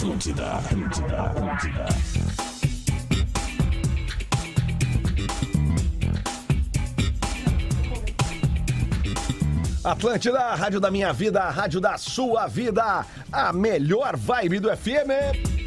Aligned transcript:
Atlântida, 0.00 0.46
Atlântida, 0.52 1.22
Atlântida. 1.22 1.86
Atlântida, 9.84 10.40
a 10.40 10.54
rádio 10.54 10.80
da 10.80 10.90
minha 10.90 11.12
vida, 11.12 11.42
a 11.42 11.50
rádio 11.50 11.82
da 11.82 11.98
sua 11.98 12.46
vida, 12.46 13.04
a 13.30 13.52
melhor 13.52 14.16
vibe 14.16 14.60
do 14.60 14.74
FM. 14.74 15.60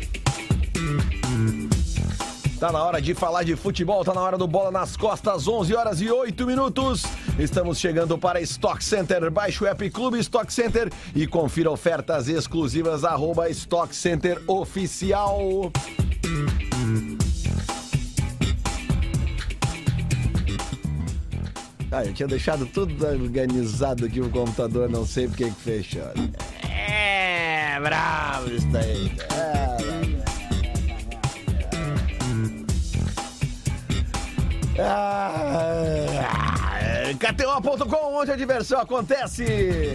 Tá 2.59 2.71
na 2.71 2.83
hora 2.83 2.99
de 2.99 3.13
falar 3.13 3.43
de 3.43 3.55
futebol, 3.55 4.03
tá 4.03 4.15
na 4.15 4.21
hora 4.21 4.37
do 4.37 4.47
Bola 4.47 4.71
nas 4.71 4.97
Costas, 4.97 5.47
11 5.47 5.75
horas 5.75 6.01
e 6.01 6.09
8 6.09 6.43
minutos. 6.47 7.03
Estamos 7.37 7.79
chegando 7.79 8.17
para 8.17 8.39
Stock 8.41 8.83
Center. 8.83 9.29
Baixe 9.31 9.63
o 9.63 9.67
app 9.67 9.89
Clube 9.89 10.19
Stock 10.19 10.53
Center 10.53 10.91
e 11.15 11.25
confira 11.25 11.71
ofertas 11.71 12.27
exclusivas 12.27 13.03
arroba 13.03 13.49
Stock 13.49 13.95
Center 13.95 14.39
Oficial. 14.47 15.71
Ah, 21.91 22.05
eu 22.05 22.13
tinha 22.13 22.27
deixado 22.27 22.65
tudo 22.67 23.05
organizado 23.05 24.05
aqui 24.05 24.19
no 24.19 24.29
computador, 24.29 24.89
não 24.89 25.05
sei 25.05 25.27
porque 25.27 25.45
que 25.45 25.61
fechou. 25.61 26.11
É, 26.69 27.79
bravo 27.79 28.49
isso 28.51 28.67
daí. 28.67 29.11
Ah, 34.79 36.12
KTO.com, 37.17 38.15
onde 38.15 38.31
a 38.31 38.35
diversão 38.35 38.79
acontece. 38.79 39.93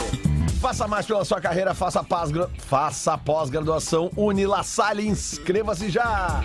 Faça 0.60 0.88
mais 0.88 1.06
pela 1.06 1.24
sua 1.24 1.40
carreira, 1.40 1.72
faça 1.74 2.02
pós-gra- 2.02 2.50
faça 2.58 3.16
pós-graduação 3.16 4.10
Unila 4.16 4.62
Salle, 4.62 5.06
inscreva-se 5.06 5.88
já. 5.88 6.42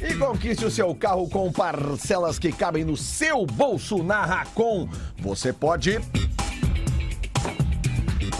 E 0.00 0.14
conquiste 0.14 0.64
o 0.64 0.70
seu 0.70 0.94
carro 0.94 1.28
com 1.28 1.50
parcelas 1.52 2.38
que 2.38 2.50
cabem 2.52 2.84
no 2.84 2.96
seu 2.96 3.44
bolso 3.46 4.02
na 4.02 4.24
Racon. 4.24 4.88
Você 5.18 5.52
pode. 5.52 6.00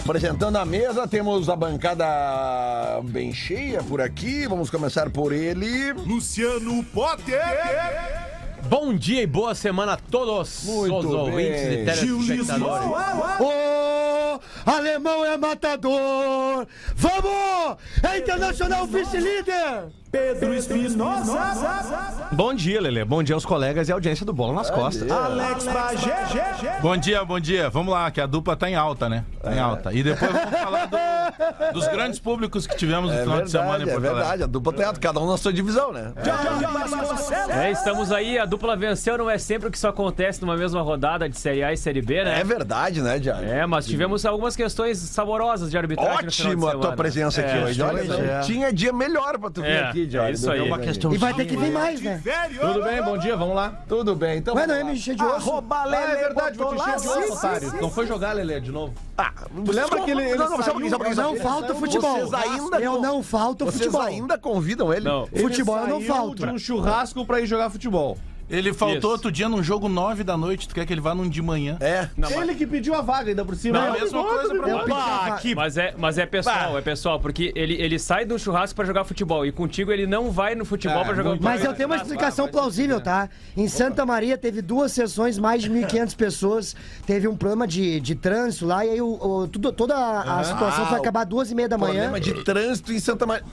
Apresentando 0.04 0.56
a 0.56 0.64
mesa, 0.64 1.06
temos 1.06 1.48
a 1.48 1.54
bancada 1.54 2.04
bem 3.04 3.32
cheia 3.32 3.80
por 3.84 4.00
aqui. 4.00 4.46
Vamos 4.48 4.68
começar 4.70 5.08
por 5.10 5.32
ele. 5.32 5.92
Luciano 5.92 6.82
Potter. 6.84 7.40
Bom 8.68 8.94
dia 8.94 9.22
e 9.22 9.26
boa 9.26 9.54
semana 9.54 9.94
a 9.94 9.96
todos 9.96 10.64
Muito 10.64 10.96
os 10.98 11.04
ouvintes 11.06 11.62
bem. 11.62 11.82
e 11.82 11.84
telespectadores. 11.84 12.86
Ô, 13.40 14.40
alemão 14.70 15.24
é 15.24 15.36
matador! 15.36 16.66
Vamos! 16.94 17.76
É 18.02 18.18
internacional 18.18 18.86
vice-líder! 18.86 19.90
Pedro 20.12 20.52
Espinosa. 20.52 21.32
Bom 22.32 22.52
dia, 22.52 22.78
Lelê. 22.82 23.02
Bom 23.02 23.22
dia 23.22 23.34
aos 23.34 23.46
colegas 23.46 23.88
e 23.88 23.92
audiência 23.92 24.26
do 24.26 24.32
Bola 24.34 24.52
nas 24.52 24.68
Costas. 24.70 25.10
Alex 25.10 25.64
Bagé. 25.64 26.78
Bom 26.82 26.94
dia, 26.98 27.24
bom 27.24 27.40
dia. 27.40 27.70
Vamos 27.70 27.90
lá, 27.94 28.10
que 28.10 28.20
a 28.20 28.26
dupla 28.26 28.54
tá 28.54 28.68
em 28.68 28.74
alta, 28.74 29.08
né? 29.08 29.24
Tá 29.42 29.54
em 29.54 29.58
alta. 29.58 29.90
E 29.90 30.02
depois 30.02 30.30
vamos 30.30 30.50
falar 30.50 30.86
do- 30.86 31.72
dos 31.72 31.88
grandes 31.88 32.18
públicos 32.20 32.66
que 32.66 32.76
tivemos 32.76 33.10
no 33.10 33.16
É 33.16 33.22
final 33.22 33.40
de 33.42 33.50
semana 33.50 33.78
verdade, 33.78 33.88
em 33.88 33.88
é 33.88 33.94
Porto 33.94 34.04
Alegre. 34.06 34.20
verdade. 34.20 34.42
A 34.42 34.46
dupla 34.46 34.72
tem 34.74 34.92
cada 35.00 35.18
um 35.20 35.26
na 35.30 35.36
sua 35.38 35.50
divisão, 35.52 35.92
né? 35.92 36.12
É, 37.48 37.70
estamos 37.70 38.12
aí, 38.12 38.38
a 38.38 38.44
dupla 38.44 38.76
venceu, 38.76 39.16
não 39.16 39.30
é 39.30 39.38
sempre 39.38 39.70
que 39.70 39.78
isso 39.78 39.88
acontece 39.88 40.42
numa 40.42 40.56
mesma 40.58 40.82
rodada 40.82 41.26
de 41.26 41.38
Série 41.38 41.62
A 41.64 41.72
e 41.72 41.76
Série 41.78 42.02
B, 42.02 42.22
né? 42.22 42.38
É 42.38 42.44
verdade, 42.44 43.00
né, 43.00 43.18
Diário? 43.18 43.48
É, 43.48 43.64
mas 43.66 43.86
tivemos 43.86 44.26
algumas 44.26 44.54
questões 44.56 44.98
saborosas 44.98 45.70
de 45.70 45.78
arbitragem 45.78 46.26
no 46.26 46.30
final 46.30 46.30
de 46.30 46.40
Ótimo 46.52 46.66
a 46.68 46.70
tua 46.72 46.80
semana. 46.82 46.96
presença 46.96 47.40
aqui 47.40 47.56
É, 47.56 47.64
hoje. 47.64 47.82
Olha, 47.82 48.00
é. 48.14 48.40
tinha 48.40 48.70
dia 48.72 48.92
melhor 48.92 49.38
pra 49.38 49.50
tu 49.50 49.62
vir 49.62 49.70
É, 49.70 50.01
aqui, 50.06 50.16
é 50.18 50.30
isso 50.32 50.50
aí. 50.50 50.58
É 50.58 50.62
uma 50.62 50.72
uma 50.72 50.78
questão. 50.78 51.12
E 51.12 51.18
vai 51.18 51.34
ter 51.34 51.44
que 51.46 51.56
vir 51.56 51.70
mais, 51.70 52.00
né? 52.00 52.20
Tudo 52.60 52.82
bem? 52.82 53.02
Bom 53.02 53.18
dia, 53.18 53.36
vamos 53.36 53.54
lá. 53.54 53.82
Tudo 53.88 54.14
bem, 54.16 54.38
então. 54.38 54.54
Ué, 54.54 54.66
não 54.66 54.74
é 54.74 54.82
me 54.84 54.92
encher 54.92 55.14
de 55.14 55.22
osso? 55.22 55.50
Arroba 55.50 55.82
Ah, 55.82 55.86
é 55.86 55.90
Lele 55.90 56.16
verdade, 56.16 56.58
vou 56.58 56.74
te 56.74 56.80
encher 56.80 56.96
de 57.00 57.08
osso, 57.08 57.32
otário. 57.34 57.74
Não 57.80 57.90
foi 57.90 58.06
jogar, 58.06 58.32
Lelê, 58.32 58.60
de 58.60 58.72
novo. 58.72 58.94
Ah, 59.18 59.32
lembra 59.54 60.00
que 60.02 60.10
ele- 60.10 60.34
Não, 60.34 60.50
não, 60.50 60.62
saiu- 60.62 60.90
só 60.90 61.00
um 61.08 61.14
Não 61.14 61.36
falta 61.36 61.74
futebol. 61.74 62.14
Vocês 62.18 62.34
ainda 62.34 62.80
Eu 62.80 63.00
não 63.00 63.22
falta 63.22 63.64
Vocês 63.64 63.82
futebol. 63.84 64.02
ainda 64.02 64.38
convidam 64.38 64.92
ele? 64.92 65.04
Não. 65.04 65.26
Futebol 65.26 65.78
eu 65.78 65.86
não 65.88 66.00
falto. 66.00 66.46
um 66.46 66.58
churrasco 66.58 67.24
pra 67.26 67.40
ir 67.40 67.46
jogar 67.46 67.70
futebol. 67.70 68.18
Ele 68.52 68.72
faltou 68.74 68.98
Isso. 68.98 69.08
outro 69.08 69.32
dia 69.32 69.48
num 69.48 69.62
jogo 69.62 69.88
9 69.88 70.22
da 70.22 70.36
noite. 70.36 70.68
Tu 70.68 70.74
quer 70.74 70.84
que 70.84 70.92
ele 70.92 71.00
vá 71.00 71.14
num 71.14 71.26
de 71.28 71.40
manhã? 71.40 71.78
É. 71.80 72.08
Ele 72.38 72.54
que 72.54 72.66
pediu 72.66 72.94
a 72.94 73.00
vaga 73.00 73.30
ainda 73.30 73.44
por 73.44 73.56
cima. 73.56 73.80
Não, 73.80 73.88
a 73.88 73.92
mesma 73.98 74.22
coisa 74.22 74.54
pra 74.54 74.68
Eu 74.68 74.74
nós. 74.76 74.84
pedi 74.84 74.92
a 74.98 75.02
Ah, 75.02 75.18
vaga. 75.30 75.36
que 75.40 75.54
Mas 75.54 75.76
é, 75.78 75.94
mas 75.96 76.18
é 76.18 76.26
pessoal, 76.26 76.76
é 76.78 76.82
pessoal, 76.82 77.18
porque 77.18 77.50
ele, 77.56 77.74
ele 77.80 77.98
sai 77.98 78.26
do 78.26 78.38
churrasco 78.38 78.76
pra 78.76 78.84
jogar 78.84 79.04
futebol 79.04 79.46
e 79.46 79.50
contigo 79.50 79.90
ele 79.90 80.06
não 80.06 80.30
vai 80.30 80.54
no 80.54 80.64
futebol 80.66 81.00
É, 81.00 81.04
pra 81.04 81.14
jogar 81.14 81.30
muito- 81.30 81.42
Mas 81.42 81.64
eu 81.64 81.72
tenho 81.72 81.88
uma 81.88 81.96
explicação 81.96 82.46
plausível, 82.46 83.00
tá? 83.00 83.28
Em 83.56 83.66
Santa 83.68 84.04
Maria 84.04 84.36
teve 84.36 84.60
duas 84.60 84.92
sessões, 84.92 85.38
mais 85.38 85.62
de 85.62 85.70
1.500 85.70 86.14
pessoas. 86.14 86.76
Teve 87.06 87.26
um 87.26 87.36
problema 87.36 87.66
de, 87.66 88.00
de 88.00 88.14
trânsito 88.14 88.66
lá, 88.66 88.84
e 88.84 88.90
aí 88.90 89.00
o, 89.00 89.14
o- 89.14 89.48
tudo, 89.48 89.72
toda 89.72 89.96
a, 89.96 90.40
a 90.40 90.44
situação 90.44 90.84
Ah, 90.84 90.88
foi 90.88 90.98
acabar 90.98 91.24
duas 91.24 91.50
e 91.50 91.54
meia 91.54 91.68
da 91.68 91.78
manhã. 91.78 92.10
Problema 92.10 92.20
de 92.20 92.44
trânsito 92.44 92.92
em 92.92 93.00
Santa 93.00 93.24
Maria. 93.24 93.44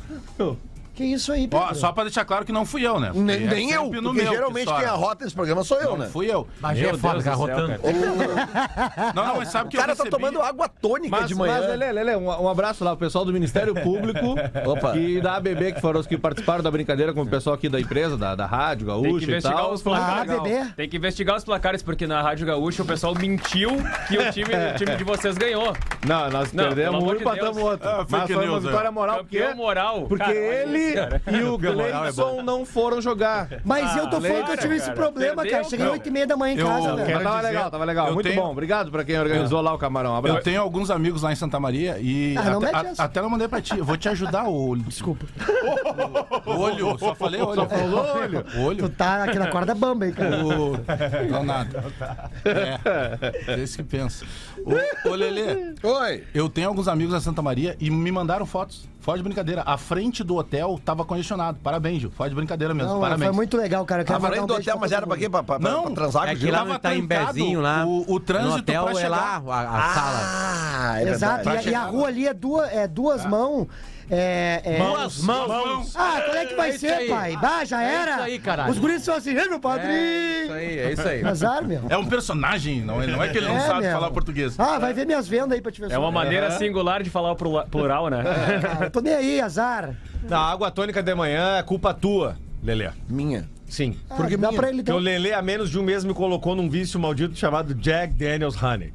Que 1.00 1.06
isso 1.06 1.32
aí, 1.32 1.48
Pedro? 1.48 1.66
Ó, 1.66 1.74
só 1.74 1.94
pra 1.94 2.04
deixar 2.04 2.26
claro 2.26 2.44
que 2.44 2.52
não 2.52 2.66
fui 2.66 2.86
eu, 2.86 3.00
né? 3.00 3.12
Nem, 3.16 3.38
É 3.38 3.48
nem 3.48 3.72
eu, 3.72 3.84
sempre 3.84 4.02
no 4.02 4.10
porque 4.10 4.22
meu 4.24 4.34
geralmente 4.34 4.68
que 4.68 4.76
quem 4.76 4.86
arrota 4.86 5.26
esse 5.26 5.34
programa 5.34 5.64
sou 5.64 5.78
eu, 5.80 5.92
Não 5.92 5.98
né? 6.00 6.10
fui 6.12 6.26
eu. 6.30 6.46
Meu 6.62 6.74
Deus 6.98 7.02
do 7.02 7.22
céu, 7.22 7.48
cara. 7.48 7.80
Não, 9.16 9.26
não, 9.28 9.38
mas 9.38 9.48
sabe 9.48 9.70
que 9.70 9.78
O 9.78 9.80
cara 9.80 9.94
eu 9.94 9.96
tá 9.96 10.04
recebi... 10.04 10.10
tomando 10.10 10.42
água 10.42 10.68
tônica 10.68 11.10
Mas, 11.18 11.30
de 11.30 11.36
mas 11.36 11.50
manhã. 11.52 11.68
Lelê, 11.68 11.92
Lelê, 11.94 12.16
um, 12.18 12.26
um 12.28 12.50
abraço 12.50 12.84
lá 12.84 12.92
pro 12.98 13.00
pessoal 13.06 13.24
do 13.24 13.32
Ministério 13.32 13.74
Público 13.74 14.36
Opa. 14.70 14.98
e 14.98 15.22
da 15.22 15.36
ABB, 15.38 15.72
que 15.74 15.80
foram 15.80 16.02
os 16.02 16.08
que 16.08 16.18
participaram 16.18 16.62
da 16.62 16.70
brincadeira 16.70 17.14
com 17.14 17.22
o 17.22 17.28
pessoal 17.28 17.56
aqui 17.56 17.70
da 17.70 17.80
empresa, 17.80 18.18
da, 18.18 18.36
da 18.36 18.46
rádio, 18.46 18.88
Tem 18.88 18.96
que 18.96 19.02
gaúcha 19.04 19.26
e 19.26 19.30
investigar 19.30 19.58
tal. 19.58 19.72
os 19.74 19.80
Ah, 19.82 19.84
placares. 19.86 20.34
bebê. 20.44 20.66
Tem 20.76 20.90
que 20.90 20.98
investigar 20.98 21.38
os 21.38 21.44
placares, 21.46 21.82
porque 21.82 22.06
na 22.06 22.22
Rádio 22.22 22.46
Gaúcha 22.46 22.84
o 22.84 22.86
pessoal 22.86 23.14
mentiu 23.16 23.70
que 24.10 24.18
o 24.18 24.32
time, 24.32 24.50
o 24.54 24.76
time 24.78 24.96
de 24.98 25.04
vocês 25.06 25.38
ganhou. 25.38 25.74
Não, 26.06 26.30
nós 26.30 26.52
Não, 26.52 26.66
perdemos 26.66 26.92
pelo 26.92 26.98
um 26.98 27.02
amor 27.04 27.16
e 27.16 27.18
de 27.20 27.24
empatamos 27.24 27.56
Deus. 27.56 27.70
outro. 27.70 27.88
Ah, 27.90 28.06
Mas 28.10 28.22
fake 28.22 28.34
foi 28.34 28.44
uma 28.46 28.52
news, 28.52 28.64
vitória 28.66 28.88
é. 28.88 28.92
moral, 28.92 29.18
porque... 29.20 29.38
Campeão 29.40 29.56
moral. 29.58 30.02
Porque 30.10 30.24
Cara, 30.24 30.36
ele. 30.36 30.89
e 31.32 31.44
o 31.44 31.56
é 31.56 31.58
Gleison 31.58 32.42
não 32.42 32.66
foram 32.66 33.02
jogar. 33.02 33.48
Mas 33.64 33.96
eu 33.96 34.10
tô 34.10 34.22
falando 34.22 34.46
que 34.46 34.52
eu 34.52 34.58
tive 34.58 34.76
esse 34.76 34.92
problema, 34.92 35.46
cara. 35.46 35.64
Cheguei 35.64 35.86
não. 35.86 35.94
8 35.94 36.08
e 36.08 36.12
meia 36.12 36.28
da 36.28 36.38
manhã 36.38 36.54
em 36.56 36.60
Eu 36.60 36.68
casa, 36.68 36.96
velho. 36.96 37.14
Mas 37.14 37.24
tava 37.24 37.36
dizer, 37.38 37.48
legal, 37.48 37.72
tava 37.72 37.86
legal. 37.86 38.14
Muito 38.14 38.28
tenho- 38.28 38.42
bom. 38.42 38.52
Obrigado 38.52 38.92
pra 38.92 39.04
quem 39.04 39.20
organizou 39.20 39.62
lá 39.62 39.74
o 39.74 39.78
camarão. 39.78 40.20
Eu 40.26 40.42
tenho 40.42 40.62
alguns 40.62 40.90
amigos 40.90 41.22
lá 41.22 41.32
em 41.32 41.36
Santa 41.36 41.60
Maria 41.60 41.98
e 42.00 42.36
Ah, 42.38 42.44
não 42.44 42.62
até, 42.98 43.20
eu 43.20 43.30
mandei 43.30 43.48
pra 43.48 43.62
ti. 43.62 43.78
Eu 43.78 43.86
vou 43.86 43.98
te 43.98 44.10
ajudar, 44.10 44.48
ô. 44.48 44.76
Desculpa. 44.76 45.26
Olho, 46.46 46.98
só 46.98 47.16
falei 47.16 47.42
olho. 47.42 47.56
Só 47.56 47.68
falou 47.68 48.06
olho. 48.16 48.46
Olho. 48.58 48.78
Tu 48.78 48.90
tá 48.90 49.24
aqui 49.24 49.40
na 49.40 49.48
corda 49.48 49.76
bamba 49.76 50.06
aí, 50.06 50.12
cara. 50.12 50.46
O... 50.46 50.74
Não, 51.30 51.44
nada. 51.44 51.84
É, 52.46 53.54
é 53.54 53.60
isso 53.60 53.78
que 53.78 53.84
pensa. 53.84 54.26
Ô, 54.66 55.10
ô 55.10 55.16
Lelê, 55.16 55.74
Oi. 55.84 56.24
eu 56.34 56.50
tenho 56.50 56.68
alguns 56.68 56.88
amigos 56.88 57.14
na 57.14 57.22
Santa 57.22 57.42
Maria 57.42 57.76
e 57.80 57.90
me 57.90 58.12
mandaram 58.12 58.46
fotos. 58.46 58.88
Foto 59.10 59.18
de 59.18 59.24
brincadeira. 59.24 59.64
A 59.66 59.76
frente 59.76 60.24
do 60.24 60.36
hotel 60.36 60.80
tava 60.86 61.04
congestionado. 61.04 61.58
Parabéns, 61.64 62.00
Gil. 62.02 62.12
Foto 62.12 62.30
de 62.30 62.36
brincadeira 62.36 62.76
mesmo. 62.76 62.94
Não, 62.94 63.00
Parabéns. 63.00 63.30
foi 63.30 63.36
muito 63.36 63.58
legal, 63.58 63.84
cara. 63.84 64.06
Mandar 64.08 64.28
além 64.28 64.42
um 64.42 64.46
do 64.46 64.54
hotel, 64.54 64.78
mas 64.80 64.92
era 64.92 65.08
pra 65.08 65.18
quê? 65.18 65.28
Pra, 65.28 65.42
pra, 65.42 65.58
Não, 65.58 65.84
pra 65.86 65.92
transar 65.96 66.24
com 66.26 66.30
É 66.30 66.34
o 66.34 66.36
que 66.36 66.42
Gil? 66.42 66.52
lá 66.52 66.58
Tava 66.60 66.70
no 66.70 66.76
Itaimbezinho, 66.76 67.60
lá. 67.60 67.74
trancado 67.78 67.90
o- 67.92 68.14
o 68.14 68.20
trânsito 68.20 68.50
no 68.52 68.58
hotel 68.60 68.84
pra 68.84 68.92
é 68.92 68.96
chegar. 68.96 69.10
lá, 69.44 69.56
a, 69.56 69.62
a 69.62 69.94
sala. 69.96 70.20
Ah, 70.92 71.02
é 71.02 71.10
Exato, 71.10 71.50
e, 71.50 71.58
a- 71.58 71.64
e 71.64 71.76
a 71.76 71.84
rua 71.86 72.08
ali 72.08 72.28
é 72.28 72.34
duas, 72.36 72.72
é 72.72 72.88
duas 72.88 73.26
mãos. 73.26 73.68
É, 74.12 74.62
é... 74.64 74.78
Mãos, 74.80 75.22
mãos. 75.22 75.94
Ah, 75.96 76.22
qual 76.26 76.36
é 76.38 76.46
que 76.46 76.56
vai 76.56 76.70
É 76.70 76.78
ser, 76.78 76.92
aí. 76.94 77.08
pai? 77.10 77.38
Bah, 77.38 77.64
já 77.64 77.84
É 77.84 77.94
era. 77.96 78.12
isso 78.14 78.22
aí, 78.22 78.40
caralho. 78.40 78.72
Os 78.72 78.78
guris 78.80 79.04
são 79.04 79.16
assim, 79.16 79.38
ei, 79.38 79.48
meu 79.48 79.60
padrinho. 79.60 79.92
É 79.94 80.44
isso 80.44 80.52
aí, 80.54 80.80
é 80.80 80.92
isso 80.94 81.08
aí. 81.08 81.24
Azar, 81.26 81.64
meu. 81.66 81.82
É 81.90 81.98
um 81.98 82.06
personagem, 82.06 82.82
não 82.82 83.02
é, 83.02 83.08
não 83.08 83.24
é 83.24 83.30
que 83.30 83.38
ele 83.38 83.48
não 83.48 83.58
É, 83.58 83.62
sabe 83.62 83.82
meu. 83.82 83.92
falar 83.92 84.12
português. 84.12 84.60
Ah, 84.60 84.80
vai 84.80 84.94
ver 84.94 85.06
minhas 85.06 85.28
vendas 85.28 85.52
aí 85.52 85.62
pra 85.62 85.72
te 85.72 85.80
ver 85.82 85.92
É 85.92 85.98
uma 85.98 86.12
maneira 86.12 86.50
singular 86.52 87.04
de 87.04 87.10
falar 87.10 87.32
o 87.32 87.36
plura- 87.36 87.66
plural, 87.66 88.10
né? 88.10 88.24
Ah, 88.80 88.86
eu 88.86 88.92
tô 88.92 89.00
nem 89.02 89.14
aí, 89.14 89.42
azar. 89.42 89.96
Na 90.28 90.40
água 90.40 90.72
tônica 90.72 91.02
de 91.04 91.14
manhã 91.16 91.58
é 91.58 91.64
culpa 91.64 91.94
tua, 91.94 92.36
Lelê. 92.64 92.90
Minha. 93.08 93.48
Sim. 93.68 93.96
Ah, 94.10 94.16
Porque 94.16 94.36
dá 94.36 94.48
minha- 94.50 94.60
pra 94.60 94.70
ele 94.70 94.82
dar 94.82 94.96
o 94.96 94.98
Lelê, 94.98 95.34
há 95.34 95.42
menos 95.44 95.70
de 95.70 95.78
um 95.78 95.84
mês, 95.84 96.04
me 96.04 96.14
colocou 96.16 96.56
num 96.56 96.68
vício 96.68 97.00
maldito 97.00 97.36
chamado 97.38 97.76
Jack 97.76 98.14
Daniels 98.16 98.62
Honey. 98.62 98.92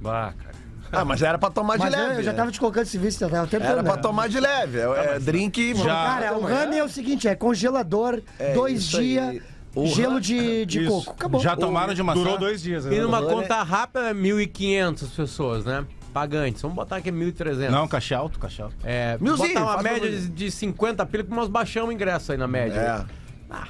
Bah, 0.00 0.34
cara. 0.36 0.55
Ah, 0.92 1.04
mas 1.04 1.22
era 1.22 1.38
pra 1.38 1.50
tomar 1.50 1.74
de 1.76 1.84
Mas 1.84 1.94
eu, 1.94 2.00
leve. 2.00 2.20
eu 2.20 2.22
já 2.22 2.32
né? 2.32 2.36
tava 2.38 2.50
te 2.50 2.58
colocando 2.60 2.82
esse 2.84 2.98
vício, 2.98 3.20
já 3.20 3.28
tava 3.28 3.46
tentando. 3.46 3.70
Era 3.70 3.82
pra 3.82 3.96
né? 3.96 4.02
tomar 4.02 4.28
de 4.28 4.40
leve. 4.40 4.78
É, 4.78 5.14
é 5.16 5.18
drink... 5.18 5.74
Cara, 5.82 6.36
o 6.36 6.42
rame 6.42 6.76
é 6.78 6.84
o 6.84 6.88
seguinte, 6.88 7.26
é 7.28 7.34
congelador, 7.34 8.20
É 8.38 8.54
dois 8.54 8.80
isso 8.80 8.98
aí. 8.98 9.04
dias, 9.08 9.42
O 9.74 9.86
gelo 9.86 10.20
de, 10.20 10.64
de 10.66 10.82
Isso. 10.84 10.90
coco. 10.90 11.10
Acabou. 11.12 11.40
Já 11.40 11.54
tomaram 11.56 11.92
de 11.92 12.02
maçã? 12.02 12.18
Durou 12.20 12.38
dois 12.38 12.62
dias. 12.62 12.84
né? 12.86 12.96
E 12.96 13.00
numa 13.00 13.18
Olha. 13.20 13.26
conta 13.34 13.62
rápida, 13.62 14.08
é 14.10 14.14
1.500 14.14 15.08
pessoas, 15.14 15.64
né? 15.64 15.84
Pagantes. 16.14 16.62
Vamos 16.62 16.74
botar 16.76 16.96
aqui 16.96 17.12
1.300. 17.12 17.68
Não, 17.68 17.86
caixa 17.86 18.16
alto, 18.16 18.38
caixa 18.38 18.62
alto. 18.64 18.76
É, 18.84 19.18
Milzinho, 19.20 19.48
botar 19.48 19.62
uma 19.62 19.72
faz 19.74 19.82
média 19.84 20.10
de, 20.10 20.28
de 20.28 20.50
50 20.50 21.04
pila, 21.04 21.24
que 21.24 21.30
nós 21.30 21.46
baixamos 21.48 21.90
o 21.90 21.92
ingresso 21.92 22.32
aí 22.32 22.38
na 22.38 22.46
média. 22.48 22.80
É. 22.80 23.04
Ah, 23.50 23.66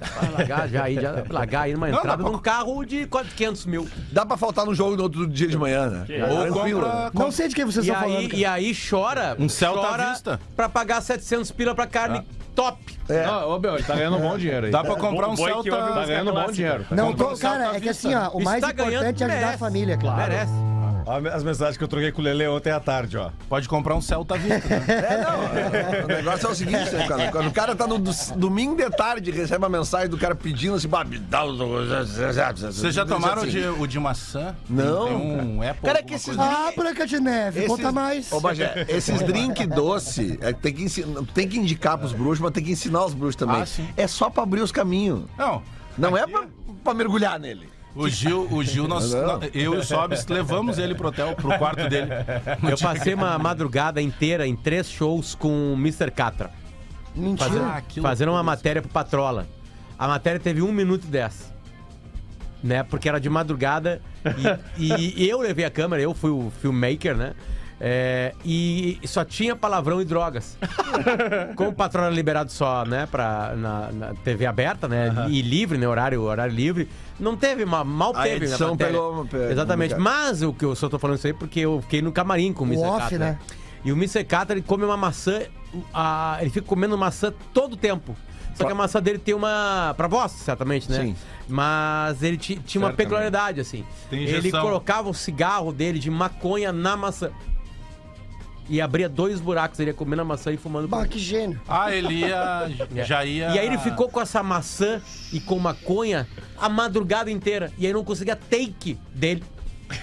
Vai 0.00 0.30
largar 0.30 0.68
já 0.68 0.84
aí, 0.84 0.94
já 0.94 1.22
largar 1.28 1.60
aí 1.62 1.72
numa 1.74 1.88
Não, 1.88 1.98
entrada 1.98 2.22
pra- 2.22 2.32
num 2.32 2.38
carro 2.38 2.84
de 2.84 3.06
quase 3.06 3.28
500 3.30 3.66
mil. 3.66 3.88
Dá 4.12 4.24
pra 4.24 4.36
faltar 4.36 4.64
no 4.66 4.74
jogo 4.74 4.96
no 4.96 5.02
outro 5.04 5.26
dia 5.26 5.46
de 5.48 5.56
manhã, 5.58 5.88
né? 5.88 6.06
Ou 6.30 6.42
Tranquilo. 6.42 6.80
compra, 6.82 7.10
Não 7.14 7.30
sei 7.30 7.48
de 7.48 7.54
quem 7.54 7.64
vocês 7.64 7.84
E 7.86 7.88
estão 7.90 8.02
falando. 8.02 8.18
aí, 8.18 8.28
cara. 8.28 8.38
e 8.40 8.44
aí 8.46 8.74
chora. 8.74 9.36
Um 9.38 9.48
Celta 9.48 9.80
chora 9.88 10.10
Vista. 10.10 10.40
Pra 10.56 10.68
pagar 10.68 11.00
700 11.00 11.50
pila 11.50 11.74
pra 11.74 11.86
carne 11.86 12.22
top. 12.54 12.98
Não, 13.08 13.50
ô, 13.50 13.58
meu, 13.58 13.74
ele 13.74 13.82
tá 13.84 13.94
ganhando 13.94 14.16
um 14.16 14.20
bom 14.20 14.36
dinheiro 14.38 14.66
aí. 14.66 14.72
Dá 14.72 14.82
pra 14.84 14.96
comprar 14.96 15.28
um 15.28 15.34
que 15.34 15.42
ouve 15.50 15.70
Celta. 15.70 15.92
Tá 15.94 16.06
ganhando 16.06 16.30
um 16.30 16.34
bom 16.34 16.50
dinheiro. 16.52 16.86
Não, 16.90 17.12
tô, 17.12 17.32
um 17.32 17.36
cara, 17.38 17.76
é 17.76 17.80
que 17.80 17.88
assim, 17.88 18.14
ó, 18.14 18.28
o 18.30 18.42
mais 18.42 18.60
tá 18.60 18.70
importante 18.70 19.22
é 19.22 19.26
ajudar 19.26 19.28
merece. 19.28 19.54
a 19.54 19.58
família, 19.58 19.96
cara. 19.98 20.16
Merece. 20.16 20.69
Olha 21.10 21.32
as 21.34 21.42
mensagens 21.42 21.76
que 21.76 21.82
eu 21.84 21.88
troquei 21.88 22.12
com 22.12 22.20
o 22.20 22.24
Lele 22.24 22.46
ontem 22.46 22.70
à 22.70 22.78
tarde, 22.78 23.16
ó. 23.18 23.30
Pode 23.48 23.68
comprar 23.68 23.94
um 23.96 24.00
Celta 24.00 24.36
Vista. 24.38 24.68
né? 24.68 24.84
É, 25.10 25.24
não. 25.24 26.04
O 26.04 26.08
negócio 26.08 26.46
é 26.46 26.50
o 26.50 26.54
seguinte, 26.54 26.90
né, 26.90 27.06
cara? 27.08 27.30
Quando 27.32 27.48
o 27.48 27.52
cara 27.52 27.74
tá 27.74 27.86
no 27.86 27.98
do- 27.98 28.12
domingo 28.36 28.76
de 28.76 28.88
tarde, 28.90 29.30
recebe 29.30 29.58
uma 29.64 29.68
mensagem 29.68 30.08
do 30.08 30.16
cara 30.16 30.34
pedindo 30.34 30.76
assim, 30.76 30.88
"Bah, 30.88 31.04
me 31.04 31.18
dá 31.18 31.44
os. 31.44 31.58
Vocês 31.58 32.94
já 32.94 33.04
tomaram 33.04 33.42
o 33.42 33.46
de, 33.46 33.60
o 33.66 33.86
de 33.86 33.98
maçã? 33.98 34.54
Não, 34.68 35.06
Tem 35.06 35.16
um 35.16 35.62
Apple. 35.68 35.86
Cara, 35.86 35.98
é 35.98 36.02
que 36.02 36.14
esses. 36.14 36.38
Ah, 36.38 36.72
Branca 36.76 37.06
de 37.06 37.18
Neve, 37.20 37.66
conta 37.66 37.90
mais. 37.92 38.32
Ô, 38.32 38.40
Bagé, 38.40 38.86
esses 38.88 39.20
drink 39.22 39.66
doce, 39.66 40.38
é, 40.40 40.52
tem, 40.52 40.72
que 40.72 40.82
ensinar, 40.82 41.22
tem 41.34 41.48
que 41.48 41.58
indicar 41.58 41.98
pros 41.98 42.12
bruxos, 42.12 42.40
mas 42.40 42.52
tem 42.52 42.62
que 42.64 42.70
ensinar 42.72 43.04
os 43.04 43.14
bruxos 43.14 43.36
também. 43.36 43.62
Ah, 43.62 43.66
sim. 43.66 43.88
É 43.96 44.06
só 44.06 44.30
pra 44.30 44.42
abrir 44.42 44.60
os 44.60 44.72
caminhos. 44.72 45.24
Não. 45.36 45.62
Não 45.98 46.16
é 46.16 46.26
pra, 46.26 46.44
pra 46.84 46.94
mergulhar 46.94 47.38
nele. 47.38 47.68
O 47.94 48.08
Gil, 48.08 48.46
o 48.52 48.62
Gil 48.62 48.86
nós, 48.86 49.12
eu 49.52 49.74
e 49.74 49.78
o 49.78 49.82
Sobs 49.84 50.24
levamos 50.26 50.78
ele 50.78 50.94
pro 50.94 51.08
hotel, 51.08 51.34
pro 51.34 51.58
quarto 51.58 51.88
dele. 51.88 52.08
Eu 52.70 52.78
passei 52.78 53.14
uma 53.14 53.36
madrugada 53.38 54.00
inteira 54.00 54.46
em 54.46 54.54
três 54.54 54.88
shows 54.88 55.34
com 55.34 55.72
o 55.72 55.76
Mr. 55.76 56.10
Catra. 56.10 56.50
Mentira. 57.16 57.48
Fazendo, 57.48 57.64
Ah, 57.64 57.82
fazendo 58.00 58.28
uma 58.30 58.42
matéria 58.44 58.80
pro 58.80 58.90
Patrola. 58.90 59.46
A 59.98 60.06
matéria 60.06 60.38
teve 60.38 60.62
1 60.62 60.70
minuto 60.72 61.04
e 61.04 61.08
10. 61.08 61.52
Né? 62.62 62.82
Porque 62.84 63.08
era 63.08 63.18
de 63.20 63.28
madrugada. 63.28 64.00
E, 64.78 65.24
e 65.24 65.28
eu 65.28 65.40
levei 65.40 65.64
a 65.64 65.70
câmera, 65.70 66.00
eu 66.00 66.14
fui 66.14 66.30
o 66.30 66.52
filmmaker, 66.60 67.16
né? 67.16 67.34
É, 67.82 68.34
e 68.44 69.00
só 69.06 69.24
tinha 69.24 69.56
palavrão 69.56 70.02
e 70.02 70.04
drogas. 70.04 70.58
Como 71.56 71.70
o 71.70 71.74
patrão 71.74 72.04
era 72.04 72.14
liberado 72.14 72.52
só, 72.52 72.84
né, 72.84 73.06
pra, 73.10 73.54
na, 73.56 73.90
na 73.92 74.14
TV 74.22 74.44
aberta, 74.44 74.86
né? 74.86 75.26
E 75.30 75.40
livre, 75.40 75.78
né? 75.78 75.88
Horário, 75.88 76.20
horário 76.22 76.54
livre. 76.54 76.88
Não 77.18 77.36
teve, 77.36 77.64
ma- 77.64 77.82
mal 77.82 78.14
A 78.14 78.22
teve. 78.22 78.44
edição 78.44 78.68
na 78.68 78.72
matéria. 78.72 78.92
pegou- 78.92 79.24
pegou- 79.26 79.50
Exatamente. 79.50 79.94
Mas 79.94 80.42
o 80.42 80.52
que 80.52 80.64
eu 80.64 80.74
só 80.76 80.88
tô 80.90 80.98
falando 80.98 81.16
isso 81.16 81.26
aí 81.26 81.32
porque 81.32 81.60
eu 81.60 81.80
fiquei 81.80 82.02
no 82.02 82.12
camarim 82.12 82.52
com 82.52 82.64
o 82.64 82.66
O 82.66 82.70
Mr. 82.70 82.86
off, 82.86 83.16
né? 83.18 83.38
E 83.82 83.90
o 83.90 83.96
Mr. 83.96 84.24
Catra, 84.24 84.54
ele 84.56 84.62
come 84.66 84.84
uma 84.84 84.96
maçã, 84.96 85.40
a- 85.94 86.36
ele 86.42 86.50
fica 86.50 86.66
comendo 86.66 86.98
maçã 86.98 87.32
todo 87.54 87.72
o 87.72 87.76
tempo. 87.76 88.14
Só 88.54 88.66
que 88.66 88.72
a 88.72 88.74
maçã 88.74 89.00
dele 89.00 89.18
tem 89.18 89.32
uma. 89.34 89.94
Pra 89.96 90.06
vós, 90.06 90.32
certamente, 90.32 90.90
né? 90.90 91.00
Sim. 91.02 91.16
Mas 91.48 92.22
ele 92.22 92.36
ti- 92.36 92.60
tinha 92.62 92.82
uma 92.84 92.92
peculiaridade, 92.92 93.58
assim. 93.58 93.86
Tem 94.10 94.22
ele 94.24 94.50
colocava 94.52 95.08
o 95.08 95.14
cigarro 95.14 95.72
dele 95.72 95.98
de 95.98 96.10
maconha 96.10 96.70
na 96.70 96.94
maçã. 96.94 97.30
E 98.70 98.80
abria 98.80 99.08
dois 99.08 99.40
buracos, 99.40 99.80
ele 99.80 99.90
ia 99.90 99.94
comendo 99.94 100.22
a 100.22 100.24
maçã 100.24 100.52
e 100.52 100.56
fumando. 100.56 100.86
Bah, 100.86 101.04
que 101.04 101.18
gênio. 101.18 101.60
Ah, 101.68 101.92
ele 101.92 102.20
ia. 102.20 102.70
Já 103.04 103.24
ia. 103.24 103.48
E 103.50 103.58
aí 103.58 103.66
ele 103.66 103.78
ficou 103.78 104.08
com 104.08 104.20
essa 104.20 104.44
maçã 104.44 105.02
e 105.32 105.40
com 105.40 105.58
maconha 105.58 106.24
a 106.56 106.68
madrugada 106.68 107.32
inteira. 107.32 107.72
E 107.76 107.84
aí 107.84 107.92
não 107.92 108.04
conseguia 108.04 108.36
take 108.36 108.96
dele, 109.12 109.42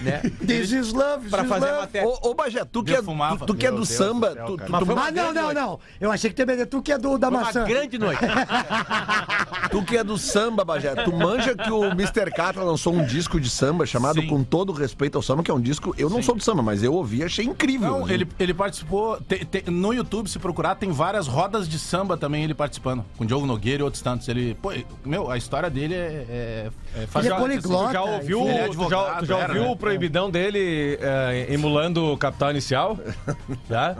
né? 0.00 0.20
This 0.46 0.72
is 0.72 0.92
love, 0.92 1.28
pra 1.28 1.44
fazer 1.44 1.66
a 1.66 1.70
love. 1.70 1.80
matéria. 1.82 2.08
Ô, 2.08 2.30
ô 2.30 2.34
Bagé, 2.34 2.64
tu 2.64 2.82
que 2.82 2.94
é, 2.94 3.02
tu, 3.02 3.46
tu 3.46 3.54
que 3.54 3.66
é 3.66 3.70
do 3.70 3.76
Deus 3.76 3.88
samba, 3.88 4.32
céu, 4.32 4.46
tu, 4.46 4.56
tu, 4.56 4.64
Mas 4.72 4.84
tu- 4.84 4.92
uma 4.92 5.06
Ah, 5.06 5.10
não, 5.10 5.32
não, 5.32 5.52
não. 5.52 5.80
Eu 6.00 6.10
achei 6.12 6.30
que 6.30 6.44
tu 6.44 6.66
tu 6.66 6.82
que 6.82 6.92
é 6.92 6.98
do 6.98 7.16
da 7.18 7.28
Foi 7.28 7.36
uma 7.36 7.44
maçã. 7.44 7.64
grande 7.64 7.98
noite. 7.98 8.20
tu 9.70 9.82
que 9.82 9.96
é 9.96 10.04
do 10.04 10.16
samba, 10.18 10.64
Bagé, 10.64 10.94
tu 10.94 11.12
manja 11.12 11.54
que 11.54 11.70
o 11.70 11.84
Mr. 11.86 12.30
Catra 12.34 12.62
lançou 12.62 12.92
um 12.92 13.04
disco 13.04 13.40
de 13.40 13.48
samba 13.50 13.86
chamado 13.86 14.20
Sim. 14.20 14.26
Com 14.26 14.42
Todo 14.42 14.72
Respeito 14.72 15.16
ao 15.16 15.22
Samba, 15.22 15.42
que 15.42 15.50
é 15.50 15.54
um 15.54 15.60
disco, 15.60 15.94
eu 15.98 16.08
não 16.08 16.22
sou 16.22 16.34
do 16.34 16.42
samba, 16.42 16.62
mas 16.62 16.82
eu 16.82 16.92
ouvi 16.92 17.18
e 17.18 17.24
achei 17.24 17.44
incrível. 17.44 18.00
Não, 18.00 18.08
ele, 18.08 18.26
ele 18.38 18.54
participou. 18.54 19.18
te- 19.20 19.44
te- 19.44 19.70
no 19.70 19.92
YouTube, 19.92 20.28
se 20.28 20.38
procurar, 20.38 20.74
tem 20.74 20.90
várias 20.90 21.26
rodas 21.26 21.68
de 21.68 21.78
samba 21.78 22.16
também 22.16 22.44
ele 22.44 22.54
participando. 22.54 23.04
Com 23.16 23.24
Diogo 23.24 23.46
Nogueira 23.46 23.82
e 23.82 23.84
outros 23.84 24.02
tantos. 24.02 24.28
Ele. 24.28 24.54
Pô, 24.60 24.72
meu, 25.04 25.30
a 25.30 25.36
história 25.36 25.68
dele 25.70 25.94
é. 25.94 25.98
é, 25.98 26.02
é 26.28 26.70
Ele 26.96 27.04
é 27.04 27.06
fascinante, 27.06 27.40
poliglota. 27.40 27.86
Tu 27.88 27.92
já 27.92 28.02
ouviu, 28.02 28.40
Ele 28.42 28.48
é 28.50 28.52
tu 28.52 28.58
já, 28.58 28.64
advogado, 28.66 29.18
tu 29.20 29.26
já 29.26 29.38
era, 29.38 29.48
ouviu 29.48 29.62
né? 29.64 29.70
o 29.70 29.76
proibidão 29.78 30.30
dele 30.30 30.98
eh, 31.00 31.46
emulando 31.50 32.12
o 32.12 32.16
Capital 32.16 32.50
Inicial? 32.50 32.98
Já? 33.68 33.96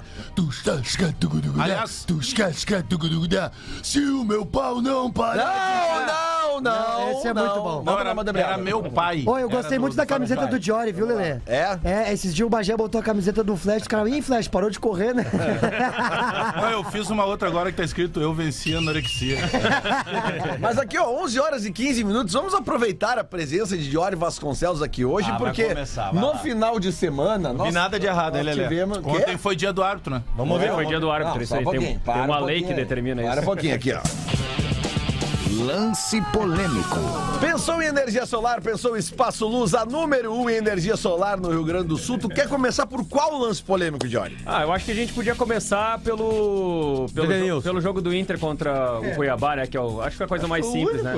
Aliás, 1.63 2.05
Se 3.83 4.01
o 4.01 4.25
meu 4.25 4.45
pau 4.45 4.83
não 4.83 5.11
parar. 5.11 6.07
Não, 6.07 6.61
não, 6.61 6.61
não. 6.61 7.11
Esse 7.13 7.29
é 7.29 7.35
não. 7.35 7.45
muito 7.47 7.63
bom. 7.63 7.83
não, 7.85 7.99
era, 7.99 8.15
era 8.41 8.59
meu 8.59 8.83
pai. 8.83 9.25
Ô, 9.27 9.39
eu 9.39 9.49
gostei 9.49 9.79
muito 9.79 9.97
da 9.97 10.05
camiseta 10.05 10.47
do 10.47 10.61
Jory, 10.61 10.93
viu, 10.93 11.07
Lelê? 11.07 11.41
É? 11.47 11.79
É, 11.85 12.13
esses 12.13 12.35
dias 12.35 12.47
o 12.47 12.51
Bagé 12.51 12.77
botou 12.77 13.01
a 13.01 13.05
camiseta 13.05 13.45
do 13.45 13.57
Flash, 13.57 13.83
os 13.83 13.89
caras, 13.89 14.11
ih, 14.13 14.23
Flash, 14.23 14.49
parou 14.49 14.71
de 14.71 14.79
correr, 14.81 15.15
né? 15.15 15.25
Não, 16.61 16.71
eu 16.71 16.85
fiz 16.85 17.09
uma 17.11 17.25
outra 17.25 17.49
agora 17.49 17.71
que 17.71 17.77
tá 17.77 17.85
escrito 17.85 18.21
Eu 18.21 18.33
venci 18.35 18.75
a 18.75 18.79
anorexia. 18.79 19.39
Mas 20.61 20.79
aqui, 20.79 20.99
ó, 20.99 21.23
11 21.23 21.41
horas 21.41 21.65
e 21.65 21.73
15 21.73 22.05
minutos. 22.05 22.33
Vamos 22.33 22.55
aproveitar 22.55 23.19
a 23.19 23.25
presença 23.25 23.77
de 23.77 23.89
Diori 23.89 24.17
Vasconcelos 24.17 24.83
aqui 24.83 25.05
hoje, 25.05 25.31
Ah, 25.31 25.37
porque 25.37 25.68
começar, 25.69 26.11
vai 26.13 26.21
no 26.23 26.29
lá. 26.29 26.39
final 26.39 26.81
de 26.81 26.93
semana. 26.93 27.53
vi 27.53 27.71
nada 27.73 27.99
de 27.99 28.07
errado, 28.07 28.37
hein, 28.37 28.43
Lelê? 28.43 28.63
tivemos. 28.65 28.99
Quê? 28.99 29.05
Ontem 29.11 29.37
foi 29.39 29.57
dia 29.57 29.73
do 29.73 29.83
árbitro, 29.83 30.15
né? 30.15 30.23
Vamos 30.37 30.61
ver. 30.61 30.73
Foi 30.73 30.87
dia 30.87 31.01
do 31.01 31.11
árbitro, 31.11 31.35
Não, 31.37 31.43
isso 31.43 31.55
aí. 31.55 31.65
um 31.67 31.71
Tem, 31.71 31.81
tem 31.81 31.99
para 31.99 32.23
uma 32.23 32.41
um 32.41 32.45
lei 32.45 32.57
que 32.57 32.63
pouquinho 32.65 32.79
aí. 32.79 32.85
determina 32.85 33.23
Para 33.23 33.31
um 33.31 33.35
isso. 33.37 33.45
pouquinho 33.45 33.75
aqui, 33.75 33.93
ó. 33.93 34.01
Lance 35.59 36.21
polêmico. 36.33 36.97
Pensou 37.41 37.83
em 37.83 37.87
energia 37.87 38.25
solar, 38.27 38.61
pensou 38.61 38.95
em 38.97 39.01
Espaço 39.01 39.47
Luz, 39.47 39.75
a 39.75 39.85
número 39.85 40.33
1 40.33 40.41
um 40.43 40.49
em 40.51 40.55
energia 40.55 40.97
solar 40.97 41.39
no 41.41 41.51
Rio 41.51 41.65
Grande 41.65 41.89
do 41.89 41.97
Sul. 41.97 42.17
Tu 42.19 42.29
quer 42.29 42.49
começar 42.49 42.87
por 42.87 43.05
qual 43.09 43.37
lance 43.39 43.63
polêmico, 43.63 44.07
Diori? 44.07 44.37
Ah, 44.47 44.63
eu 44.63 44.73
acho 44.73 44.85
que 44.85 44.93
a 44.93 44.95
gente 44.95 45.13
podia 45.13 45.35
começar 45.35 45.99
pelo 46.01 47.07
pelo, 47.13 47.27
jo- 47.33 47.63
pelo 47.63 47.81
jogo 47.81 48.01
do 48.01 48.15
Inter 48.15 48.39
contra 48.39 49.01
o 49.01 49.15
Cuiabá, 49.17 49.57
né? 49.57 49.67
Que 49.67 49.77
é 49.77 49.81
o, 49.81 50.01
acho 50.01 50.17
que 50.17 50.23
é 50.23 50.27
a 50.27 50.29
coisa 50.29 50.47
mais 50.47 50.65
simples, 50.67 51.03
né? 51.03 51.17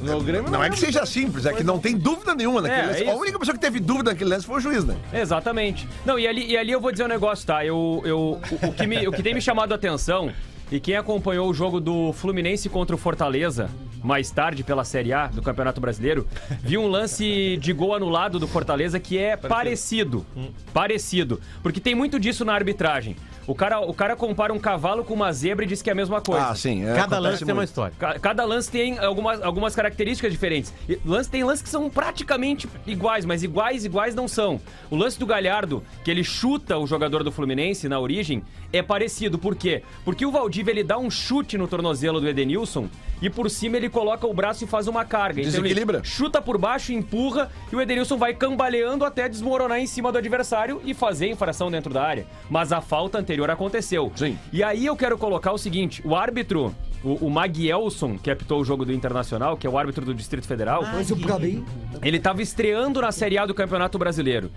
Não, 0.00 0.14
No 0.18 0.20
Grêmio 0.24 0.50
não 0.50 0.62
é 0.64 0.70
que 0.70 0.78
seja 0.78 1.04
simples, 1.04 1.44
é 1.44 1.52
que 1.52 1.62
não 1.64 1.78
tem 1.78 1.96
dúvida 1.96 2.34
nenhuma 2.34 2.62
naquele 2.62 2.80
É, 2.80 2.86
lance. 2.86 3.04
é 3.04 3.10
A 3.12 3.16
única 3.16 3.38
pessoa 3.38 3.54
que 3.54 3.60
teve 3.60 3.80
dúvida 3.80 4.12
naquele 4.12 4.30
lance 4.30 4.46
foi 4.46 4.56
o 4.56 4.60
juiz, 4.60 4.84
né? 4.84 4.96
Exatamente. 5.12 5.86
Não, 6.06 6.18
e 6.18 6.26
ali, 6.26 6.46
e 6.46 6.56
ali 6.56 6.72
eu 6.72 6.80
vou 6.80 6.90
dizer 6.90 7.04
um 7.04 7.08
negócio, 7.08 7.46
tá? 7.46 7.64
Eu, 7.64 8.00
eu, 8.04 8.18
o, 8.18 8.66
o 8.68 8.72
que 8.72 8.86
me, 8.86 9.06
o 9.06 9.12
que 9.12 9.22
tem 9.22 9.34
me 9.34 9.42
chamado 9.42 9.72
a 9.72 9.74
atenção, 9.74 10.30
e 10.70 10.80
quem 10.80 10.96
acompanhou 10.96 11.48
o 11.48 11.54
jogo 11.54 11.80
do 11.80 12.12
Fluminense 12.12 12.68
contra 12.68 12.96
o 12.96 12.98
Fortaleza, 12.98 13.70
mais 14.04 14.30
tarde 14.30 14.62
pela 14.62 14.84
Série 14.84 15.12
A 15.12 15.26
do 15.26 15.42
Campeonato 15.42 15.80
Brasileiro, 15.80 16.26
viu 16.62 16.82
um 16.82 16.88
lance 16.88 17.56
de 17.56 17.72
gol 17.72 17.94
anulado 17.94 18.38
do 18.38 18.46
Fortaleza 18.46 19.00
que 19.00 19.18
é 19.18 19.36
parecido. 19.36 20.24
Parecido. 20.72 21.40
Porque 21.62 21.80
tem 21.80 21.94
muito 21.94 22.20
disso 22.20 22.44
na 22.44 22.52
arbitragem. 22.54 23.16
O 23.46 23.54
cara, 23.54 23.80
o 23.80 23.92
cara 23.92 24.16
compara 24.16 24.54
um 24.54 24.58
cavalo 24.58 25.04
com 25.04 25.12
uma 25.12 25.30
zebra 25.30 25.66
e 25.66 25.68
diz 25.68 25.82
que 25.82 25.90
é 25.90 25.92
a 25.92 25.96
mesma 25.96 26.18
coisa. 26.20 26.48
Ah, 26.48 26.54
sim. 26.54 26.86
é, 26.86 26.94
Cada 26.94 27.18
lance 27.18 27.44
tem 27.44 27.48
uma 27.52 27.56
muito. 27.60 27.68
história. 27.68 27.94
Ca- 27.98 28.18
Cada 28.18 28.42
lance 28.44 28.70
tem 28.70 28.98
algumas, 28.98 29.42
algumas 29.42 29.74
características 29.74 30.32
diferentes. 30.32 30.72
E 30.88 30.98
Lance, 31.04 31.28
tem 31.28 31.44
lances 31.44 31.62
que 31.62 31.68
são 31.68 31.90
praticamente 31.90 32.66
iguais, 32.86 33.26
mas 33.26 33.42
iguais, 33.42 33.84
iguais 33.84 34.14
não 34.14 34.26
são. 34.26 34.58
O 34.90 34.96
lance 34.96 35.18
do 35.18 35.26
Galhardo, 35.26 35.82
que 36.02 36.10
ele 36.10 36.24
chuta 36.24 36.78
o 36.78 36.86
jogador 36.86 37.22
do 37.22 37.30
Fluminense 37.30 37.86
na 37.86 38.00
origem, 38.00 38.42
é 38.72 38.82
parecido. 38.82 39.38
Por 39.38 39.54
quê? 39.54 39.82
Porque 40.06 40.24
o 40.24 40.30
Valdívia 40.30 40.70
ele 40.72 40.82
dá 40.82 40.96
um 40.96 41.10
chute 41.10 41.58
no 41.58 41.68
tornozelo 41.68 42.20
do 42.22 42.28
Edenilson 42.28 42.88
e 43.20 43.28
por 43.28 43.50
cima 43.50 43.76
ele 43.76 43.90
coloca 43.94 44.26
o 44.26 44.34
braço 44.34 44.64
e 44.64 44.66
faz 44.66 44.86
uma 44.88 45.04
carga. 45.04 45.40
Então 45.40 45.52
Desequilibra. 45.62 45.98
ele 45.98 46.06
chuta 46.06 46.42
por 46.42 46.58
baixo, 46.58 46.92
empurra 46.92 47.50
e 47.72 47.76
o 47.76 47.80
Edenilson 47.80 48.18
vai 48.18 48.34
cambaleando 48.34 49.04
até 49.04 49.28
desmoronar 49.28 49.78
em 49.78 49.86
cima 49.86 50.10
do 50.12 50.18
adversário 50.18 50.82
e 50.84 50.92
fazer 50.92 51.28
infração 51.30 51.70
dentro 51.70 51.94
da 51.94 52.02
área. 52.02 52.26
Mas 52.50 52.72
a 52.72 52.80
falta 52.80 53.16
anterior 53.18 53.48
aconteceu. 53.48 54.12
Sim. 54.16 54.36
E 54.52 54.62
aí 54.62 54.84
eu 54.84 54.96
quero 54.96 55.16
colocar 55.16 55.52
o 55.52 55.58
seguinte: 55.58 56.02
o 56.04 56.14
árbitro, 56.16 56.74
o, 57.02 57.26
o 57.26 57.30
Maguielson, 57.30 58.18
que 58.18 58.30
apitou 58.30 58.60
o 58.60 58.64
jogo 58.64 58.84
do 58.84 58.92
Internacional, 58.92 59.56
que 59.56 59.66
é 59.66 59.70
o 59.70 59.78
árbitro 59.78 60.04
do 60.04 60.12
Distrito 60.12 60.46
Federal, 60.46 60.82
Gabi. 61.26 61.64
ele 62.02 62.18
tava 62.18 62.42
estreando 62.42 63.00
na 63.00 63.12
Série 63.12 63.38
A 63.38 63.46
do 63.46 63.54
Campeonato 63.54 63.96
Brasileiro. 63.98 64.50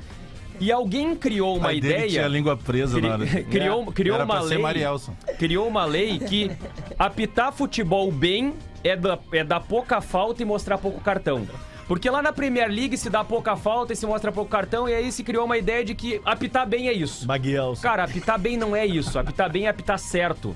E 0.59 0.71
alguém 0.71 1.15
criou 1.15 1.53
uma 1.57 1.65
Pai 1.65 1.79
dele 1.79 1.93
ideia. 1.93 2.09
Tinha 2.09 2.25
a 2.25 2.27
língua 2.27 2.57
presa 2.57 2.97
Cri- 2.97 3.07
na 3.07 3.13
hora. 3.13 3.25
criou, 3.43 3.85
criou 3.93 4.15
Era 4.15 4.25
uma 4.25 4.39
lei. 4.41 4.57
Marielson. 4.57 5.13
Criou 5.37 5.67
uma 5.67 5.85
lei 5.85 6.17
que 6.17 6.49
apitar 6.97 7.53
futebol 7.53 8.11
bem 8.11 8.55
é, 8.87 8.95
da, 8.95 9.17
é 9.31 9.43
dar 9.43 9.59
pouca 9.59 10.01
falta 10.01 10.41
e 10.41 10.45
mostrar 10.45 10.77
pouco 10.77 11.01
cartão. 11.01 11.47
Porque 11.87 12.09
lá 12.09 12.21
na 12.21 12.33
Premier 12.33 12.69
League 12.69 12.97
se 12.97 13.09
dá 13.09 13.23
pouca 13.23 13.55
falta 13.55 13.93
e 13.93 13.95
se 13.95 14.05
mostra 14.05 14.31
pouco 14.31 14.51
cartão, 14.51 14.89
e 14.89 14.93
aí 14.93 15.09
se 15.11 15.23
criou 15.23 15.45
uma 15.45 15.57
ideia 15.57 15.85
de 15.85 15.95
que 15.95 16.21
apitar 16.25 16.67
bem 16.67 16.89
é 16.89 16.93
isso. 16.93 17.25
Maguielson. 17.25 17.81
Cara, 17.81 18.03
apitar 18.03 18.37
bem 18.37 18.57
não 18.57 18.75
é 18.75 18.85
isso. 18.85 19.17
Apitar 19.17 19.49
bem 19.49 19.65
é 19.65 19.69
apitar 19.69 19.97
certo. 19.97 20.53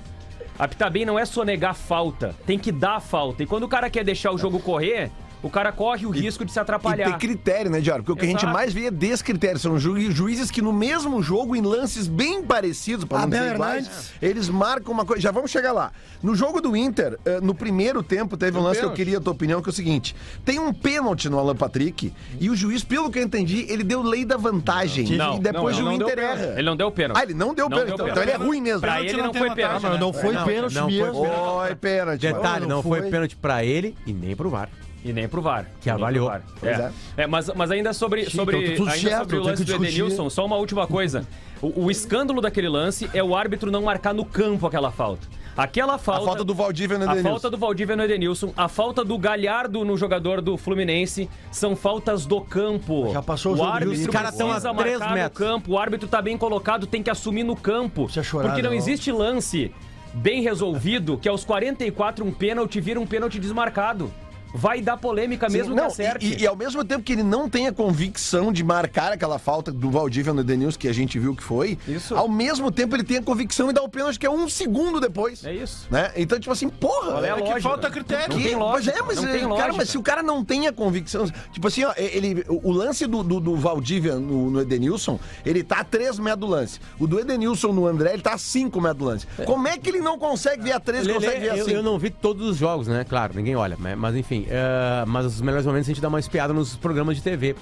Apitar 0.58 0.90
bem 0.90 1.06
não 1.06 1.18
é 1.18 1.24
sonegar 1.24 1.74
falta. 1.74 2.36
Tem 2.44 2.58
que 2.58 2.70
dar 2.70 3.00
falta. 3.00 3.42
E 3.42 3.46
quando 3.46 3.62
o 3.62 3.68
cara 3.68 3.88
quer 3.88 4.04
deixar 4.04 4.30
o 4.30 4.38
jogo 4.38 4.60
correr, 4.60 5.10
o 5.42 5.50
cara 5.50 5.72
corre 5.72 6.06
o 6.06 6.10
risco 6.10 6.44
de 6.44 6.52
se 6.52 6.58
E 6.58 6.60
atrapalhar. 6.60 7.10
ter 7.12 7.18
critério, 7.18 7.70
né, 7.70 7.80
Diário? 7.80 8.04
Porque 8.04 8.12
o 8.12 8.16
que 8.16 8.24
a 8.26 8.28
gente 8.28 8.46
mais 8.46 8.72
vê 8.72 8.86
é 8.86 8.90
descritério. 8.90 9.58
São 9.58 9.78
ju- 9.78 10.10
juízes 10.10 10.50
que 10.50 10.62
no 10.62 10.72
mesmo 10.72 11.22
jogo, 11.22 11.56
em 11.56 11.60
lances 11.62 12.06
bem 12.06 12.42
parecidos, 12.42 13.04
para 13.04 13.18
não 13.18 13.24
Abel 13.24 13.40
dizer 13.42 13.54
iguais, 13.54 13.86
Hernandes. 13.86 14.12
eles 14.22 14.48
marcam 14.48 14.92
uma 14.92 15.04
coisa. 15.04 15.20
Já 15.20 15.30
vamos 15.30 15.50
chegar 15.50 15.72
lá. 15.72 15.90
No 16.22 16.34
jogo 16.34 16.60
do 16.60 16.76
Inter, 16.76 17.18
eh, 17.24 17.40
no 17.40 17.54
primeiro 17.54 18.02
tempo, 18.02 18.36
teve 18.36 18.56
um 18.56 18.62
lance 18.62 18.78
que 18.80 18.86
eu 18.86 18.92
queria 18.92 19.18
a 19.18 19.20
tua 19.20 19.32
opinião, 19.32 19.60
que 19.60 19.68
é 19.68 19.72
o 19.72 19.74
seguinte: 19.74 20.14
tem 20.44 20.58
um 20.58 20.72
pênalti 20.72 21.28
no 21.28 21.38
Alan 21.38 21.56
Patrick 21.56 22.12
e 22.40 22.48
o 22.48 22.54
juiz, 22.54 22.84
pelo 22.84 23.10
que 23.10 23.18
eu 23.18 23.22
entendi, 23.22 23.66
ele 23.68 23.82
deu 23.82 24.00
lei 24.02 24.24
da 24.24 24.36
vantagem. 24.36 25.16
Não, 25.16 25.36
e 25.36 25.40
depois 25.40 25.76
não, 25.78 25.82
o 25.82 25.88
não 25.88 25.94
Inter 25.94 26.18
erra. 26.18 26.54
Ele 26.56 26.62
não 26.62 26.76
deu 26.76 26.90
pênalti. 26.90 27.18
Ah, 27.18 27.22
ele 27.24 27.34
não 27.34 27.52
deu 27.54 27.68
pênalti. 27.68 27.92
Então, 27.92 28.08
então 28.08 28.22
ele 28.22 28.32
é 28.32 28.36
ruim 28.36 28.60
mesmo. 28.60 28.80
Pra 28.80 28.92
Pênalti 28.92 29.08
ele 29.10 29.16
não 29.18 29.24
não 29.26 29.32
tem 29.32 29.42
foi 29.42 29.54
pênalti. 29.54 29.82
né? 29.82 29.98
Não 29.98 30.12
foi 30.12 30.34
Não, 30.34 30.44
pênalti 30.44 30.74
não 30.74 30.82
foi 30.88 30.92
mesmo. 30.98 31.24
Foi 31.66 31.74
pênalti. 31.74 32.20
Detalhe, 32.20 32.60
não 32.66 32.76
não 32.76 32.82
foi 32.82 33.00
foi. 33.00 33.10
pênalti 33.10 33.36
pra 33.36 33.64
ele 33.64 33.96
e 34.06 34.12
nem 34.12 34.36
pro 34.36 34.48
VAR. 34.48 34.68
E 35.04 35.12
nem 35.12 35.28
pro 35.28 35.42
VAR. 35.42 35.66
Que 35.80 35.90
avaliou. 35.90 36.28
VAR. 36.28 36.42
Pois 36.60 36.78
É. 36.78 36.92
É, 37.16 37.26
mas, 37.26 37.50
mas 37.54 37.70
ainda 37.70 37.92
sobre, 37.92 38.28
sobre, 38.30 38.72
então 38.74 38.86
ainda 38.86 39.08
certo, 39.08 39.18
sobre 39.18 39.36
o 39.36 39.42
lance 39.42 39.64
do. 39.64 39.74
Edenilson, 39.74 40.30
só 40.30 40.46
uma 40.46 40.56
última 40.56 40.86
coisa. 40.86 41.26
O, 41.60 41.86
o 41.86 41.90
escândalo 41.90 42.40
daquele 42.40 42.68
lance 42.68 43.10
é 43.12 43.22
o 43.22 43.34
árbitro 43.34 43.70
não 43.70 43.82
marcar 43.82 44.14
no 44.14 44.24
campo 44.24 44.66
aquela 44.66 44.90
falta. 44.90 45.26
Aquela 45.56 45.94
A 45.94 45.98
falta. 45.98 46.24
falta 46.24 46.44
do 46.44 46.54
Valdívia 46.54 46.96
no 46.96 47.04
A 47.04 47.06
Edenilson. 47.08 47.28
falta 47.28 47.50
do 47.50 47.58
Valdívia 47.58 47.94
no 47.94 48.02
Edenilson, 48.02 48.52
a 48.56 48.68
falta 48.68 49.04
do 49.04 49.18
Galhardo 49.18 49.84
no 49.84 49.96
jogador 49.98 50.40
do 50.40 50.56
Fluminense 50.56 51.28
são 51.50 51.76
faltas 51.76 52.24
do 52.24 52.40
campo. 52.40 53.10
Já 53.12 53.22
passou 53.22 53.54
o 53.54 53.58
o 53.58 53.62
árbitro? 53.64 53.92
Os 54.00 54.06
caras 54.06 54.34
tão 54.34 54.48
a 54.50 54.54
precisa 54.54 54.74
três 54.74 54.98
marcar 54.98 55.14
no 55.14 55.20
metros. 55.22 55.38
campo, 55.38 55.72
o 55.72 55.78
árbitro 55.78 56.08
tá 56.08 56.22
bem 56.22 56.38
colocado, 56.38 56.86
tem 56.86 57.02
que 57.02 57.10
assumir 57.10 57.42
no 57.44 57.54
campo. 57.54 58.04
Precisa 58.04 58.22
chorar, 58.24 58.48
porque 58.48 58.62
não, 58.62 58.70
não. 58.70 58.76
existe 58.76 59.12
lance 59.12 59.70
bem 60.14 60.42
resolvido 60.42 61.18
que 61.18 61.28
aos 61.28 61.44
44 61.44 62.24
um 62.24 62.32
pênalti 62.32 62.80
vira 62.80 62.98
um 62.98 63.06
pênalti 63.06 63.38
desmarcado. 63.38 64.10
Vai 64.54 64.80
dar 64.80 64.96
polêmica 64.96 65.48
Sim, 65.48 65.58
mesmo 65.58 65.74
não, 65.74 65.86
que 65.86 65.92
acerte. 65.92 66.26
e, 66.26 66.42
e 66.42 66.46
ao 66.46 66.54
mesmo 66.56 66.84
tempo 66.84 67.02
que 67.02 67.12
ele 67.12 67.22
não 67.22 67.48
tem 67.48 67.66
a 67.66 67.72
convicção 67.72 68.52
de 68.52 68.62
marcar 68.62 69.12
aquela 69.12 69.38
falta 69.38 69.72
do 69.72 69.90
Valdívia 69.90 70.32
no 70.32 70.40
Edenilson, 70.40 70.78
que 70.78 70.88
a 70.88 70.92
gente 70.92 71.18
viu 71.18 71.34
que 71.34 71.42
foi, 71.42 71.78
Isso. 71.88 72.14
ao 72.14 72.28
mesmo 72.28 72.70
tempo 72.70 72.94
ele 72.94 73.02
tem 73.04 73.18
a 73.18 73.22
convicção 73.22 73.70
e 73.70 73.72
dá 73.72 73.82
o 73.82 73.88
pênalti 73.88 74.18
que 74.18 74.26
é 74.26 74.30
um 74.30 74.48
segundo 74.48 75.00
depois. 75.00 75.44
É 75.44 75.52
isso. 75.52 75.86
Né? 75.90 76.12
Então, 76.16 76.38
tipo 76.38 76.52
assim, 76.52 76.68
porra. 76.68 77.12
Qual 77.12 77.24
é 77.24 77.30
a 77.30 77.54
que 77.54 77.60
falta 77.60 77.90
critério. 77.90 78.28
Não 78.28 78.36
que- 78.36 78.42
tem 78.44 78.52
mas 78.52 78.60
lógica. 78.62 78.98
é, 78.98 79.02
mas, 79.02 79.16
não 79.16 79.28
é, 79.28 79.32
tem 79.32 79.40
cara, 79.40 79.50
lógica. 79.54 79.72
mas 79.76 79.88
se 79.88 79.98
o 79.98 80.02
cara 80.02 80.22
não 80.22 80.44
tem 80.44 80.66
a 80.66 80.72
convicção. 80.72 81.26
Tipo 81.52 81.68
assim, 81.68 81.84
ó, 81.84 81.92
ele, 81.96 82.44
o 82.48 82.70
lance 82.72 83.06
do, 83.06 83.22
do, 83.22 83.40
do 83.40 83.56
Valdívia 83.56 84.16
no, 84.16 84.50
no 84.50 84.60
Edenilson, 84.60 85.18
ele 85.44 85.62
tá 85.62 85.80
a 85.80 85.84
3 85.84 86.18
metros 86.18 86.40
do 86.40 86.46
lance. 86.46 86.80
O 86.98 87.06
do 87.06 87.18
Edenilson 87.18 87.72
no 87.72 87.86
André, 87.86 88.12
ele 88.14 88.22
tá 88.22 88.34
a 88.34 88.38
5 88.38 88.80
metros 88.80 88.98
do 88.98 89.04
lance. 89.04 89.26
Como 89.46 89.66
é 89.68 89.78
que 89.78 89.88
ele 89.88 90.00
não 90.00 90.18
consegue 90.18 90.62
ver 90.62 90.72
a 90.72 90.80
3 90.80 91.04
e 91.04 91.08
Lelê, 91.08 91.14
consegue 91.20 91.40
ver 91.40 91.50
a 91.50 91.56
eu, 91.56 91.64
5? 91.64 91.76
eu 91.76 91.82
não 91.82 91.98
vi 91.98 92.10
todos 92.10 92.46
os 92.48 92.56
jogos, 92.56 92.86
né? 92.86 93.04
Claro, 93.08 93.32
ninguém 93.34 93.56
olha. 93.56 93.76
Mas, 93.78 93.96
mas 93.98 94.14
é, 94.48 95.04
mas 95.06 95.26
os 95.26 95.40
melhores 95.40 95.66
momentos 95.66 95.88
a 95.88 95.92
gente 95.92 96.00
dá 96.00 96.08
uma 96.08 96.20
espiada 96.20 96.52
nos 96.52 96.76
programas 96.76 97.16
de 97.16 97.22
TV. 97.22 97.54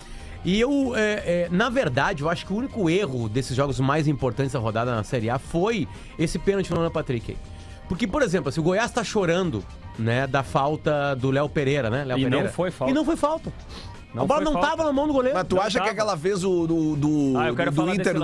E 0.44 0.58
eu, 0.58 0.94
é, 0.96 1.44
é, 1.44 1.48
na 1.50 1.68
verdade, 1.68 2.22
eu 2.22 2.28
acho 2.30 2.46
que 2.46 2.52
o 2.52 2.56
único 2.56 2.88
erro 2.88 3.28
desses 3.28 3.54
jogos 3.54 3.78
mais 3.78 4.08
importantes 4.08 4.52
da 4.52 4.58
rodada 4.58 4.94
na 4.94 5.04
Série 5.04 5.28
A 5.28 5.38
foi 5.38 5.86
esse 6.18 6.38
pênalti 6.38 6.70
no 6.72 6.80
Ana 6.80 6.90
Patrick. 6.90 7.36
Porque, 7.88 8.06
por 8.06 8.22
exemplo, 8.22 8.50
se 8.50 8.58
o 8.58 8.62
Goiás 8.62 8.90
tá 8.90 9.04
chorando, 9.04 9.62
né, 9.98 10.26
da 10.26 10.42
falta 10.42 11.14
do 11.16 11.30
Léo 11.30 11.48
Pereira, 11.48 11.90
né? 11.90 12.04
Léo 12.04 12.18
E 12.18 12.22
não 12.24 12.30
Pereira. 12.30 12.48
foi 12.52 12.70
falta. 12.70 12.90
E 12.90 12.94
não 12.94 13.04
foi 13.04 13.16
falta. 13.16 13.52
Não 14.14 14.22
a 14.22 14.26
bola 14.26 14.40
não 14.40 14.52
falta. 14.54 14.68
tava 14.68 14.84
na 14.84 14.92
mão 14.92 15.06
do 15.06 15.12
goleiro. 15.12 15.36
Mas 15.36 15.46
tu 15.46 15.56
Não 15.56 15.62
acha 15.62 15.72
que 15.72 15.78
tava. 15.78 15.90
aquela 15.90 16.14
vez 16.16 16.42
o 16.42 16.66
do, 16.66 16.96
do, 16.96 17.32
Ah, 17.38 17.50
do 17.70 17.94
Inter, 17.94 18.14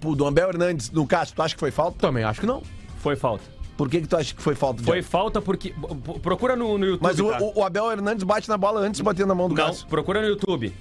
do, 0.00 0.14
do 0.16 0.26
Abel 0.26 0.48
Hernandes 0.50 0.90
no 0.90 1.06
Cássio, 1.06 1.34
tu 1.36 1.42
acha 1.42 1.54
que 1.54 1.60
foi 1.60 1.70
falta? 1.70 1.98
Também 1.98 2.24
acho 2.24 2.40
que 2.40 2.46
não. 2.46 2.62
Foi 2.98 3.14
falta. 3.14 3.44
Por 3.78 3.88
que, 3.88 4.00
que 4.02 4.08
tu 4.08 4.16
acha 4.16 4.34
que 4.34 4.42
foi 4.42 4.54
falta? 4.56 4.82
Foi 4.82 4.94
Diego? 4.98 5.08
falta 5.08 5.40
porque. 5.40 5.72
Procura 6.20 6.54
no, 6.56 6.76
no 6.76 6.84
YouTube. 6.84 7.02
Mas 7.02 7.18
o, 7.20 7.30
tá? 7.30 7.38
o- 7.40 7.64
Abel 7.64 7.90
Hernandes 7.92 8.24
bate 8.24 8.48
na 8.48 8.58
bola 8.58 8.80
antes 8.80 8.98
de 8.98 9.04
bater 9.04 9.24
na 9.24 9.34
mão 9.36 9.48
do 9.48 9.54
Não, 9.54 9.66
Cássio. 9.68 9.86
procura 9.86 10.20
no 10.20 10.26
YouTube. 10.26 10.74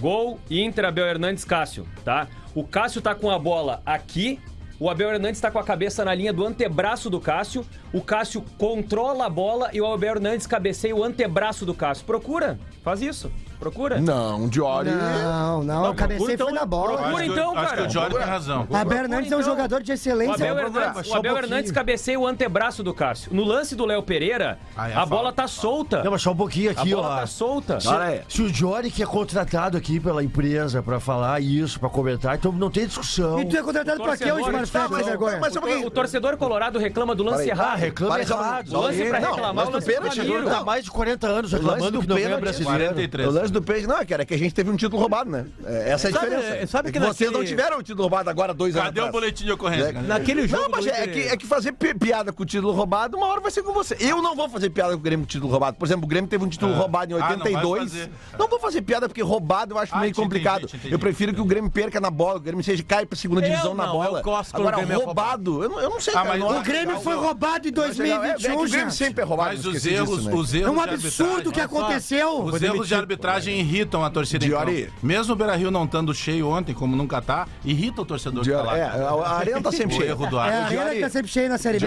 Gol 0.00 0.38
Inter 0.50 0.84
Abel 0.86 1.06
Hernandes 1.06 1.44
Cássio, 1.44 1.86
tá? 2.04 2.26
O 2.54 2.64
Cássio 2.64 3.00
tá 3.00 3.14
com 3.14 3.30
a 3.30 3.38
bola 3.38 3.80
aqui. 3.86 4.38
O 4.80 4.90
Abel 4.90 5.10
Hernandes 5.14 5.40
tá 5.40 5.50
com 5.52 5.58
a 5.60 5.62
cabeça 5.64 6.04
na 6.04 6.12
linha 6.12 6.32
do 6.32 6.44
antebraço 6.44 7.08
do 7.08 7.20
Cássio. 7.20 7.64
O 7.92 8.00
Cássio 8.00 8.44
controla 8.58 9.26
a 9.26 9.30
bola 9.30 9.70
e 9.72 9.80
o 9.80 9.86
Abel 9.86 10.16
Hernandes 10.16 10.46
cabeceia 10.48 10.94
o 10.94 11.04
antebraço 11.04 11.64
do 11.64 11.72
Cássio. 11.72 12.04
Procura, 12.04 12.58
faz 12.82 13.00
isso. 13.00 13.30
Procura. 13.64 13.98
Não, 14.00 14.46
Diori. 14.46 14.90
Não, 14.90 15.62
não, 15.62 15.90
o 15.90 15.94
cabeceio 15.94 16.32
então, 16.32 16.48
foi 16.48 16.54
na 16.54 16.66
bola. 16.66 16.98
procura. 16.98 17.22
Acho 17.22 17.32
então, 17.32 17.56
Acho 17.56 17.68
cara. 17.68 17.82
que 17.82 17.88
o 17.88 17.90
Jorge 17.90 18.16
tem 18.16 18.24
razão. 18.26 18.68
A 18.72 18.84
Bernardes 18.84 19.32
é 19.32 19.36
um 19.36 19.40
então. 19.40 19.50
jogador 19.50 19.82
de 19.82 19.90
O 19.90 19.94
excelência. 19.94 20.34
Abel, 20.34 20.54
Vamos 20.54 20.76
Hernandes, 20.76 21.10
o 21.10 21.14
um 21.14 21.16
Abel. 21.16 21.36
Hernandes 21.38 21.72
cabeceia 21.72 22.20
o 22.20 22.26
antebraço 22.26 22.82
do 22.82 22.92
Cássio. 22.92 23.32
No 23.34 23.42
lance 23.42 23.74
do 23.74 23.86
Léo 23.86 24.02
Pereira, 24.02 24.58
Ah, 24.76 24.90
é 24.90 24.94
a 24.94 25.02
a 25.02 25.06
bola 25.06 25.32
tá 25.32 25.46
solta. 25.48 26.02
Não, 26.02 26.10
mas 26.10 26.20
só 26.22 26.32
um 26.32 26.36
pouquinho 26.36 26.68
A 26.68 26.72
aqui, 26.72 26.94
bola 26.94 27.08
ó. 27.08 27.16
tá 27.20 27.26
solta. 27.26 27.78
Aí. 28.02 28.20
Se 28.28 28.42
o 28.42 28.52
Jory 28.52 28.90
que 28.90 29.02
é 29.02 29.06
contratado 29.06 29.76
aqui 29.78 29.98
pela 29.98 30.22
empresa 30.22 30.82
pra 30.82 31.00
falar 31.00 31.40
isso, 31.40 31.80
pra 31.80 31.88
comentar, 31.88 32.34
então 32.36 32.52
não 32.52 32.70
tem 32.70 32.86
discussão. 32.86 33.40
E 33.40 33.46
tu 33.46 33.56
é 33.56 33.62
contratado 33.62 34.02
pra 34.02 34.16
quê, 34.16 34.30
hoje, 34.30 34.50
Marcelo? 34.50 34.88
mas- 34.90 35.06
mas- 35.40 35.56
O, 35.56 35.60
tor- 35.60 35.84
o 35.86 35.90
torcedor 35.90 36.36
colorado 36.36 36.78
reclama 36.78 37.14
do 37.14 37.22
lance 37.22 37.44
Peraí. 37.44 37.50
Ah, 37.52 37.64
errado. 37.64 37.78
reclama 37.78 38.20
errado. 38.20 38.72
O 38.74 38.80
lance 38.80 39.04
pra 39.04 39.20
Não, 39.20 39.28
reclamar 39.30 39.54
mas 39.54 39.64
é 39.64 39.68
o 39.68 39.70
do 39.70 39.74
lance 39.76 39.86
pênalti, 39.86 40.20
do 40.20 40.32
Ramiro. 40.32 40.50
Tá 40.50 40.64
mais 40.64 40.84
de 40.84 40.90
40 40.90 41.26
anos 41.26 41.52
O 41.52 41.56
lance 41.56 41.64
reclamando 41.68 41.92
do 41.92 42.00
que 42.02 42.08
não 42.08 42.16
ganha 42.16 42.26
pênalti, 42.28 42.42
brasileiro. 42.42 42.78
43. 42.94 43.28
O 43.28 43.32
lance 43.32 43.52
do 43.54 43.62
peixe, 43.62 43.86
não, 43.86 44.04
cara, 44.04 44.22
é 44.22 44.26
que 44.26 44.34
a 44.34 44.38
gente 44.38 44.54
teve 44.54 44.70
um 44.70 44.76
título 44.76 45.00
roubado, 45.00 45.30
né? 45.30 45.46
É, 45.64 45.90
Essa 45.92 46.08
é 46.08 46.10
a 46.10 46.14
Sabe- 46.14 46.30
diferença. 46.36 46.66
sabe 46.66 46.88
É 46.88 46.92
que 46.92 46.98
vocês 46.98 47.30
naquele- 47.30 47.30
não 47.38 47.44
tiveram 47.44 47.78
o 47.78 47.82
título 47.82 48.02
roubado 48.02 48.28
agora, 48.30 48.52
dois 48.52 48.74
anos 48.76 48.88
Cadê 48.88 49.00
o 49.00 49.10
boletim 49.10 49.44
de 49.44 49.52
ocorrência? 49.52 49.88
É? 49.88 49.92
Naquele 50.02 50.46
jogo 50.46 50.62
Não, 50.64 50.70
mas 50.70 50.86
é, 50.86 51.04
é 51.04 51.06
que, 51.06 51.20
é 51.20 51.36
que 51.36 51.46
fazer 51.46 51.72
pi- 51.72 51.94
piada 51.94 52.32
com 52.32 52.42
o 52.42 52.46
título 52.46 52.72
roubado, 52.72 53.16
uma 53.16 53.26
hora 53.26 53.40
vai 53.40 53.50
ser 53.50 53.62
com 53.62 53.72
você. 53.72 53.96
Eu 54.00 54.20
não 54.20 54.34
vou 54.36 54.48
fazer 54.48 54.70
piada 54.70 54.92
com 54.92 54.98
o 54.98 55.00
Grêmio 55.02 55.24
com 55.24 55.28
o 55.28 55.32
título 55.32 55.50
roubado. 55.50 55.76
Por 55.78 55.86
exemplo, 55.86 56.04
o 56.04 56.08
Grêmio 56.08 56.28
teve 56.28 56.44
um 56.44 56.48
título 56.48 56.72
É. 56.72 56.76
roubado 56.76 57.12
em 57.12 57.14
Ah, 57.16 57.18
não 57.20 57.26
vai 57.26 57.36
82. 57.36 57.92
fazer. 57.92 58.10
não, 58.38 58.48
vou 58.48 58.58
fazer 58.60 58.82
piada 58.82 59.08
porque 59.08 59.22
roubado 59.22 59.74
eu 59.74 59.78
acho 59.78 59.94
Ah, 59.94 59.98
meio 60.00 60.10
entendi, 60.10 60.22
complicado. 60.22 60.66
te 60.66 60.76
entendi. 60.76 60.92
Eu 60.92 60.98
prefiro 60.98 61.32
que 61.32 61.40
o 61.40 61.44
Grêmio 61.44 61.70
perca 61.70 62.00
na 62.00 62.10
bola, 62.10 62.36
o 62.36 62.40
Grêmio 62.40 62.62
seja 62.64 62.82
caia 62.82 63.06
pra 63.06 63.16
segunda 63.16 63.40
Eu 63.40 63.50
divisão 63.50 63.74
na 63.74 63.86
não, 63.86 63.92
bola. 63.92 64.18
eu 64.18 64.22
gosto 64.24 64.52
quando 64.52 64.68
Agora, 64.68 64.82
é 64.92 64.94
roubado, 64.96 65.62
eu 65.62 65.68
não, 65.68 65.80
eu 65.80 65.90
não 65.90 66.00
sei, 66.00 66.14
Ah, 66.16 66.36
não 66.36 66.58
o 66.58 66.62
Grêmio 66.62 67.00
foi 67.00 67.14
roubado 67.14 67.68
em 67.68 67.72
Eu 67.74 67.82
acho 67.84 68.02
legal. 68.02 68.24
É, 68.24 68.30
é 68.30 68.34
que 68.34 68.42
2021, 68.42 68.64
o 68.64 68.70
Grêmio 68.70 68.92
sempre 68.92 69.22
é 69.22 69.24
roubado. 69.24 69.50
Mas 69.56 69.64
eu 69.64 69.70
os 69.72 69.84
erros, 69.86 70.24
né? 70.26 70.32
É 70.32 70.62
erros 70.62 70.76
um 70.76 70.80
absurdo 70.80 71.50
o 71.50 71.52
que 71.52 71.60
aconteceu. 71.60 72.42
Os 72.44 72.62
erros 72.62 72.88
de 72.88 72.94
arbitragem 72.94 73.43
irritam 73.52 74.04
a 74.04 74.10
torcida 74.10 74.44
em 74.44 74.48
Diori. 74.48 74.82
campo. 74.84 74.92
Mesmo 75.02 75.32
o 75.32 75.36
Beira-Rio 75.36 75.70
não 75.70 75.84
estando 75.84 76.14
cheio 76.14 76.48
ontem, 76.48 76.74
como 76.74 76.94
nunca 76.96 77.20
tá, 77.22 77.46
irrita 77.64 78.02
o 78.02 78.04
torcedor 78.04 78.42
que 78.44 78.50
tá 78.50 78.62
Diori, 78.62 78.66
lá. 78.68 78.78
é, 78.78 78.82
a 79.26 79.30
arena 79.36 79.60
tá 79.62 79.72
sempre 79.72 79.96
cheia. 79.96 80.08
erro 80.10 80.26
do 80.26 80.36
É, 80.38 80.40
a 80.40 80.64
arena 80.64 81.00
tá 81.00 81.10
sempre 81.10 81.30
cheia 81.30 81.48
na 81.48 81.58
Série 81.58 81.78
B. 81.78 81.86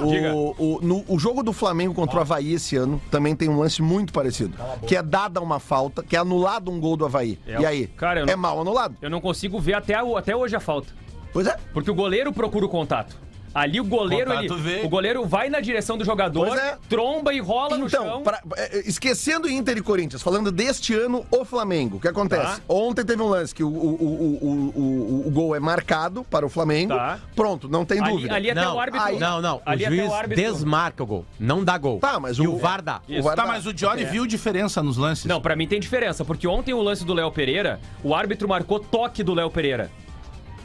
O, 0.00 0.54
o, 0.58 0.80
no- 0.82 1.04
o 1.08 1.18
jogo 1.18 1.42
do 1.42 1.52
Flamengo 1.52 1.94
contra 1.94 2.18
o 2.18 2.20
Havaí 2.20 2.52
esse 2.54 2.76
ano 2.76 3.00
também 3.10 3.34
tem 3.36 3.48
um 3.48 3.58
lance 3.58 3.80
muito 3.82 4.12
parecido. 4.12 4.56
Que 4.86 4.96
é 4.96 5.02
dada 5.02 5.40
uma 5.40 5.58
falta, 5.60 6.02
que 6.02 6.16
é 6.16 6.18
anulado 6.18 6.70
um 6.70 6.80
gol 6.80 6.96
do 6.96 7.04
Havaí. 7.04 7.38
É, 7.46 7.60
e 7.60 7.66
aí? 7.66 7.86
cara, 7.86 8.20
eu 8.20 8.26
não- 8.26 8.32
É 8.32 8.36
mal 8.36 8.60
anulado. 8.60 8.96
Eu 9.00 9.10
não 9.10 9.20
consigo 9.20 9.58
ver 9.60 9.74
até, 9.74 9.94
até 9.94 10.34
hoje 10.34 10.56
a 10.56 10.60
falta. 10.60 10.92
Pois 11.32 11.46
é. 11.46 11.56
Porque 11.72 11.90
o 11.90 11.94
goleiro 11.94 12.32
procura 12.32 12.64
o 12.66 12.68
contato. 12.68 13.16
Ali 13.54 13.80
o 13.80 13.84
goleiro, 13.84 14.32
ele, 14.32 14.48
o 14.84 14.88
goleiro 14.88 15.24
vai 15.24 15.48
na 15.48 15.60
direção 15.60 15.96
do 15.96 16.04
jogador, 16.04 16.56
é. 16.58 16.76
tromba 16.88 17.32
e 17.32 17.38
rola 17.38 17.78
no 17.78 17.86
Então, 17.86 18.04
chão. 18.04 18.22
pra- 18.22 18.40
é, 18.56 18.78
é, 18.78 18.88
esquecendo 18.88 19.48
Inter 19.48 19.76
e 19.78 19.80
Corinthians, 19.80 20.22
falando 20.22 20.50
deste 20.50 20.92
ano, 20.92 21.24
o 21.30 21.44
Flamengo, 21.44 21.98
o 21.98 22.00
que 22.00 22.08
acontece? 22.08 22.56
Tá. 22.56 22.60
Ontem 22.68 23.04
teve 23.04 23.22
um 23.22 23.28
lance 23.28 23.54
que 23.54 23.62
o, 23.62 23.68
o, 23.68 23.70
o, 23.72 24.38
o, 24.42 24.80
o- 25.24 25.28
o 25.28 25.30
gol 25.30 25.54
é 25.54 25.60
marcado 25.60 26.24
para 26.24 26.44
o 26.44 26.48
Flamengo. 26.48 26.94
Tá. 26.94 27.20
Pronto, 27.36 27.68
não 27.68 27.84
tem 27.84 28.00
Ali, 28.00 28.10
dúvida. 28.12 28.34
ali 28.34 28.50
até 28.50 28.60
Não, 28.60 28.74
o 28.74 28.80
árbitro. 28.80 29.06
aí- 29.06 29.18
Não, 29.20 29.40
não. 29.40 29.62
Ali 29.64 29.84
o 29.84 29.86
até 29.86 29.96
juiz 29.96 30.10
o 30.10 30.14
árbitro. 30.14 30.44
desmarca 30.52 31.02
o 31.02 31.06
gol. 31.06 31.24
Não 31.38 31.62
dá 31.64 31.78
gol. 31.78 32.00
Tá, 32.00 32.18
mas 32.18 32.36
e 32.38 32.42
o- 32.46 32.54
o 32.54 32.58
VAR 32.58 32.82
dá. 32.82 33.00
Isso. 33.08 33.22
VAR 33.22 33.36
Tá, 33.36 33.42
dá. 33.42 33.48
mas 33.48 33.66
o 33.66 33.72
Diori 33.72 34.04
viu 34.04 34.26
diferença 34.26 34.82
nos 34.82 34.96
lances. 34.96 35.26
Não, 35.26 35.40
pra 35.40 35.54
mim 35.54 35.68
tem 35.68 35.78
diferença, 35.78 36.24
porque 36.24 36.48
ontem 36.48 36.74
o 36.74 36.82
lance 36.82 37.04
do 37.04 37.14
Léo 37.14 37.30
Pereira, 37.30 37.78
o 38.02 38.14
árbitro 38.14 38.48
marcou 38.48 38.80
toque 38.80 39.22
do 39.22 39.32
Léo 39.32 39.50
Pereira. 39.50 39.90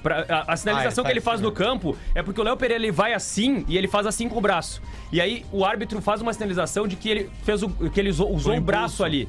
Pra- 0.01 0.25
a, 0.29 0.53
a 0.53 0.57
sinalização 0.57 1.03
Ah, 1.03 1.07
é, 1.07 1.09
que 1.09 1.13
ele 1.13 1.21
faz 1.21 1.29
faz 1.39 1.41
no 1.41 1.51
campo 1.51 1.95
é 2.15 2.23
porque 2.23 2.39
o 2.39 2.43
Léo 2.43 2.55
Pereira 2.57 2.81
ele 2.83 2.91
vai 2.91 3.13
assim 3.13 3.65
e 3.67 3.77
ele 3.77 3.87
faz 3.87 4.07
assim 4.07 4.27
com 4.27 4.37
o 4.37 4.41
braço. 4.41 4.81
E 5.11 5.19
aí 5.21 5.45
o 5.51 5.63
árbitro 5.65 6.01
faz 6.01 6.21
uma 6.21 6.33
sinalização 6.33 6.87
de 6.87 6.95
que 6.95 7.09
ele 7.09 7.29
fez 7.43 7.61
o, 7.61 7.69
que 7.69 7.99
ele 7.99 8.09
usou, 8.09 8.33
usou 8.33 8.55
o 8.57 8.61
braço 8.61 9.03
ali. 9.03 9.27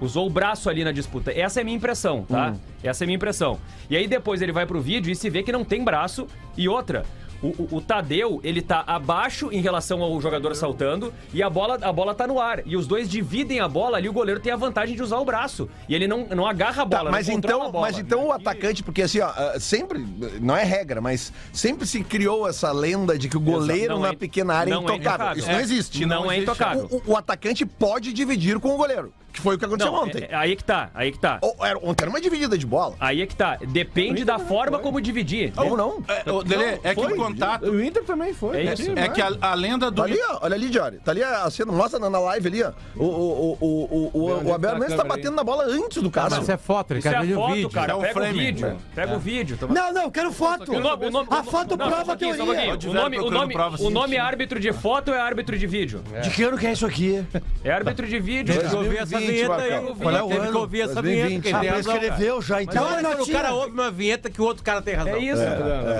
Usou 0.00 0.26
o 0.26 0.30
braço 0.30 0.68
ali 0.70 0.82
na 0.82 0.92
disputa. 0.92 1.30
Essa 1.30 1.60
é 1.60 1.62
a 1.62 1.64
minha 1.64 1.76
impressão, 1.76 2.24
tá? 2.24 2.54
Essa 2.82 3.02
é 3.02 3.06
a 3.06 3.06
minha 3.06 3.16
impressão. 3.16 3.58
E 3.88 3.96
aí 3.96 4.06
depois 4.08 4.40
ele 4.40 4.50
vai 4.52 4.64
pro 4.66 4.80
vídeo 4.80 5.10
e 5.12 5.14
se 5.16 5.28
vê 5.28 5.42
que 5.42 5.52
não 5.52 5.62
tem 5.64 5.84
braço. 5.84 6.26
E 6.56 6.66
outra, 6.68 7.04
o, 7.42 7.48
o- 7.48 7.68
o 7.76 7.80
Tadeu, 7.80 8.40
ele 8.44 8.60
tá 8.62 8.84
abaixo 8.86 9.48
em 9.52 9.60
relação 9.60 10.02
ao 10.02 10.20
jogador 10.20 10.54
saltando 10.54 11.12
e 11.32 11.42
a 11.42 11.48
bola, 11.50 11.78
a 11.80 11.92
bola 11.92 12.14
tá 12.14 12.26
no 12.26 12.38
ar. 12.40 12.62
E 12.66 12.76
os 12.76 12.86
dois 12.86 13.08
dividem 13.08 13.60
a 13.60 13.68
bola 13.68 13.96
ali, 13.96 14.08
o 14.08 14.12
goleiro 14.12 14.40
tem 14.40 14.52
a 14.52 14.56
vantagem 14.56 14.94
de 14.94 15.02
usar 15.02 15.18
o 15.18 15.24
braço. 15.24 15.68
E 15.88 15.94
ele 15.94 16.06
não, 16.06 16.26
não 16.26 16.46
agarra 16.46 16.82
a 16.82 16.86
Tá, 16.86 16.98
bola, 16.98 17.10
mas 17.10 17.26
não 17.28 17.34
controla 17.36 17.58
então, 17.62 17.72
bola. 17.72 17.86
mas 17.86 17.98
então 17.98 18.26
o 18.26 18.32
atacante, 18.32 18.82
porque 18.82 19.02
assim, 19.02 19.20
ó, 19.20 19.28
ah, 19.28 19.54
sempre, 19.58 20.04
não 20.40 20.56
é 20.56 20.64
regra, 20.64 21.00
mas 21.00 21.32
sempre 21.52 21.86
se 21.86 22.02
criou 22.04 22.48
essa 22.48 22.70
lenda 22.72 23.18
de 23.18 23.28
que 23.28 23.36
o 23.36 23.40
goleiro 23.40 23.94
Não 23.94 24.00
na 24.02 24.08
é- 24.08 24.16
pequena 24.16 24.54
área 24.54 24.70
é 24.70 24.74
não 24.74 24.80
é 24.82 24.94
intocável. 24.94 25.14
intocável. 25.14 25.38
Isso 25.38 25.48
não 25.50 25.58
É, 25.58 25.62
existe. 25.62 26.06
não 26.06 26.24
é 26.30 26.36
existe. 26.36 26.42
intocável. 26.42 26.88
O, 26.90 26.96
o- 26.96 27.02
o 27.12 27.16
atacante 27.16 27.64
pode 27.64 28.12
dividir 28.12 28.58
com 28.58 28.74
o 28.74 28.76
goleiro, 28.76 29.12
que 29.32 29.40
foi 29.40 29.54
o 29.56 29.58
que 29.58 29.64
aconteceu 29.64 29.92
Não, 29.92 30.02
ontem. 30.04 30.24
é- 30.24 30.32
é- 30.32 30.34
aí 30.34 30.56
que 30.56 30.64
tá, 30.64 30.90
aí 30.94 31.12
que 31.12 31.18
tá. 31.18 31.38
Ou 31.40 31.56
era- 31.64 31.78
Ontem 31.82 32.02
era 32.04 32.10
uma 32.10 32.20
dividida 32.20 32.56
de 32.58 32.66
bola. 32.66 32.94
Aí 33.00 33.22
é 33.22 33.26
que 33.26 33.34
tá. 33.36 33.58
Depende 33.68 34.24
da 34.24 34.38
forma 34.38 34.78
como 34.78 35.00
dividir. 35.00 35.52
Como 35.52 35.76
não? 35.76 36.02
É, 36.08 36.30
ô, 36.30 36.40
Lelê, 36.42 36.78
é 36.82 36.94
que 36.94 36.94
foi. 36.94 36.94
quando 36.94 37.16
contato. 37.16 37.70
O 37.70 37.82
Inter 37.82 38.04
também 38.04 38.34
foi. 38.34 38.60
É 38.60 38.64
né? 38.64 38.74
isso. 38.74 38.90
É 38.96 39.08
que 39.08 39.22
a, 39.22 39.30
a 39.40 39.54
lenda 39.54 39.90
do. 39.90 39.96
Tá 39.96 40.04
ali, 40.04 40.18
ó. 40.28 40.38
Olha 40.42 40.54
ali, 40.54 40.68
Diori. 40.68 40.98
Tá 40.98 41.10
ali 41.12 41.22
a 41.22 41.48
cena. 41.50 41.72
Mostra 41.72 41.98
na, 41.98 42.10
na 42.10 42.18
live 42.20 42.48
ali, 42.48 42.62
ó. 42.62 42.72
O, 42.96 43.04
o, 43.04 43.58
o, 43.60 43.66
o, 43.66 44.10
o, 44.12 44.48
o 44.48 44.54
Abel 44.54 44.58
tá 44.60 44.68
a 44.68 44.72
Hernandes 44.74 44.96
tá 44.96 45.02
câmera 45.02 45.02
aí? 45.02 45.08
batendo 45.08 45.36
na 45.36 45.44
bola 45.44 45.64
antes 45.64 46.02
do 46.02 46.10
Cássio. 46.10 46.30
Mas 46.30 46.42
isso 46.42 46.52
é 46.52 46.56
foto, 46.56 46.92
ele 46.92 47.02
quer 47.02 47.14
é 47.14 47.20
ver 47.22 47.32
o 47.32 47.36
foto, 47.36 47.54
vídeo. 47.54 47.70
cara. 47.70 47.92
É 47.92 47.94
o 47.94 48.00
Pega 48.00 48.20
o 48.20 48.32
vídeo. 48.32 48.76
Pega 48.94 49.14
o 49.16 49.18
vídeo. 49.18 49.56
Toma- 49.56 49.74
Não, 49.74 49.92
não, 49.92 50.02
eu 50.02 50.10
quero 50.10 50.32
foto. 50.32 50.72
O 50.72 50.80
o 50.80 51.34
A 51.34 51.44
foto 51.44 51.76
prova 51.76 52.04
só 52.04 52.12
a 52.12 52.16
teoria. 52.16 52.42
O 52.42 52.92
nome, 52.92 53.18
o 53.18 54.10
o 54.10 54.14
é 54.14 54.18
árbitro 54.18 54.58
de 54.60 54.72
foto 54.72 55.10
ou 55.10 55.14
é 55.16 55.20
árbitro 55.20 55.58
de 55.58 55.66
vídeo? 55.66 56.02
De 56.22 56.30
que 56.30 56.42
ano 56.42 56.58
que 56.58 56.66
é 56.66 56.72
isso 56.72 56.86
aqui? 56.86 57.24
É 57.64 57.70
árbitro 57.70 58.06
de 58.06 58.18
vídeo. 58.18 58.54
Que 58.60 58.76
ouvir 58.76 58.98
essa 58.98 59.19
2020, 59.26 59.46
vinheta 59.46 59.62
aí. 59.62 59.70
Marcão. 59.70 59.96
Qual 59.96 60.16
é 60.16 60.22
o 60.22 60.28
Teve 60.28 60.40
que 60.40 60.46
ano? 60.48 60.58
ouvir 60.58 60.80
essa 60.82 60.94
2020. 61.02 61.42
vinheta. 61.42 61.60
que 61.60 61.68
Ah, 61.68 61.72
prescreveu 61.72 62.42
já, 62.42 62.54
Mas 62.56 62.64
então. 62.64 62.84
não 63.02 63.02
quando 63.10 63.22
o 63.22 63.32
cara 63.32 63.52
ouve 63.54 63.70
uma 63.72 63.90
vinheta 63.90 64.30
que 64.30 64.40
o 64.40 64.44
outro 64.44 64.62
cara 64.62 64.82
tem 64.82 64.94
razão. 64.94 65.14
É 65.14 65.18
isso. 65.18 65.42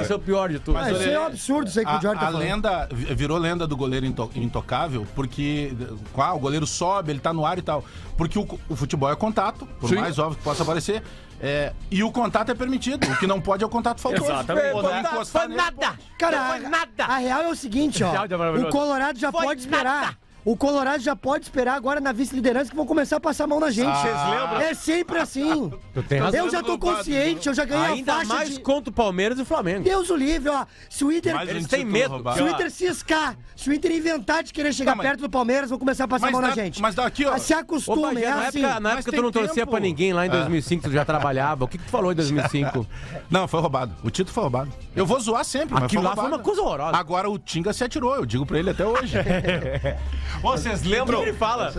Isso 0.02 0.12
é 0.12 0.16
o 0.16 0.18
pior 0.18 0.48
de 0.50 0.58
tudo. 0.58 0.78
Ah, 0.78 0.90
isso 0.90 1.02
é 1.02 1.18
um 1.20 1.26
absurdo, 1.26 1.68
isso 1.68 1.78
aí 1.78 1.84
que 1.84 1.92
o 1.92 1.96
A, 1.96 2.00
Jorge 2.00 2.20
tá 2.20 2.26
a 2.28 2.32
falando. 2.32 2.42
lenda 2.48 2.88
vi- 2.92 3.14
virou 3.14 3.38
lenda 3.38 3.66
do 3.66 3.76
goleiro 3.76 4.06
into- 4.06 4.30
intocável 4.34 5.06
porque 5.14 5.72
ah, 6.16 6.34
o 6.34 6.38
goleiro 6.38 6.66
sobe, 6.66 7.12
ele 7.12 7.20
tá 7.20 7.32
no 7.32 7.44
ar 7.46 7.58
e 7.58 7.62
tal. 7.62 7.84
Porque 8.16 8.38
o, 8.38 8.46
o 8.68 8.76
futebol 8.76 9.10
é 9.10 9.16
contato, 9.16 9.66
por 9.80 9.90
mais 9.94 10.18
óbvio 10.18 10.38
que 10.38 10.44
possa 10.44 10.64
parecer. 10.64 11.02
é, 11.42 11.72
e 11.90 12.02
o 12.02 12.12
contato 12.12 12.50
é 12.50 12.54
permitido. 12.54 13.06
O 13.10 13.16
que 13.16 13.26
não 13.26 13.40
pode 13.40 13.62
é 13.64 13.66
o 13.66 13.70
contato 13.70 14.00
faltoso. 14.00 14.24
Exatamente. 14.30 14.74
Nele, 14.74 15.54
nada. 15.56 15.98
Cara, 16.18 16.36
Não 16.36 16.44
a, 16.44 16.48
foi 16.50 16.58
nada. 16.68 17.04
a 17.06 17.16
real 17.16 17.42
é 17.42 17.48
o 17.48 17.54
seguinte, 17.56 18.04
ó. 18.04 18.12
É. 18.14 18.58
O 18.60 18.68
Colorado 18.68 19.18
já 19.18 19.32
Foi 19.32 19.42
pode 19.44 19.60
esperar. 19.60 19.84
nada. 20.02 20.16
O 20.44 20.56
Colorado 20.56 21.02
já 21.02 21.14
pode 21.14 21.44
esperar 21.44 21.74
agora 21.74 22.00
na 22.00 22.12
vice-liderança 22.12 22.70
que 22.70 22.76
vão 22.76 22.86
começar 22.86 23.16
a 23.16 23.20
passar 23.20 23.44
a 23.44 23.46
mão 23.46 23.60
na 23.60 23.70
gente. 23.70 23.94
Vocês 23.94 24.14
lembram? 24.30 24.60
É 24.60 24.72
sempre 24.74 25.18
assim. 25.18 25.70
Tu 25.92 26.02
tem 26.02 26.18
razão. 26.18 26.40
Eu 26.46 26.50
já 26.50 26.62
tô 26.62 26.78
consciente, 26.78 27.46
eu 27.46 27.54
já 27.54 27.64
ganhei 27.64 27.96
Ainda 27.98 28.12
a 28.14 28.16
faixa 28.16 28.34
mais 28.34 28.50
de... 28.54 28.60
contra 28.60 28.90
o 28.90 28.92
Palmeiras 28.92 29.38
e 29.38 29.42
o 29.42 29.44
Flamengo. 29.44 29.84
Deus 29.84 30.08
o 30.08 30.16
livre, 30.16 30.48
ó. 30.48 30.64
Se 30.88 31.04
o 31.04 31.12
Inter... 31.12 31.38
Eles 31.42 31.66
têm 31.66 31.84
medo. 31.84 32.14
roubado. 32.14 32.36
Se 32.38 32.42
o 32.42 32.48
Inter 32.48 32.70
ciscar, 32.70 33.36
se 33.54 33.68
o 33.68 33.72
Inter 33.74 33.92
inventar 33.92 34.42
de 34.42 34.52
querer 34.52 34.72
chegar 34.72 34.92
Tá, 34.92 34.96
mas- 34.96 35.06
perto 35.06 35.20
do 35.20 35.28
Palmeiras, 35.30 35.68
vão 35.68 35.78
começar 35.78 36.04
a 36.04 36.08
passar 36.08 36.28
a 36.28 36.30
Mas 36.30 36.32
mão 36.32 36.40
na 36.40 36.48
dá- 36.48 36.54
gente. 36.54 36.80
mas 36.80 36.94
daqui, 36.94 37.26
ó. 37.26 37.36
Se 37.36 37.54
Ô, 37.54 37.58
acostumem, 37.58 38.14
Bagé, 38.14 38.24
é 38.26 38.30
na 38.30 38.48
assim. 38.48 38.58
época, 38.60 38.74
na 38.74 38.80
Mas 38.80 38.92
época 39.00 39.12
tu 39.16 39.22
não 39.22 39.30
torcia 39.30 39.54
tempo. 39.54 39.70
pra 39.72 39.80
ninguém 39.80 40.12
lá 40.14 40.26
em 40.26 40.30
2005, 40.30 40.84
tu 40.84 40.90
já 40.92 41.04
trabalhava. 41.04 41.64
O 41.64 41.68
que, 41.68 41.76
que 41.76 41.84
tu 41.84 41.90
falou 41.90 42.12
em 42.12 42.14
2005? 42.14 42.86
Não, 43.30 43.46
foi 43.46 43.60
roubado. 43.60 43.94
O 44.02 44.10
título 44.10 44.32
foi 44.34 44.42
roubado. 44.42 44.72
Eu 44.96 45.06
vou 45.06 45.20
zoar 45.20 45.44
sempre, 45.44 45.74
mas 45.74 45.84
Aquilo 45.84 46.02
foi 46.02 46.10
lá 46.10 46.16
foi 46.16 46.26
uma 46.26 46.38
coisa 46.38 46.62
horrorosa. 46.62 46.96
Agora 46.96 47.30
o 47.30 47.38
Tinga 47.38 47.72
se 47.72 47.84
atirou, 47.84 48.16
eu 48.16 48.26
digo 48.26 48.44
pra 48.46 48.58
ele 48.58 48.70
até 48.70 48.84
hoje. 48.86 49.14
Vocês 50.42 50.82
lembram? 50.82 51.22
Ele 51.22 51.32
fala. 51.32 51.72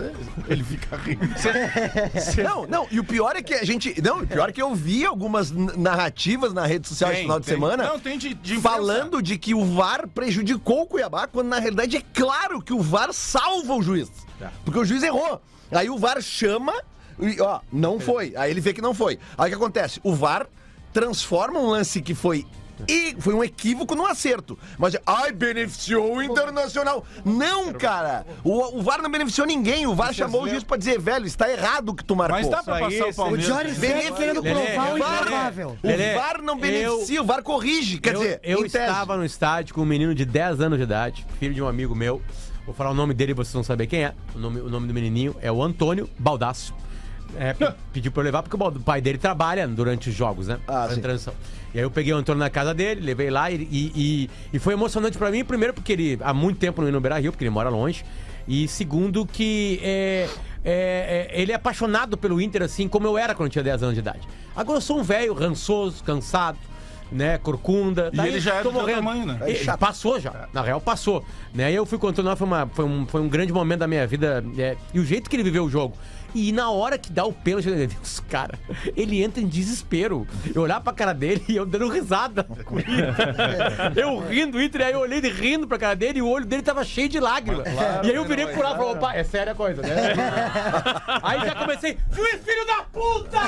ele 0.48 0.62
fica 0.62 0.96
rindo. 0.96 1.22
Não, 2.42 2.66
não, 2.66 2.86
e 2.90 2.98
o 3.00 3.04
pior 3.04 3.34
é 3.36 3.42
que 3.42 3.54
a 3.54 3.64
gente. 3.64 4.00
Não, 4.00 4.20
o 4.22 4.26
pior 4.26 4.48
é 4.48 4.52
que 4.52 4.60
eu 4.62 4.74
vi 4.74 5.04
algumas 5.04 5.50
narrativas 5.50 6.52
na 6.52 6.66
rede 6.66 6.88
social 6.88 7.10
esse 7.10 7.18
Tem, 7.18 7.24
final 7.24 7.40
de 7.40 7.46
tem. 7.46 7.54
semana. 7.54 7.84
Não, 7.84 7.98
tem 7.98 8.18
de- 8.18 8.34
de 8.34 8.56
falando 8.60 9.22
de 9.22 9.36
que 9.38 9.54
o 9.54 9.64
VAR 9.64 10.06
prejudicou 10.08 10.82
o 10.82 10.86
Cuiabá, 10.86 11.26
quando 11.26 11.48
na 11.48 11.58
realidade 11.58 11.96
é 11.96 12.02
claro 12.14 12.60
que 12.62 12.72
o 12.72 12.80
VAR 12.80 13.12
salva 13.12 13.74
o 13.74 13.82
juiz. 13.82 14.10
Porque 14.64 14.78
o 14.78 14.84
juiz 14.84 15.02
errou. 15.02 15.40
Aí 15.70 15.88
o 15.88 15.98
VAR 15.98 16.20
chama 16.22 16.72
e, 17.20 17.40
ó, 17.40 17.60
não 17.72 17.98
foi. 18.00 18.34
Aí 18.36 18.50
ele 18.50 18.60
vê 18.60 18.72
que 18.72 18.80
não 18.82 18.94
foi. 18.94 19.18
Aí 19.38 19.46
o 19.46 19.50
que 19.50 19.54
acontece? 19.62 20.00
O 20.02 20.14
VAR 20.14 20.46
transforma 20.92 21.58
um 21.58 21.68
lance 21.68 22.00
que 22.02 22.14
foi. 22.14 22.46
E 22.88 23.14
foi 23.18 23.34
um 23.34 23.42
equívoco 23.44 23.94
no 23.94 24.06
acerto. 24.06 24.58
Mas, 24.78 24.96
ai, 25.06 25.32
beneficiou 25.32 26.16
o 26.16 26.22
Internacional. 26.22 27.04
Não, 27.24 27.72
cara. 27.72 28.26
O, 28.44 28.78
o 28.78 28.82
VAR 28.82 29.00
não 29.02 29.10
beneficiou 29.10 29.46
ninguém. 29.46 29.86
O 29.86 29.94
VAR 29.94 30.12
chamou 30.12 30.42
o 30.42 30.48
juiz 30.48 30.62
pra 30.64 30.76
dizer, 30.76 30.98
velho, 30.98 31.26
está 31.26 31.50
errado 31.50 31.90
o 31.90 31.94
que 31.94 32.04
tu 32.04 32.14
marcou. 32.16 32.38
Mas 32.38 32.48
dá 32.48 32.62
pra 32.62 32.78
passar 32.80 33.06
o 33.06 33.10
O 33.10 33.14
Palmeiras. 33.14 33.46
Johnny 33.46 33.74
segue 33.74 34.12
querendo 34.12 34.42
provar 34.42 34.90
o 34.90 34.94
Lelê, 34.94 35.00
improvável. 35.18 35.78
O 35.82 36.18
VAR 36.18 36.42
não 36.42 36.54
eu- 36.54 36.60
beneficia, 36.60 37.22
o 37.22 37.24
VAR 37.24 37.42
corrige. 37.42 37.98
Quer 37.98 38.14
eu, 38.14 38.20
dizer, 38.20 38.40
eu 38.42 38.64
estava 38.66 39.16
no 39.16 39.24
estádio 39.24 39.74
com 39.74 39.82
um 39.82 39.86
menino 39.86 40.14
de 40.14 40.24
10 40.24 40.60
anos 40.60 40.78
de 40.78 40.84
idade, 40.84 41.26
filho 41.38 41.54
de 41.54 41.62
um 41.62 41.68
amigo 41.68 41.94
meu. 41.94 42.20
Vou 42.64 42.74
falar 42.74 42.90
o 42.90 42.94
nome 42.94 43.12
dele 43.12 43.32
e 43.32 43.34
vocês 43.34 43.52
vão 43.52 43.64
saber 43.64 43.86
quem 43.88 44.04
é. 44.04 44.14
O 44.34 44.38
nome, 44.38 44.60
o 44.60 44.68
nome 44.68 44.86
do 44.86 44.94
menininho 44.94 45.34
é 45.40 45.50
o 45.50 45.62
Antônio 45.62 46.08
Baldasso. 46.18 46.72
É, 47.38 47.52
pe- 47.54 47.72
pediu 47.92 48.12
pra 48.12 48.20
eu 48.20 48.24
levar 48.24 48.42
porque 48.42 48.54
o 48.56 48.58
bal- 48.58 48.68
o 48.70 48.80
pai 48.80 49.00
dele 49.00 49.18
trabalha 49.18 49.66
durante 49.66 50.08
os 50.10 50.14
jogos, 50.14 50.48
né? 50.48 50.58
Ah, 50.66 50.86
Na 50.88 50.94
sim. 50.94 51.00
transição. 51.00 51.34
E 51.74 51.78
aí 51.78 51.84
eu 51.84 51.90
peguei 51.90 52.12
o 52.12 52.16
Antônio 52.16 52.38
na 52.40 52.50
casa 52.50 52.74
dele, 52.74 53.00
levei 53.00 53.30
lá 53.30 53.50
e, 53.50 53.56
e, 53.70 53.92
e- 53.94 54.30
e 54.52 54.58
foi 54.58 54.74
emocionante 54.74 55.16
pra 55.16 55.30
mim, 55.30 55.44
primeiro 55.44 55.72
porque 55.72 55.92
ele 55.92 56.18
há 56.22 56.34
muito 56.34 56.58
tempo 56.58 56.80
não 56.82 56.88
ia 56.88 56.92
no 56.92 57.00
Beira 57.00 57.18
Rio, 57.18 57.32
porque 57.32 57.44
ele 57.44 57.50
mora 57.50 57.68
longe. 57.70 58.04
E 58.46 58.66
segundo 58.68 59.24
que 59.24 59.80
é, 59.82 60.28
é, 60.64 61.28
é, 61.32 61.40
ele 61.40 61.52
é 61.52 61.54
apaixonado 61.54 62.16
pelo 62.18 62.40
Inter 62.40 62.62
assim 62.62 62.88
como 62.88 63.06
eu 63.06 63.16
era 63.16 63.34
quando 63.34 63.46
eu 63.46 63.52
tinha 63.52 63.64
10 63.64 63.82
anos 63.82 63.94
de 63.94 64.00
idade. 64.00 64.20
Agora 64.54 64.78
eu 64.78 64.82
sou 64.82 64.98
um 64.98 65.02
velho, 65.02 65.32
rançoso, 65.32 66.02
cansado. 66.04 66.58
Né, 67.10 67.36
corcunda. 67.36 68.10
E 68.10 68.18
ele 68.26 68.40
já 68.40 68.54
é 68.54 68.62
do 68.62 68.72
teu 68.72 68.86
tamanho, 68.86 69.26
né? 69.26 69.38
E- 69.46 69.76
passou 69.76 70.18
já. 70.18 70.48
Na 70.50 70.62
real, 70.62 70.80
passou. 70.80 71.22
Né? 71.52 71.66
Aí 71.66 71.74
eu 71.74 71.84
fui 71.84 71.98
com 71.98 72.06
o 72.06 72.08
Antônio 72.08 72.30
lá, 72.30 72.36
foi, 72.36 72.46
uma, 72.46 72.66
foi, 72.72 72.86
um, 72.86 73.06
foi 73.06 73.20
um 73.20 73.28
grande 73.28 73.52
momento 73.52 73.80
da 73.80 73.86
minha 73.86 74.06
vida. 74.06 74.42
é, 74.56 74.78
e 74.94 74.98
o 74.98 75.04
jeito 75.04 75.28
que 75.28 75.36
ele 75.36 75.42
viveu 75.42 75.66
o 75.66 75.68
jogo. 75.68 75.94
E 76.34 76.52
na 76.52 76.70
hora 76.70 76.96
que 76.96 77.12
dá 77.12 77.24
o 77.24 77.32
pênalti, 77.32 77.68
meu 77.68 77.86
Deus, 77.86 78.20
cara, 78.28 78.58
ele 78.96 79.22
entra 79.22 79.42
em 79.42 79.46
desespero. 79.46 80.26
Eu 80.54 80.62
olhar 80.62 80.80
pra 80.80 80.92
cara 80.92 81.12
dele 81.12 81.44
e 81.48 81.56
eu 81.56 81.66
dando 81.66 81.88
risada. 81.88 82.46
Eu 83.94 84.18
rindo, 84.20 84.60
Inter, 84.60 84.86
aí 84.86 84.92
eu 84.92 85.00
olhei 85.00 85.18
ele 85.18 85.30
rindo 85.30 85.66
pra 85.66 85.78
cara 85.78 85.94
dele 85.94 86.18
e 86.18 86.22
o 86.22 86.28
olho 86.28 86.44
dele 86.44 86.62
tava 86.62 86.84
cheio 86.84 87.08
de 87.08 87.20
lágrimas. 87.20 87.66
e 88.02 88.10
aí 88.10 88.14
eu 88.14 88.24
virei 88.24 88.46
por 88.46 88.62
lá 88.62 88.72
e 88.72 88.76
falei, 88.76 88.92
opa, 88.92 89.14
é 89.14 89.24
séria 89.24 89.52
a 89.52 89.54
coisa, 89.54 89.82
né? 89.82 89.88
aí 91.22 91.40
já 91.40 91.54
comecei, 91.54 91.98
juiz 92.10 92.40
filho 92.42 92.66
da 92.66 92.82
puta! 92.84 93.38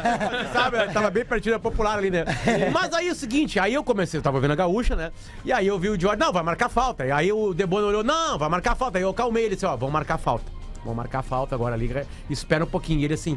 Sabe, 0.52 0.78
eu 0.78 0.92
tava 0.92 1.10
bem 1.10 1.24
pertinho 1.24 1.54
da 1.54 1.58
popular 1.58 1.98
ali, 1.98 2.10
né? 2.10 2.24
Mas 2.72 2.92
aí 2.92 3.08
é 3.08 3.12
o 3.12 3.14
seguinte, 3.14 3.58
aí 3.58 3.74
eu 3.74 3.84
comecei, 3.84 4.18
eu 4.18 4.22
tava 4.22 4.40
vendo 4.40 4.52
a 4.52 4.56
gaúcha, 4.56 4.96
né? 4.96 5.12
E 5.44 5.52
aí 5.52 5.66
eu 5.66 5.78
vi 5.78 5.88
o 5.90 6.00
Jorge, 6.00 6.18
não, 6.18 6.32
vai 6.32 6.42
marcar 6.42 6.68
falta. 6.68 7.06
E 7.06 7.10
aí 7.10 7.32
o 7.32 7.52
Debono 7.52 7.86
olhou, 7.86 8.04
não, 8.04 8.38
vai 8.38 8.48
marcar 8.48 8.74
falta. 8.74 8.98
Aí 8.98 9.04
eu 9.04 9.14
calmei 9.14 9.44
ele, 9.44 9.54
disse, 9.54 9.66
ó, 9.66 9.76
vão 9.76 9.90
marcar 9.90 10.18
falta. 10.18 10.59
Vão 10.84 10.94
marcar 10.94 11.22
falta 11.22 11.54
agora 11.54 11.74
ali, 11.74 11.90
espera 12.28 12.64
um 12.64 12.68
pouquinho. 12.68 13.00
E 13.00 13.04
ele 13.04 13.14
assim. 13.14 13.36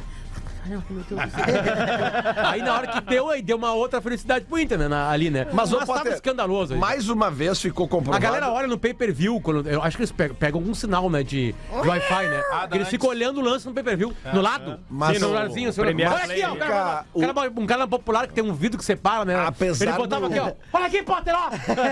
aí 2.45 2.61
na 2.61 2.73
hora 2.75 2.87
que 2.87 3.01
deu, 3.01 3.29
aí 3.29 3.41
deu 3.41 3.57
uma 3.57 3.73
outra 3.73 4.01
felicidade 4.01 4.45
pro 4.45 4.57
Inter, 4.59 4.77
né? 4.77 4.87
na- 4.87 5.09
ali, 5.09 5.29
né? 5.29 5.47
Mas, 5.53 5.71
ô, 5.71 5.77
tava 5.79 5.93
Potter, 5.93 6.13
escandaloso. 6.13 6.73
aí. 6.73 6.79
Mais 6.79 7.09
uma 7.09 7.29
vez 7.29 7.59
ficou 7.61 7.85
A 7.85 7.89
comprovado. 7.89 8.21
galera 8.23 8.49
olha 8.51 8.67
no 8.67 8.77
pay-per-view, 8.77 9.39
quando- 9.41 9.67
eu 9.69 9.81
acho 9.81 9.97
que 9.97 10.03
eles 10.03 10.11
pegam, 10.11 10.35
pegam 10.35 10.59
algum 10.59 10.73
sinal, 10.73 11.09
né, 11.09 11.23
de, 11.23 11.53
de 11.53 11.87
Wi-Fi, 11.87 12.27
né? 12.27 12.41
Ah, 12.51 12.63
eles 12.71 12.81
antes. 12.81 12.89
ficam 12.89 13.09
olhando 13.09 13.39
o 13.39 13.43
lance 13.43 13.65
no 13.65 13.73
pay-per-view, 13.73 14.13
no 14.33 14.41
lado. 14.41 14.79
Mas 14.89 15.17
Sim, 15.17 15.23
no 15.23 15.27
o- 15.29 15.31
o 15.31 15.73
celular. 15.73 15.73
Premier 15.73 16.11
Olha 16.11 16.23
aqui, 16.23 16.43
ó, 16.45 16.53
o 16.53 16.57
cara, 16.57 17.05
o- 17.13 17.19
um, 17.23 17.33
cara, 17.33 17.51
um 17.57 17.65
cara 17.65 17.87
popular 17.87 18.27
que 18.27 18.33
tem 18.33 18.43
um 18.43 18.53
vidro 18.53 18.77
que 18.77 18.85
separa, 18.85 19.25
né? 19.25 19.35
Apesar 19.45 19.85
Ele 19.85 19.93
botava 19.97 20.27
do- 20.29 20.35
aqui, 20.35 20.39
ó. 20.39 20.51
Olha 20.77 20.85
aqui, 20.85 21.03
Potter, 21.03 21.33
ó. 21.35 21.49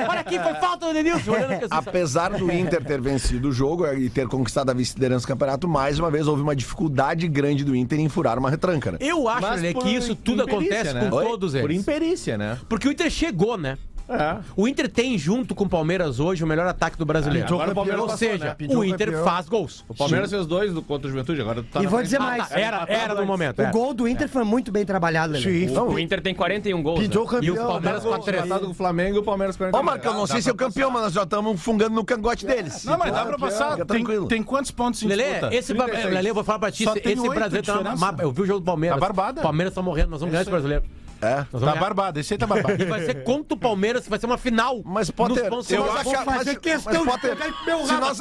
Olha 0.10 0.20
aqui, 0.22 0.40
foi 0.40 0.54
falta 0.56 0.88
do 0.88 0.94
Denilson. 0.94 1.32
Olhando 1.32 1.52
aqui, 1.54 1.66
assim, 1.66 1.68
sabe? 1.76 1.90
Apesar 1.90 2.30
do 2.32 2.52
Inter 2.52 2.84
ter 2.84 3.02
vencido 3.02 3.50
o 3.50 3.52
jogo 3.52 3.86
e 3.94 4.10
ter 4.10 4.28
conquistado 4.28 4.70
a 4.70 4.74
vice-liderança 4.74 5.26
do 5.26 5.28
campeonato, 5.28 5.68
mais 5.68 6.00
uma 6.00 6.10
vez 6.12 6.28
houve 6.28 6.42
uma 6.42 6.56
dificuldade 6.56 7.28
grande 7.28 7.64
do 7.64 7.76
Inter 7.76 8.00
em 8.00 8.10
furar 8.10 8.38
uma 8.38 8.50
retranca, 8.62 8.92
né? 8.92 8.98
Eu 9.02 9.28
acho, 9.28 9.42
Mas 9.42 9.74
por 9.74 9.84
que 9.84 9.90
isso 9.90 10.16
tudo 10.16 10.44
imperícia, 10.44 10.76
acontece 10.78 10.94
né? 10.94 11.10
com 11.10 11.16
Oi? 11.16 11.26
todos 11.26 11.54
Por 11.54 11.72
eles. 11.72 11.82
imperícia, 11.82 12.38
né? 12.38 12.60
Porque 12.70 12.88
o 12.88 12.92
Inter 12.92 13.10
chegou, 13.10 13.58
né? 13.58 13.78
É. 14.10 14.38
O 14.56 14.68
Inter 14.68 14.90
tem, 14.90 15.18
junto 15.18 15.56
com 15.56 15.64
o 15.64 15.70
Palmeiras 15.70 16.20
hoje, 16.20 16.44
o 16.44 16.48
melhor 16.48 16.68
ataque 16.68 16.98
do 16.98 17.06
brasileiro. 17.06 17.48
Agora 17.48 17.72
o 17.72 17.76
Palmeiras 17.76 18.02
Ou 18.02 18.08
passou, 18.08 18.28
seja, 18.28 18.46
né? 18.60 18.76
O 18.76 18.84
Inter 18.84 19.08
campeão. 19.08 19.24
faz 19.24 19.48
gols. 19.50 19.86
O 19.88 19.96
Palmeiras 19.96 20.30
fez 20.30 20.46
dois 20.46 20.74
do, 20.74 20.82
contra 20.82 21.08
o 21.08 21.10
Juventude, 21.12 21.42
agora 21.42 21.64
tá 21.64 21.82
E 21.82 21.88
vou 21.88 22.02
dizer 22.02 22.18
Ah, 22.18 22.24
mais. 22.24 22.50
tá, 22.50 22.60
Era, 22.60 22.86
era 22.88 23.16
no 23.16 23.26
momento. 23.26 23.60
O 23.60 23.62
era. 23.62 23.72
gol 23.72 23.94
do 23.94 24.08
Inter 24.08 24.28
foi 24.30 24.44
muito 24.44 24.72
bem 24.72 24.86
trabalhado, 24.86 25.34
Lelê. 25.34 25.68
Sim, 25.68 25.78
O 25.78 25.98
Inter 26.00 26.22
tem 26.22 26.34
41 26.36 26.82
gols. 26.84 27.00
pintou 27.00 27.24
né? 27.26 27.30
campeão. 27.32 27.56
E 27.56 27.60
o 27.60 27.66
Palmeiras 27.68 28.04
dá 28.04 28.08
com 28.10 28.14
a 28.14 28.18
gol. 28.18 28.26
três. 28.26 28.46
Empatado 28.46 28.66
com 28.66 28.72
o 28.72 28.76
Flamengo 28.76 29.16
e 29.16 29.20
o 29.20 29.24
Palmeiras 29.24 29.56
40. 29.58 29.78
Ó, 29.78 29.84
Marcão, 29.84 30.14
não 30.14 30.28
sei 30.28 30.42
se 30.42 30.50
é 30.50 30.52
o 30.52 30.56
campeão, 30.56 30.92
mas 30.92 31.04
nós 31.04 31.14
já 31.14 31.24
estamos 31.24 31.62
fungando 31.62 31.96
no 31.96 32.04
cangote 32.04 32.46
deles. 32.46 32.84
Não, 32.86 32.98
mas 32.98 33.12
dá 33.14 33.26
pra 33.26 33.38
passar. 33.38 33.76
Tem, 33.78 33.86
tranquilo. 33.86 34.28
tem 34.28 34.44
quantos 34.44 34.72
pontos 34.72 35.02
em 35.04 35.08
Lelê, 35.08 35.24
disputa? 35.32 35.56
esse 35.56 35.74
Lelê, 35.74 36.30
eu 36.30 36.34
vou 36.34 36.44
falar 36.44 36.60
pra 36.60 36.72
ti, 36.72 36.84
Só 36.84 36.94
esse, 36.96 37.30
brasileiro 37.30 37.66
tá 37.66 37.82
na 37.82 37.96
mapa. 37.96 38.24
Eu 38.24 38.32
vi 38.32 38.42
o 38.42 38.46
jogo 38.46 38.60
do 38.60 38.66
Palmeiras. 38.66 39.00
Tá 39.00 39.06
barbada. 39.06 39.42
Palmeiras 39.42 39.74
tá 39.74 39.82
morrendo, 39.82 40.10
nós 40.12 40.20
vamos 40.20 40.32
ganhar 40.32 40.42
esse 40.42 40.52
brasileiro. 40.52 40.84
É. 41.22 41.36
Nós 41.52 41.62
vamos 41.62 41.74
Tá 41.74 41.80
barbado, 41.80 42.20
esse 42.20 42.34
aí 42.34 42.38
tá 42.38 42.48
barbado. 42.48 42.82
E 42.82 42.86
vai 42.86 43.06
ser 43.06 43.24
contra 43.24 43.54
o 43.54 43.58
Palmeiras, 43.58 44.08
vai 44.08 44.20
ser 44.20 44.26
uma 44.26 44.38
final. 44.38 44.82
Mas, 44.84 45.10
Potter, 45.12 45.50
Nos 45.50 45.70
eu 45.72 45.80
nós 45.86 45.96
acho 45.96 46.04
vamos 46.12 46.20
que... 46.20 46.26
fazer 46.26 46.52
mas- 46.54 46.58
questão 46.62 47.06
mas, 47.06 47.14
Potter, 47.14 47.38
meu 47.66 47.86
se 47.86 47.94
nós 47.94 48.18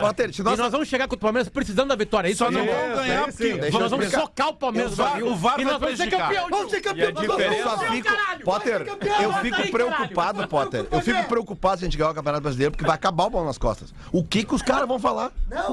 Potter, 0.00 0.34
se 0.34 0.40
E 0.40 0.44
nós... 0.44 0.58
nós 0.58 0.72
vamos 0.72 0.88
chegar 0.88 1.04
contra 1.04 1.16
o 1.16 1.20
Palmeiras 1.20 1.48
precisando 1.48 1.88
da 1.88 1.96
vitória. 1.96 2.28
É 2.28 2.30
isso 2.30 2.44
Só 2.44 2.50
não 2.50 2.64
mesmo. 2.64 2.80
vão 2.80 2.96
ganhar 2.96 3.24
sim. 3.24 3.30
porque... 3.32 3.52
Deixa 3.54 3.76
eu 3.76 3.80
Nós 3.80 3.90
vamos 3.90 4.06
explicar. 4.06 4.26
socar 4.26 4.48
o 4.48 4.54
Palmeiras 4.54 4.92
O 4.92 4.96
VAR- 4.96 5.22
o 5.22 5.36
VAR 5.36 5.60
e 5.60 5.64
nós 5.64 5.78
vamos 5.80 5.96
ser 5.96 6.10
campeão. 6.10 6.48
Vamos 6.50 6.70
ser 6.70 6.80
campeão, 6.80 7.12
nós 7.12 7.26
vamos 7.26 7.42
ser 7.42 7.90
fico, 7.90 8.08
caralho, 8.08 8.44
Potter, 8.44 8.72
vamos 8.84 8.90
campeão, 8.90 9.22
eu 9.22 9.32
fico 9.34 9.70
preocupado. 9.70 10.48
Potter. 10.48 10.86
Eu 10.90 11.00
fico 11.00 11.24
preocupado 11.24 11.78
se 11.78 11.84
a 11.84 11.88
gente 11.88 11.96
ganhar 11.96 12.10
o 12.10 12.14
Campeonato 12.14 12.42
Brasileiro, 12.42 12.72
porque 12.72 12.84
vai 12.84 12.94
acabar 12.94 13.24
o 13.24 13.30
pau 13.30 13.44
nas 13.44 13.58
costas. 13.58 13.92
O 14.12 14.22
que 14.24 14.44
que 14.44 14.54
os 14.54 14.62
caras 14.62 14.86
vão 14.88 14.98
falar 14.98 15.30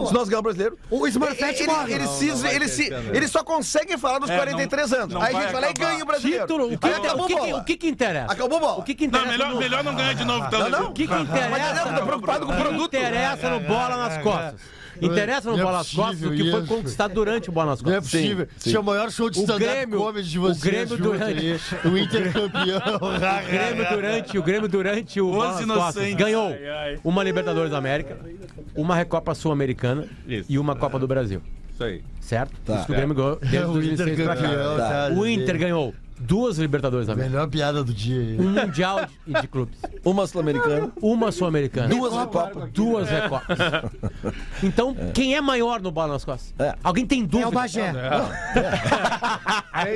se 0.08 0.14
nós 0.14 0.28
ganhar 0.30 0.40
o 0.40 0.44
Brasileiro? 0.44 0.78
O 0.90 1.08
Smurfette 1.08 1.64
Ele- 1.64 1.72
morre. 1.72 1.94
Eles, 1.94 2.42
vai 2.42 2.56
eles, 3.16 3.32
só 3.32 3.44
conseguem 3.44 3.98
falar 3.98 4.20
dos 4.20 4.30
É, 4.30 4.36
43 4.36 4.92
não- 4.92 5.00
anos. 5.00 5.16
Aí 5.16 5.36
a 5.36 5.42
gente 5.42 5.52
vai 5.52 5.62
lá 5.62 5.70
e 5.70 5.74
ganha 5.74 6.04
o 6.04 6.08
Brasileiro. 6.08 6.67
O 6.74 6.78
que, 6.78 6.88
acabou 6.88 7.26
o 7.26 7.28
que, 7.28 7.36
bola. 7.36 7.58
o 7.58 7.64
que, 7.64 7.78
que 7.78 7.88
interessa? 7.88 8.32
Acabou 8.34 8.60
bola. 8.60 8.78
O 8.80 8.84
que, 8.84 8.96
que 8.96 9.08
Não, 9.08 9.20
interessa? 9.20 9.32
melhor, 9.38 9.54
no- 9.54 9.60
melhor 9.60 9.84
não 9.84 9.96
ganhar 9.96 10.14
de 10.14 10.26
novo, 10.26 10.46
então. 10.48 10.60
Não, 10.60 10.70
não. 10.70 10.90
O 10.90 10.94
que, 10.94 11.08
que 11.08 11.14
Mas 11.14 11.30
interessa? 11.30 11.90
eu 11.90 11.96
tô 12.00 12.06
preocupado 12.06 12.46
com 12.46 12.52
o 12.52 12.56
O 12.56 12.58
que 12.58 12.64
produto. 12.64 12.94
interessa 12.96 13.50
no 13.50 13.60
bola 13.62 13.98
nas 13.98 14.18
costas. 14.24 14.78
Interessa 15.00 15.48
no 15.52 15.56
Não 15.56 15.62
é 15.62 15.64
bola 15.66 15.78
nas 15.78 15.92
costas 15.94 16.24
o 16.24 16.32
que 16.32 16.50
foi 16.50 16.60
isso. 16.62 16.68
conquistado 16.68 17.14
durante 17.14 17.50
o 17.50 17.52
bola 17.52 17.68
nas 17.72 17.84
Não 17.84 17.92
é 17.92 17.96
costas. 17.98 18.20
possível. 18.20 18.48
Esse 18.60 18.76
é 18.76 18.80
o 18.80 18.84
maior 18.84 19.12
show 19.12 19.30
de 19.30 19.38
O 19.38 19.42
stand-up 19.44 19.64
Grêmio- 19.64 20.00
comedy 20.00 20.28
de 20.28 20.40
o 20.40 20.42
vocês. 20.42 20.64
Grêmio 20.64 20.88
junto 20.88 21.04
durante-. 21.04 21.60
O 21.86 21.98
Inter 21.98 22.34
campeão. 22.34 22.82
O 23.00 23.48
Grêmio 23.48 23.90
durante, 23.92 24.38
o 24.40 24.44
Grêmio 24.44 24.68
durante 24.68 25.22
o 25.22 25.32
bola 25.32 25.62
nas 25.66 25.78
costas 25.78 26.14
ganhou 26.16 26.52
uma 27.04 27.24
Libertadores 27.24 27.70
da 27.70 27.78
América, 27.78 28.18
uma 28.76 28.96
Recopa 28.96 29.36
Sul-Americana 29.36 30.08
e 30.50 30.58
uma 30.58 30.76
Copa 30.76 30.98
do 30.98 31.08
Brasil. 31.08 31.44
Isso 31.72 31.84
aí. 31.84 32.02
Certo? 32.20 32.54
Isso 32.74 32.86
que 32.88 32.92
o 32.92 32.96
Grêmio 32.96 33.14
ganhou 33.16 33.36
desde 33.40 33.58
O 33.60 33.78
Inter 33.84 33.98
2006 33.98 34.24
pra 34.24 34.36
cá. 34.36 34.42
campeão. 34.42 34.78
tá? 34.78 35.10
O 35.14 35.28
Inter 35.28 35.58
ganhou 35.60 35.94
duas 36.20 36.58
Libertadores 36.58 37.08
da 37.08 37.14
América, 37.14 37.34
Melhor 37.36 37.48
piada 37.50 37.84
do 37.84 37.94
dia. 37.94 38.20
aí. 38.22 38.40
um 38.40 38.50
Mundial 38.52 39.06
de, 39.26 39.42
de 39.42 39.48
clubes, 39.48 39.78
Uma 40.04 40.26
sul-americana. 40.28 40.92
uma 41.02 41.32
Sul-Americana, 41.32 41.88
Duas 41.90 42.14
Recopas. 42.14 42.72
duas 42.72 43.10
Recopas. 43.10 43.58
Então, 44.64 44.96
quem 45.14 45.36
é 45.36 45.42
maior 45.42 45.82
no 45.82 45.92
bola 45.92 46.14
nas 46.14 46.26
costas? 46.26 46.54
É. 46.60 46.76
Alguém 46.84 47.06
tem 47.06 47.24
É 47.24 47.26
dúvida? 47.28 47.50
o 47.50 47.52
Bagé. 47.52 47.94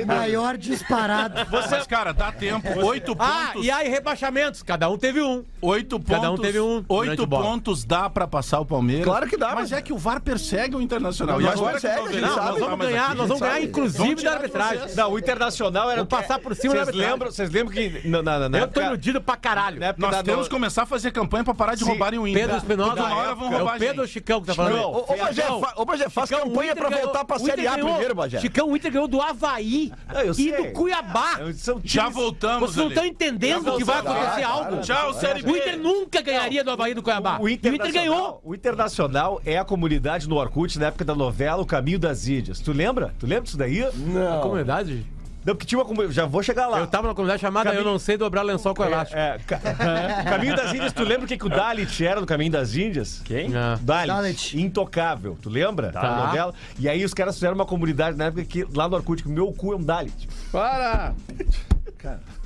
Maior 0.06 0.56
disparado. 0.56 1.40
Mas, 1.50 1.86
cara, 1.86 2.12
dá 2.12 2.30
tempo. 2.32 2.66
Oito 2.86 3.14
Ah, 3.18 3.50
pontos. 3.52 3.66
e 3.66 3.70
aí 3.70 3.88
rebaixamentos, 3.88 4.62
cada 4.62 4.88
um 4.88 4.96
teve 4.96 5.20
um. 5.22 5.44
Oito 5.60 5.98
pontos. 5.98 6.14
Cada 6.14 6.30
um 6.32 6.36
teve 6.38 6.60
um 6.60 6.80
durante 6.82 7.10
Oito 7.10 7.22
o 7.22 7.26
bola. 7.26 7.44
pontos 7.44 7.84
dá 7.84 8.08
pra 8.08 8.26
passar 8.26 8.60
o 8.60 8.66
Palmeiras. 8.66 9.04
Claro 9.04 9.26
que 9.28 9.36
dá, 9.36 9.48
Mas 9.48 9.70
mas- 9.70 9.72
é 9.72 9.82
que 9.82 9.92
o 9.92 9.98
VAR 9.98 10.20
persegue 10.20 10.76
o 10.76 10.80
Internacional. 10.80 11.40
Mas 11.40 11.52
agora 11.52 11.72
persegue, 11.80 12.02
que 12.08 12.08
a 12.16 12.20
gente 12.20 12.34
sabe. 12.34 12.50
Nós 12.50 12.58
vamos 12.60 12.86
ganhar, 12.86 13.14
nós 13.14 13.28
vamos 13.28 13.40
ganhar, 13.42 13.62
inclusive, 13.62 14.22
da 14.22 14.32
arbitragem. 14.32 14.94
Não, 14.94 15.12
o 15.12 15.18
Internacional 15.18 15.90
era. 15.90 16.00
Passar 16.16 16.38
por 16.38 16.54
cima 16.54 16.74
da 16.74 16.84
Vocês 16.84 16.96
lembram, 16.96 17.30
vocês 17.30 17.50
lembram 17.50 17.74
que. 17.74 18.08
Na, 18.08 18.22
na, 18.22 18.48
na 18.48 18.58
Eu 18.58 18.68
tô 18.68 18.80
iludido 18.80 19.20
pra 19.20 19.36
caralho. 19.36 19.80
Nós 19.98 20.10
da- 20.10 20.22
temos 20.22 20.46
que 20.48 20.54
começar 20.54 20.82
a 20.82 20.86
fazer 20.86 21.10
campanha 21.10 21.42
pra 21.44 21.54
parar 21.54 21.74
de 21.74 21.80
Sim. 21.84 21.90
roubarem 21.90 22.18
o 22.18 22.26
Inter. 22.26 22.42
Pedro 22.42 22.56
Espinosa, 22.58 22.92
uma 23.02 23.14
hora 23.16 23.34
vão 23.34 23.48
é 23.52 23.56
roubar 23.56 23.72
o 23.72 23.76
a 23.76 23.78
Pedro. 23.78 24.06
Chicão 24.06 24.40
que 24.40 24.46
tá 24.48 24.54
falando? 24.54 24.82
Ô, 24.82 25.16
Bagé, 25.16 25.42
fa- 25.42 25.74
ô, 25.76 25.84
Bagé, 25.84 26.08
faz 26.08 26.28
Chicão, 26.28 26.44
o 26.44 26.50
campanha 26.50 26.76
pra 26.76 26.88
ganhou- 26.90 27.04
voltar 27.04 27.24
pra 27.24 27.36
o 27.36 27.40
Série 27.40 27.66
A 27.66 27.72
primeiro, 27.72 28.14
Bagé. 28.14 28.40
Chicão, 28.40 28.68
o 28.70 28.76
Inter 28.76 28.92
ganhou 28.92 29.08
do 29.08 29.20
Havaí 29.20 29.92
e 30.38 30.52
do 30.52 30.72
Cuiabá. 30.72 31.38
Já 31.84 32.08
voltamos 32.08 32.70
Vocês 32.70 32.76
não 32.76 32.88
estão 32.88 33.04
entendendo 33.06 33.76
que 33.76 33.84
vai 33.84 33.98
acontecer 33.98 34.42
algo? 34.42 34.80
Tchau, 34.80 35.14
Série 35.14 35.42
B. 35.42 35.50
O 35.50 35.56
Inter 35.56 35.78
nunca 35.78 36.20
ganharia 36.20 36.62
do 36.64 36.70
Havaí 36.70 36.92
e 36.92 36.94
do 36.94 37.02
Cuiabá. 37.02 37.38
O 37.40 37.48
E 37.48 37.52
o 37.52 37.74
Inter 37.74 37.92
ganhou. 37.92 38.40
o 38.44 38.54
Internacional 38.54 39.40
é 39.44 39.58
a 39.58 39.64
comunidade 39.64 40.28
no 40.28 40.36
Orkut 40.36 40.78
na 40.78 40.86
época 40.86 41.04
da 41.04 41.14
novela 41.14 41.62
O 41.62 41.66
Caminho 41.66 41.98
das 41.98 42.26
Índias. 42.28 42.60
Tu 42.60 42.72
lembra? 42.72 43.14
Tu 43.18 43.26
lembra 43.26 43.44
disso 43.44 43.56
daí? 43.56 43.82
A 43.82 44.40
comunidade? 44.42 45.04
Não, 45.44 45.54
porque 45.54 45.66
tinha 45.66 45.78
uma 45.78 45.84
comunidade. 45.84 46.14
Já 46.14 46.24
vou 46.26 46.42
chegar 46.42 46.66
lá. 46.68 46.78
Eu 46.78 46.86
tava 46.86 47.08
na 47.08 47.14
comunidade 47.14 47.40
chamada 47.40 47.70
Caminho- 47.70 47.86
Eu 47.86 47.92
Não 47.92 47.98
Sei 47.98 48.16
Dobrar 48.16 48.42
Lençol 48.42 48.74
com 48.74 48.84
Elástico. 48.84 49.18
É, 49.18 49.38
ca- 49.46 49.58
Caminho 50.30 50.54
das 50.56 50.70
Índias, 50.72 50.92
tu 50.92 51.02
lembra 51.02 51.24
o 51.24 51.28
que, 51.28 51.36
que 51.36 51.46
o 51.46 51.48
Dalit 51.48 52.04
era 52.06 52.20
no 52.20 52.26
Caminho 52.26 52.52
das 52.52 52.76
Índias? 52.76 53.20
Quem? 53.24 53.50
Dalit. 53.80 54.06
Dalit. 54.08 54.60
Intocável. 54.60 55.36
Tu 55.42 55.50
lembra? 55.50 55.90
Tá. 55.90 56.00
Da 56.00 56.26
novela. 56.26 56.54
E 56.78 56.88
aí 56.88 57.04
os 57.04 57.12
caras 57.12 57.34
fizeram 57.34 57.54
uma 57.54 57.66
comunidade 57.66 58.16
na 58.16 58.26
época 58.26 58.44
que 58.44 58.64
lá 58.74 58.88
no 58.88 58.96
Orkut, 58.96 59.22
que 59.22 59.28
o 59.28 59.32
meu 59.32 59.50
cu 59.52 59.72
é 59.72 59.76
um 59.76 59.82
Dalit. 59.82 60.28
Para! 60.50 61.14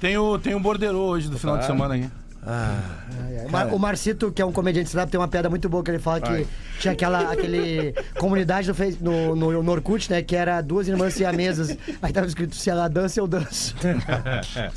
Tem 0.00 0.18
o, 0.18 0.38
tem 0.38 0.54
o 0.54 0.60
Borderô 0.60 0.98
hoje 1.06 1.28
do 1.30 1.38
final 1.38 1.56
de 1.58 1.64
semana 1.64 2.10
aqui. 2.46 3.46
O 3.46 3.50
Mar- 3.50 3.74
O 3.74 3.78
Marcito, 3.78 4.30
que 4.32 4.40
é 4.40 4.44
um 4.46 4.52
comediante 4.52 4.88
stand 4.88 5.06
tem 5.08 5.18
uma 5.20 5.28
piada 5.28 5.50
muito 5.50 5.68
boa 5.68 5.82
que 5.82 5.90
ele 5.90 5.98
fala 5.98 6.20
que 6.20 6.46
tinha 6.80 6.92
aquela 6.92 7.30
aquele 7.32 7.94
comunidade 8.18 8.68
no, 9.00 9.34
no, 9.34 9.36
no, 9.52 9.62
no 9.62 9.72
Orkut, 9.72 10.10
né? 10.10 10.22
Que 10.22 10.36
era 10.36 10.60
duas 10.60 10.86
irmãs 10.88 11.14
siamesas. 11.14 11.76
Aí 12.00 12.12
tava 12.12 12.26
escrito, 12.26 12.54
se 12.56 12.70
ela 12.70 12.88
dança, 12.88 13.20
eu 13.20 13.26
danço. 13.26 13.74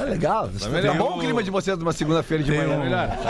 É 0.00 0.04
legal. 0.04 0.48
Tá 0.48 0.94
bom 0.94 1.16
o 1.16 1.20
clima 1.20 1.42
de 1.42 1.50
vocês 1.50 1.76
numa 1.78 1.92
segunda-feira 1.92 2.42
de 2.42 2.50
manhã. 2.52 2.78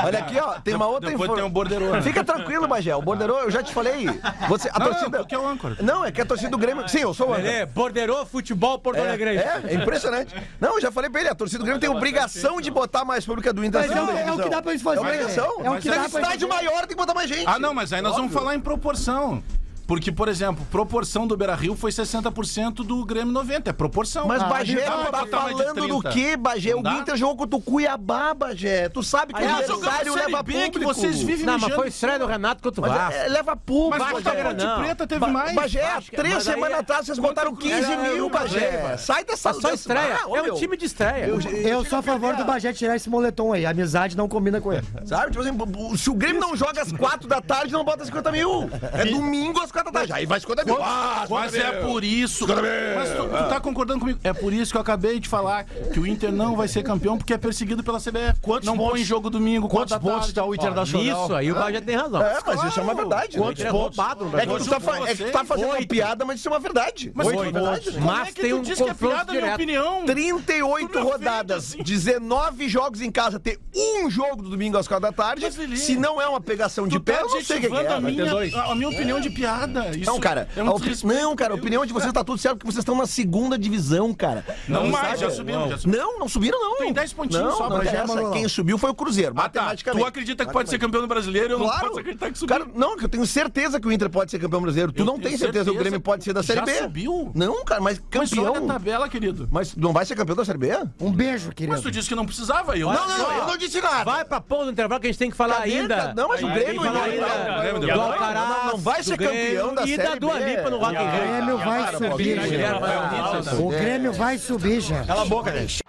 Olha 0.04 0.18
aqui, 0.18 0.38
ó, 0.38 0.52
tem 0.61 0.74
uma 0.74 0.87
outra 0.87 1.11
Depois 1.11 1.28
tem 1.30 1.38
informação. 1.38 1.50
Borderô. 1.50 1.90
né? 1.92 2.02
Fica 2.02 2.24
tranquilo, 2.24 2.68
Bagé. 2.68 2.94
O 2.94 3.02
Borderô, 3.02 3.38
eu 3.40 3.50
já 3.50 3.62
te 3.62 3.72
falei. 3.72 4.06
Você, 4.48 4.68
a 4.72 4.78
Não, 4.78 4.87
torcida. 4.87 5.11
não, 5.11 5.18
porque 5.18 5.35
é 5.35 5.38
o 5.38 5.46
âncora. 5.46 5.76
Não, 5.80 6.04
é 6.04 6.12
que 6.12 6.20
a 6.20 6.24
torcida 6.26 6.50
do 6.50 6.59
Grêmio. 6.59 6.88
Sim, 6.88 7.00
eu 7.00 7.14
sou 7.14 7.28
o 7.28 7.33
âncora. 7.33 7.48
É 7.50 7.66
Borderô 7.66 8.24
Futebol 8.24 8.78
Porto 8.78 8.98
Alegre. 8.98 9.37
É, 9.37 9.61
é 9.66 9.74
impressionante. 9.74 10.35
Não, 10.61 10.74
eu 10.74 10.80
já 10.80 10.90
falei 10.92 11.11
pra 11.11 11.20
ele, 11.20 11.30
a 11.30 11.35
torcida 11.35 11.59
do 11.59 11.64
Grêmio 11.64 11.80
tem 11.80 11.90
obrigação 11.90 12.61
de 12.61 12.70
botar 12.70 13.04
mais 13.04 13.24
pública 13.26 13.52
do 13.52 13.64
Inter. 13.64 13.80
Mas 13.80 13.90
na 13.90 14.18
é, 14.18 14.28
é 14.28 14.33
o 14.33 14.38
que 14.38 14.48
dá 14.48 14.62
pra 14.62 14.72
eles 14.72 14.83
fazerem. 14.83 15.06
É 15.11 15.14
obrigação. 15.14 15.44
É 15.64 15.70
o 15.70 15.78
que 15.78 15.88
dá 15.88 15.94
pra 15.96 16.04
eles 16.04 16.14
estádio 16.14 16.48
maior, 16.48 16.80
tem 16.80 16.88
que 16.88 16.94
botar 16.96 17.14
mais 17.14 17.28
gente. 17.28 17.44
Ah, 17.46 17.59
não, 17.59 17.74
mas 17.74 17.92
aí 17.92 18.00
nós 18.02 18.16
vamos 18.16 18.33
falar 18.33 18.54
em 18.54 18.61
proporção. 18.61 19.42
Porque, 19.90 20.12
por 20.12 20.29
exemplo, 20.29 20.64
proporção 20.70 21.26
do 21.26 21.37
Beira 21.37 21.53
Rio 21.57 21.74
foi 21.74 21.90
60% 21.90 22.74
do 22.85 23.05
Grêmio 23.05 23.33
90. 23.33 23.70
É 23.70 23.72
proporção. 23.72 24.24
Mas 24.29 24.40
Ah, 24.40 24.44
Bagé, 24.46 24.76
tu 24.83 25.11
tá 25.11 25.24
de 25.24 25.31
falando 25.31 25.74
do 25.88 26.00
30. 26.00 26.11
quê, 26.11 26.37
Bagé? 26.37 26.70
Não 26.70 26.79
O 26.79 26.83
dá? 26.85 26.92
Inter 26.94 27.16
jogou 27.16 27.37
contra 27.38 27.57
o 27.57 27.61
Cuiabá, 27.61 28.33
Bagé. 28.33 28.88
Tu 28.88 29.03
sabe 29.03 29.35
que 29.35 29.40
o 29.40 29.42
Aliás, 29.42 29.66
jogamos 29.66 29.88
adversário 29.88 30.14
leva 30.14 30.42
B, 30.44 30.53
público. 30.53 30.79
que 30.79 30.85
vocês 30.85 31.20
vivem 31.20 31.44
Não, 31.44 31.59
mas 31.59 31.74
foi 31.74 31.88
estreia 31.88 32.20
do 32.20 32.26
Renato 32.26 32.62
contra 32.62 32.81
o 32.81 32.85
Vasco. 32.88 33.12
é, 33.14 33.29
leva 33.31 33.57
público, 33.57 34.05
Mas 34.05 34.12
contra 34.12 34.33
tá 34.33 34.40
a 34.40 34.44
Ponte 34.44 34.57
Granão. 34.59 34.79
Preta 34.85 35.07
teve 35.09 35.20
Ba- 35.20 35.26
mais. 35.26 35.55
Bagé, 35.57 35.83
há 35.85 36.00
três 36.03 36.35
aí 36.37 36.40
semanas 36.55 36.76
é- 36.76 36.81
atrás 36.81 37.07
vocês 37.07 37.18
botaram 37.18 37.57
15 37.57 37.92
Era 37.92 37.96
mil, 38.12 38.26
um 38.26 38.31
Bagé. 38.31 38.96
Sai 38.96 39.24
dessa... 39.24 39.53
Só 39.55 39.72
estreia. 39.72 40.20
É 40.24 40.53
um 40.53 40.55
time 40.55 40.76
de 40.76 40.85
estreia. 40.85 41.24
Eu 41.26 41.85
sou 41.85 41.98
a 41.98 42.03
favor 42.03 42.37
do 42.37 42.44
Bagé 42.44 42.72
tirar 42.72 42.94
esse 42.94 43.11
moletom 43.11 43.53
aí. 43.53 43.66
A 43.66 43.70
amizade 43.70 44.16
não 44.16 44.29
combina 44.29 44.61
com 44.61 44.72
ele. 44.72 44.87
Sabe? 45.05 45.33
Tipo 45.33 45.40
assim, 45.42 45.96
se 45.96 46.09
o 46.11 46.14
Grêmio 46.14 46.40
não 46.40 46.55
joga 46.55 46.81
às 46.81 46.92
4 46.92 47.26
da 47.29 47.40
tarde, 47.40 47.72
não 47.72 47.83
bota 47.85 48.05
50 48.05 48.31
mil. 48.31 48.70
É 48.92 49.05
domingo 49.05 49.59
às 49.61 49.72
4 49.72 49.79
da 49.84 49.90
tarde. 49.92 50.12
Aí 50.12 50.26
vai 50.26 50.40
50 50.40 50.64
mil. 50.64 50.78
Ah, 50.82 51.26
Mas 51.28 51.54
é 51.54 51.72
por 51.82 52.04
isso. 52.04 52.46
Mas 52.46 53.10
tu, 53.10 53.24
tu 53.24 53.48
tá 53.48 53.60
concordando 53.60 54.00
comigo? 54.00 54.18
É 54.22 54.32
por 54.32 54.52
isso 54.52 54.72
que 54.72 54.76
eu 54.76 54.80
acabei 54.80 55.18
de 55.20 55.28
falar 55.28 55.64
que 55.64 55.98
o 56.00 56.06
Inter 56.06 56.32
não 56.32 56.56
vai 56.56 56.68
ser 56.68 56.82
campeão 56.82 57.16
porque 57.18 57.32
é 57.32 57.38
perseguido 57.38 57.82
pela 57.82 57.98
CBF. 57.98 58.40
Quantos 58.40 58.66
não 58.66 58.76
pontos- 58.76 58.92
põe 58.92 59.04
jogo 59.04 59.30
domingo, 59.30 59.68
Quantos 59.68 59.96
pontos 59.98 60.32
tá 60.32 60.44
o 60.44 60.54
Internacional? 60.54 61.24
Isso 61.24 61.34
aí 61.34 61.50
o 61.50 61.54
Bagé 61.54 61.80
tem 61.80 61.96
razão. 61.96 62.20
É, 62.22 62.38
mas 62.46 62.64
isso 62.64 62.80
é 62.80 62.82
uma 62.82 62.94
verdade. 62.94 63.36
né? 63.38 63.42
Quantos 63.44 63.62
pontos? 63.64 63.64
É 63.64 63.68
roubado 63.70 64.24
no 64.26 64.36
É 64.38 64.40
que, 64.40 64.46
Brasil. 64.46 64.64
tu 64.66 64.70
tá, 64.70 64.80
fa- 64.80 65.08
é 65.10 65.14
que 65.14 65.24
tu 65.24 65.32
tá 65.32 65.44
fazendo 65.44 65.68
uma 65.70 65.86
piada, 65.86 66.24
mas 66.24 66.38
isso 66.40 66.48
é 66.48 66.52
uma 66.52 66.60
verdade. 66.60 67.12
Mas 67.14 67.26
Oito 67.28 67.38
tu- 67.38 67.52
verdade, 67.52 67.90
né? 67.92 68.00
Mas 68.04 68.28
é 68.28 68.32
que 68.32 68.40
tem 68.40 68.50
tu 68.50 68.56
um 68.56 68.62
diz 68.62 68.76
que 68.76 68.82
é 68.82 68.86
confronto 68.88 69.32
direto. 69.32 69.54
opinião? 69.54 70.04
38 70.04 70.88
Tu 70.88 70.98
não 70.98 71.04
rodadas, 71.06 71.64
fez 71.74 71.80
assim. 71.80 71.82
19 71.82 72.68
jogos 72.68 73.00
em 73.00 73.10
casa, 73.10 73.38
ter 73.38 73.58
um 73.74 74.10
jogo 74.10 74.42
do 74.42 74.50
domingo 74.50 74.76
às 74.78 74.86
4 74.88 75.02
da 75.08 75.12
tarde. 75.12 75.42
Mas, 75.42 75.80
Se 75.80 75.96
não 75.96 76.20
é 76.20 76.26
uma 76.26 76.40
pegação 76.40 76.86
de 76.88 76.98
pé, 76.98 77.14
tá 77.14 77.20
eu 77.20 77.28
não 77.28 77.42
sei 77.42 77.58
o 77.58 77.60
que 77.60 77.66
é. 77.66 77.68
a 77.92 78.00
minha, 78.00 78.62
a 78.64 78.74
minha 78.74 78.88
opinião 78.88 79.20
de 79.20 79.30
piada. 79.30 79.69
Isso 79.96 80.11
Não, 80.11 80.18
cara, 80.20 80.48
é 80.56 80.61
a 80.61 80.64
um 80.64 80.68
opi- 80.70 80.90
não, 81.04 81.37
cara, 81.37 81.52
a 81.52 81.56
opinião 81.56 81.85
de 81.87 81.92
vocês 81.92 82.12
tá 82.12 82.22
tudo 82.24 82.38
certo, 82.38 82.59
porque 82.59 82.72
vocês 82.72 82.83
estão 82.83 82.94
na 82.96 83.06
segunda 83.06 83.59
divisão, 83.59 84.12
cara. 84.12 84.44
Não 84.68 84.88
mais, 84.88 85.18
sabe? 85.18 85.20
já 85.20 85.30
subimos, 85.30 85.70
já 85.70 85.78
subimos. 85.78 85.98
Não, 86.00 86.18
não 86.18 86.28
subiram, 86.28 86.59
não. 86.61 86.78
Tem 86.78 86.92
10 86.92 87.12
pontinhos 87.12 87.44
não, 87.44 87.56
só, 87.56 87.68
não. 87.68 87.78
Manolão. 87.85 88.33
Quem 88.33 88.48
subiu 88.48 88.78
foi 88.78 88.90
o 88.90 88.94
Cruzeiro, 88.94 89.33
Ah, 89.37 89.48
tá. 89.48 89.61
matematicamente. 89.62 90.04
Tu 90.04 90.09
acredita 90.09 90.46
que 90.46 90.52
pode 90.52 90.70
ser 90.70 90.78
campeão 90.78 91.00
do 91.02 91.06
brasileiro? 91.09 91.54
Eu 91.54 91.59
não 91.59 91.66
Claro. 91.66 91.87
posso 91.88 92.00
acreditar 92.00 92.30
que 92.30 92.38
subiu. 92.38 92.56
Cara, 92.59 92.70
não, 92.74 92.96
que 92.96 93.04
eu 93.04 93.09
tenho 93.09 93.26
certeza 93.26 93.80
que 93.80 93.87
o 93.87 93.92
Inter 93.92 94.09
pode 94.11 94.30
ser 94.30 94.38
campeão 94.38 94.61
brasileiro. 94.61 94.92
Tu 94.92 95.02
Eu 95.02 95.06
não 95.06 95.18
tem 95.18 95.37
certeza 95.37 95.64
que 95.70 95.76
o. 95.76 95.78
Grêmio 95.80 96.00
pode 96.00 96.24
ser 96.24 96.33
da 96.33 96.42
Série 96.42 96.61
Já 96.61 96.64
B. 96.66 96.72
subiu? 96.78 97.33
Não, 97.35 97.64
cara, 97.64 97.80
mas 97.80 98.00
Mas 98.14 98.30
campeão. 98.30 98.52
olha 98.52 98.64
a 98.64 98.66
tabela, 98.66 99.09
querido. 99.09 99.48
Mas 99.50 99.74
não 99.76 99.92
vai 99.92 100.04
ser 100.04 100.14
campeão 100.14 100.37
da 100.37 100.44
Série 100.44 100.59
B? 100.59 100.68
Um 101.00 101.11
beijo, 101.12 101.50
querido. 101.52 101.72
Mas 101.72 101.83
tu 101.83 101.90
disse 101.90 102.09
que 102.09 102.14
não 102.14 102.26
precisava. 102.26 102.76
Eu 102.76 102.92
Não, 102.92 103.09
não, 103.09 103.18
não, 103.18 103.33
eu 103.33 103.46
não 103.46 103.56
disse 103.56 103.80
nada. 103.80 104.04
Vai 104.04 104.24
pra 104.24 104.40
pôr 104.40 104.64
no 104.64 104.70
intervalo 104.72 105.00
que 105.00 105.06
a 105.06 105.11
gente 105.11 105.18
tem 105.18 105.30
que 105.30 105.37
falar 105.37 105.61
ainda. 105.61 106.12
Não, 106.14 106.28
mas 106.28 106.42
o 106.42 106.46
Grêmio 106.48 106.83
ainda- 106.83 107.80
do 107.80 107.87
não, 107.87 108.02
Alcaraz, 108.02 108.48
não, 108.64 108.66
não 108.72 108.76
vai 108.78 109.00
do 109.00 109.04
ser 109.04 109.16
campeão 109.18 109.60
Grêmio 109.61 109.75
da 109.75 109.87
E 109.87 109.96
da 109.96 110.05
Série 110.05 110.20
Dua 110.20 110.38
B. 110.38 110.44
Lipa 110.44 110.70
no 110.70 110.79
Rock 110.79 110.94
in 110.94 110.99
O 110.99 111.11
Rio. 111.11 111.20
Grêmio 111.20 111.59
vai 111.59 111.92
subir, 111.96 112.40
gente. 112.40 113.62
O 113.62 113.68
Grêmio 113.68 114.12
vai 114.12 114.38
subir, 114.38 114.81
gente. 114.81 115.07
Cala 115.07 115.23
a 115.23 115.27
boca, 115.27 115.53
gente. 115.53 115.83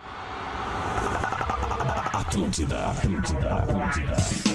Atlântida, 2.14 2.78
Atlântida, 2.78 3.54
Atlântida. 3.56 4.52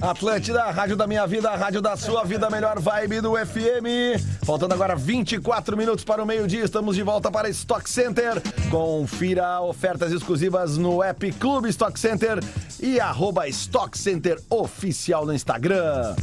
Atlântida, 0.00 0.62
a 0.62 0.70
rádio 0.70 0.96
da 0.96 1.08
minha 1.08 1.26
vida, 1.26 1.50
a 1.50 1.56
rádio 1.56 1.82
da 1.82 1.96
sua 1.96 2.22
vida, 2.22 2.46
a 2.46 2.50
melhor 2.50 2.78
vibe 2.78 3.20
do 3.20 3.32
FM. 3.32 4.20
Faltando 4.44 4.72
agora 4.72 4.94
24 4.94 5.76
minutos 5.76 6.04
para 6.04 6.22
o 6.22 6.26
meio-dia, 6.26 6.62
estamos 6.62 6.94
de 6.94 7.02
volta 7.02 7.32
para 7.32 7.48
Stock 7.48 7.88
Center. 7.90 8.40
Confira 8.70 9.60
ofertas 9.60 10.12
exclusivas 10.12 10.76
no 10.78 11.02
app 11.02 11.32
Clube 11.32 11.68
Stock 11.70 11.98
Center 11.98 12.38
e 12.80 13.00
arroba 13.00 13.48
Stock 13.48 13.98
Center 13.98 14.40
Oficial 14.48 15.26
no 15.26 15.34
Instagram. 15.34 16.14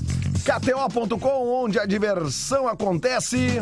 KTO.com, 0.46 1.64
onde 1.64 1.80
a 1.80 1.86
diversão 1.88 2.68
acontece. 2.68 3.60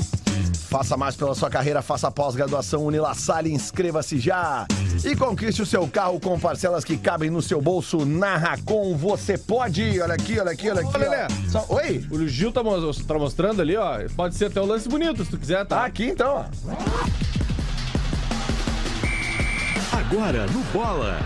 Faça 0.69 0.97
mais 0.97 1.15
pela 1.15 1.33
sua 1.33 1.49
carreira, 1.49 1.81
faça 1.81 2.11
pós-graduação 2.11 2.83
Unila 2.83 3.13
Salle, 3.13 3.53
inscreva-se 3.53 4.19
já. 4.19 4.65
E 5.05 5.15
conquiste 5.15 5.61
o 5.61 5.65
seu 5.65 5.87
carro 5.87 6.19
com 6.19 6.37
parcelas 6.37 6.83
que 6.83 6.97
cabem 6.97 7.29
no 7.29 7.41
seu 7.41 7.61
bolso. 7.61 8.05
Na 8.05 8.35
Racon, 8.35 8.97
você 8.97 9.37
pode. 9.37 10.01
Olha 10.01 10.15
aqui, 10.15 10.37
olha 10.39 10.51
aqui, 10.51 10.69
olha 10.69 10.81
aqui. 10.81 10.97
Ó. 10.97 11.49
Só- 11.49 11.65
Oi? 11.69 12.05
O 12.11 12.27
Gil 12.27 12.51
tá, 12.51 12.61
mo- 12.63 12.93
tá 12.93 13.13
mostrando 13.17 13.61
ali, 13.61 13.77
ó. 13.77 13.99
Pode 14.15 14.35
ser 14.35 14.45
até 14.47 14.59
um 14.59 14.65
lance 14.65 14.89
bonito, 14.89 15.23
se 15.23 15.31
tu 15.31 15.37
quiser, 15.37 15.65
Tá 15.65 15.77
tá? 15.77 15.85
aqui 15.85 16.07
então, 16.09 16.35
ó. 16.35 16.45
Agora 19.95 20.47
no 20.47 20.59
Bola. 20.73 21.19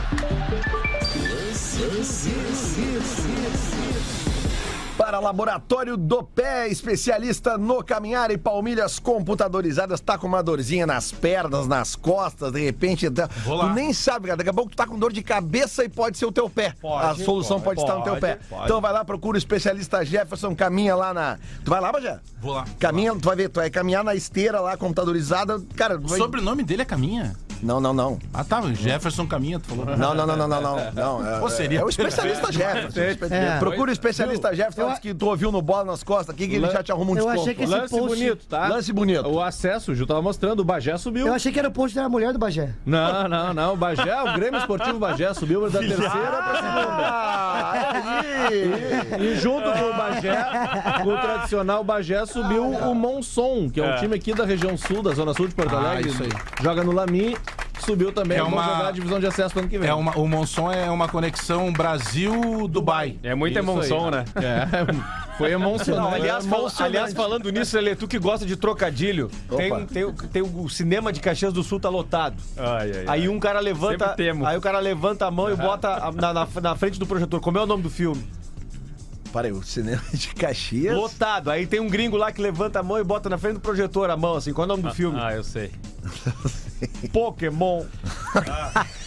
Para 4.97 5.19
Laboratório 5.19 5.95
do 5.95 6.23
Pé, 6.23 6.67
especialista 6.69 7.55
no 7.55 7.83
caminhar 7.83 8.31
e 8.31 8.37
palmilhas 8.37 8.97
computadorizadas. 8.97 9.99
Tá 10.01 10.17
com 10.17 10.25
uma 10.25 10.41
dorzinha 10.41 10.87
nas 10.87 11.11
pernas, 11.11 11.67
nas 11.67 11.95
costas, 11.95 12.51
de 12.51 12.59
repente. 12.63 13.07
tá- 13.11 13.29
Vou 13.45 13.55
lá. 13.57 13.69
Tu 13.69 13.75
nem 13.75 13.93
sabe, 13.93 14.25
cara. 14.25 14.37
Daqui 14.37 14.49
a 14.49 14.53
pouco 14.53 14.71
tu 14.71 14.75
tá 14.75 14.87
com 14.87 14.97
dor 14.97 15.13
de 15.13 15.21
cabeça 15.21 15.83
e 15.85 15.89
pode 15.89 16.17
ser 16.17 16.25
o 16.25 16.31
teu 16.31 16.49
pé. 16.49 16.73
a 16.83 17.13
solução 17.13 17.61
pode, 17.61 17.79
estar 17.79 17.95
no 17.95 18.03
teu 18.03 18.17
pé. 18.17 18.39
Então 18.63 18.81
vai 18.81 18.91
lá, 18.91 19.05
procura 19.05 19.35
o 19.35 19.37
especialista 19.37 20.03
Jefferson, 20.03 20.55
caminha 20.55 20.95
lá 20.95 21.13
na. 21.13 21.37
Tu 21.63 21.69
vai 21.69 21.79
lá, 21.79 21.91
Bajé? 21.91 22.19
Vou 22.41 22.53
lá. 22.55 22.65
Caminha, 22.79 23.13
tu 23.15 23.25
vai 23.25 23.35
ver, 23.35 23.49
tu 23.49 23.59
vai 23.59 23.69
caminhar 23.69 24.03
na 24.03 24.15
esteira 24.15 24.59
lá, 24.59 24.75
computadorizada. 24.77 25.61
Cara, 25.75 25.97
O 25.97 26.07
vai... 26.07 26.17
sobrenome 26.17 26.63
dele 26.63 26.81
é 26.81 26.85
Caminha. 26.85 27.35
Não, 27.61 27.79
não, 27.79 27.93
não. 27.93 28.19
Ah, 28.33 28.43
tá. 28.43 28.61
Jefferson 28.73 29.25
Caminha, 29.27 29.59
tu 29.59 29.67
falou. 29.69 29.85
Não, 29.97 30.13
não, 30.13 30.25
não, 30.27 30.35
não, 30.37 30.47
não, 30.47 30.61
não. 30.61 30.93
não 30.93 31.27
é, 31.35 31.39
Pô, 31.39 31.49
seria 31.49 31.79
é 31.79 31.83
o 31.83 31.89
especialista 31.89 32.51
Jefferson. 32.51 32.99
É. 33.33 33.57
Procura 33.59 33.89
o 33.89 33.93
especialista 33.93 34.53
Jefferson 34.55 34.81
Eu- 34.81 34.87
antes 34.89 34.99
que 34.99 35.13
tu 35.13 35.27
ouviu 35.27 35.51
no 35.51 35.61
bola 35.61 35.85
nas 35.85 36.03
costas 36.03 36.33
aqui, 36.35 36.47
que 36.47 36.55
ele 36.55 36.69
já 36.69 36.83
te 36.83 36.91
arruma 36.91 37.11
um 37.11 37.17
Eu 37.17 37.23
desconto. 37.25 37.41
achei 37.41 37.53
que 37.55 37.63
esse 37.63 37.71
Lance 37.73 37.89
post- 37.97 38.07
bonito, 38.07 38.45
tá? 38.47 38.67
Lance 38.67 38.93
bonito. 38.93 39.27
O 39.27 39.41
acesso, 39.41 39.91
o 39.91 39.95
Gil 39.95 40.05
tava 40.07 40.21
mostrando, 40.21 40.59
o 40.59 40.63
Bagé 40.65 40.97
subiu. 40.97 41.27
Eu 41.27 41.33
achei 41.33 41.51
que 41.51 41.59
era 41.59 41.67
o 41.67 41.71
post 41.71 41.95
da 41.95 42.07
mulher 42.07 42.33
do 42.33 42.39
Bagé. 42.39 42.73
Não, 42.85 43.27
não, 43.27 43.53
não. 43.53 43.73
O 43.73 43.77
Bagé, 43.77 44.15
o 44.21 44.33
Grêmio 44.33 44.59
Esportivo 44.59 44.99
Bagé 44.99 45.33
subiu 45.33 45.69
da 45.69 45.79
terceira 45.79 46.07
pra 46.07 46.55
segunda. 46.55 47.07
Ah. 47.07 48.21
E 49.19 49.35
junto 49.35 49.71
com 49.71 49.89
o 49.89 49.93
Bagé, 49.93 50.45
com 51.03 51.09
o 51.09 51.17
tradicional 51.17 51.83
Bagé, 51.83 52.25
subiu 52.25 52.63
o 52.69 52.95
Monson, 52.95 53.69
que 53.69 53.79
é 53.79 53.83
um 53.83 53.95
time 53.97 54.15
aqui 54.15 54.33
da 54.33 54.45
região 54.45 54.77
sul, 54.77 55.01
da 55.01 55.11
zona 55.13 55.33
sul 55.33 55.47
de 55.47 55.55
Porto 55.55 55.75
Ah, 55.75 55.91
Alegre. 55.91 56.09
isso 56.09 56.23
aí. 56.23 56.29
Joga 56.61 56.83
no 56.83 56.91
Lami, 56.91 57.35
subiu 57.83 58.11
também. 58.11 58.37
É 58.37 58.43
uma- 58.43 58.91
divisão 58.91 59.19
de 59.19 59.27
acesso 59.27 59.55
no 59.55 59.61
ano 59.61 59.69
que 59.69 59.77
vem. 59.77 59.89
É 59.89 59.93
uma, 59.93 60.17
o 60.17 60.27
Monson 60.27 60.71
é 60.71 60.89
uma 60.89 61.07
conexão 61.07 61.71
Brasil-Dubai. 61.71 63.17
É 63.23 63.31
emoção, 63.31 64.05
aí. 64.05 64.11
né? 64.11 64.25
É, 64.35 64.67
foi 65.37 65.51
emocionante. 65.51 66.15
aliás, 66.15 66.47
aliás, 66.79 67.13
falando 67.13 67.49
nisso, 67.51 67.75
Lelê, 67.75 67.95
tu 67.95 68.07
que 68.07 68.17
gosta 68.19 68.45
de 68.45 68.55
trocadilho, 68.55 69.29
tem, 69.55 69.85
tem, 69.85 70.03
o- 70.03 70.13
tem 70.13 70.41
o 70.41 70.69
cinema 70.69 71.11
de 71.13 71.19
Caxias 71.19 71.53
do 71.53 71.63
Sul 71.63 71.79
tá 71.79 71.89
lotado. 71.89 72.35
Ai, 72.57 72.91
ai, 72.91 73.05
Aí 73.07 73.29
um 73.29 73.39
cara 73.39 73.59
levanta, 73.59 74.15
aí 74.45 74.57
o 74.57 74.61
cara 74.61 74.79
levanta 74.79 75.25
a 75.27 75.31
mão 75.31 75.49
e 75.51 75.55
bota 75.55 75.89
a- 76.07 76.11
na, 76.11 76.33
na, 76.33 76.47
na 76.61 76.75
frente 76.75 76.99
do 76.99 77.05
projetor. 77.05 77.39
Como 77.39 77.57
é 77.57 77.61
o 77.61 77.65
nome 77.65 77.83
do 77.83 77.89
filme? 77.89 78.25
Peraí, 79.31 79.51
o 79.51 79.61
cinema 79.61 80.01
de 80.13 80.29
Caxias. 80.29 80.95
Lotado. 80.95 81.51
Aí 81.51 81.67
tem 81.67 81.79
um 81.79 81.87
gringo 81.89 82.15
lá 82.17 82.31
que 82.31 82.41
levanta 82.41 82.79
a 82.79 82.83
mão 82.83 82.97
e 82.97 83.03
bota 83.03 83.29
na 83.29 83.37
frente 83.37 83.55
do 83.55 83.59
projetor 83.59 84.09
a 84.09 84.17
mão, 84.17 84.35
assim. 84.35 84.53
Qual 84.53 84.63
é 84.63 84.65
o 84.65 84.69
nome 84.75 84.83
do 84.83 84.93
filme? 84.93 85.19
Ah, 85.21 85.33
eu 85.33 85.43
sei. 85.43 85.71
Pokémon. 87.11 87.83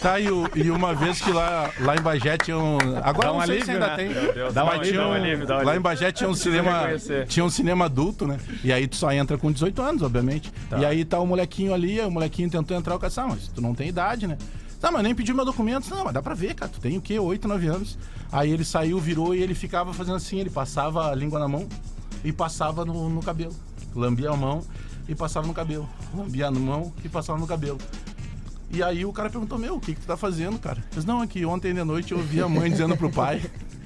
Tá, 0.01 0.19
e, 0.19 0.29
o- 0.29 0.49
e 0.55 0.69
uma 0.71 0.93
vez 0.93 1.21
que 1.21 1.31
lá, 1.31 1.69
lá 1.79 1.95
em 1.95 2.01
Bagé 2.01 2.37
tinha 2.37 2.57
um. 2.57 2.77
Agora 3.03 3.27
Dá 3.27 3.33
um 3.33 3.37
não 3.39 3.45
sei 3.45 3.61
se 3.63 3.71
alívio, 3.71 3.73
ainda 3.73 3.87
né? 3.87 3.95
tem. 3.95 4.33
Deus, 4.33 4.53
dá 4.53 4.63
um 4.63 4.65
mas 4.67 4.75
alívio, 4.79 4.91
tinha 4.91 5.01
dá 5.03 5.07
um 5.07 5.13
alívio, 5.13 5.47
dá 5.47 5.53
um 5.53 5.55
Lá 5.57 5.61
alívio. 5.63 5.79
em 5.79 5.81
Bagé 5.81 6.11
tinha 6.11 6.29
um 6.29 6.33
cinema. 6.35 6.79
reconhecer. 6.79 7.27
Tinha 7.27 7.45
um 7.45 7.49
cinema 7.49 7.85
adulto, 7.85 8.27
né? 8.27 8.37
E 8.63 8.73
aí 8.73 8.87
tu 8.87 8.95
só 8.95 9.11
entra 9.11 9.37
com 9.37 9.51
18 9.51 9.81
anos, 9.81 10.01
obviamente. 10.01 10.51
E 10.79 10.85
aí 10.85 11.05
tá 11.05 11.19
o 11.19 11.25
molequinho 11.27 11.73
ali, 11.73 11.99
o 12.01 12.11
molequinho 12.11 12.49
tentou 12.49 12.75
entrar, 12.75 12.95
o 12.95 12.99
cara 12.99 13.13
ah, 13.17 13.27
mas 13.27 13.47
tu 13.47 13.61
não 13.61 13.73
tem 13.75 13.87
idade, 13.89 14.27
né? 14.27 14.37
Tá, 14.79 14.89
mas 14.91 15.03
nem 15.03 15.13
pediu 15.13 15.35
meu 15.35 15.45
documento. 15.45 15.87
Não, 15.93 16.03
mas 16.03 16.13
dá 16.13 16.21
pra 16.23 16.33
ver, 16.33 16.55
cara. 16.55 16.71
Tu 16.71 16.79
tem 16.79 16.97
o 16.97 17.01
quê? 17.01 17.19
8, 17.19 17.47
9 17.47 17.67
anos. 17.67 17.97
Aí 18.31 18.49
ele 18.51 18.65
saiu, 18.65 18.99
virou 18.99 19.35
e 19.35 19.41
ele 19.41 19.53
ficava 19.53 19.93
fazendo 19.93 20.15
assim, 20.15 20.39
ele 20.39 20.49
passava 20.49 21.11
a 21.11 21.15
língua 21.15 21.39
na 21.39 21.47
mão 21.47 21.67
e 22.23 22.31
passava 22.33 22.83
no, 22.83 23.07
no 23.09 23.21
cabelo. 23.21 23.53
Lambia 23.95 24.31
a 24.31 24.35
mão 24.37 24.63
e 25.11 25.15
passava 25.15 25.45
no 25.45 25.53
cabelo. 25.53 25.87
Lambia 26.15 26.47
a 26.47 26.51
mão 26.51 26.93
e 27.03 27.09
passava 27.09 27.37
no 27.37 27.45
cabelo. 27.45 27.77
E 28.71 28.81
aí 28.81 29.05
o 29.05 29.11
cara 29.11 29.29
perguntou, 29.29 29.57
meu, 29.57 29.75
o 29.75 29.79
que, 29.81 29.93
que 29.93 29.99
tu 29.99 30.07
tá 30.07 30.15
fazendo, 30.15 30.57
cara? 30.57 30.77
Eu 30.77 30.95
disse, 30.95 31.07
não, 31.07 31.21
é 31.21 31.27
que 31.27 31.45
ontem 31.45 31.73
de 31.73 31.83
noite 31.83 32.13
eu 32.13 32.17
ouvi 32.17 32.41
a 32.41 32.47
mãe 32.47 32.71
dizendo 32.71 32.95
pro 32.95 33.11
pai, 33.11 33.41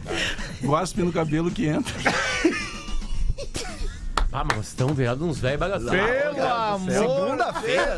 gospe 0.62 1.02
no 1.02 1.12
cabelo 1.12 1.50
que 1.50 1.66
entra. 1.66 1.94
Ah, 4.38 4.44
mas 4.44 4.58
vocês 4.58 4.68
estão 4.68 4.88
vendo 4.90 5.26
uns 5.26 5.38
velhos 5.40 5.60
bagaceiros. 5.60 5.96
Pelo 6.36 6.44
amor 6.46 6.92
Segunda-feira. 6.92 7.98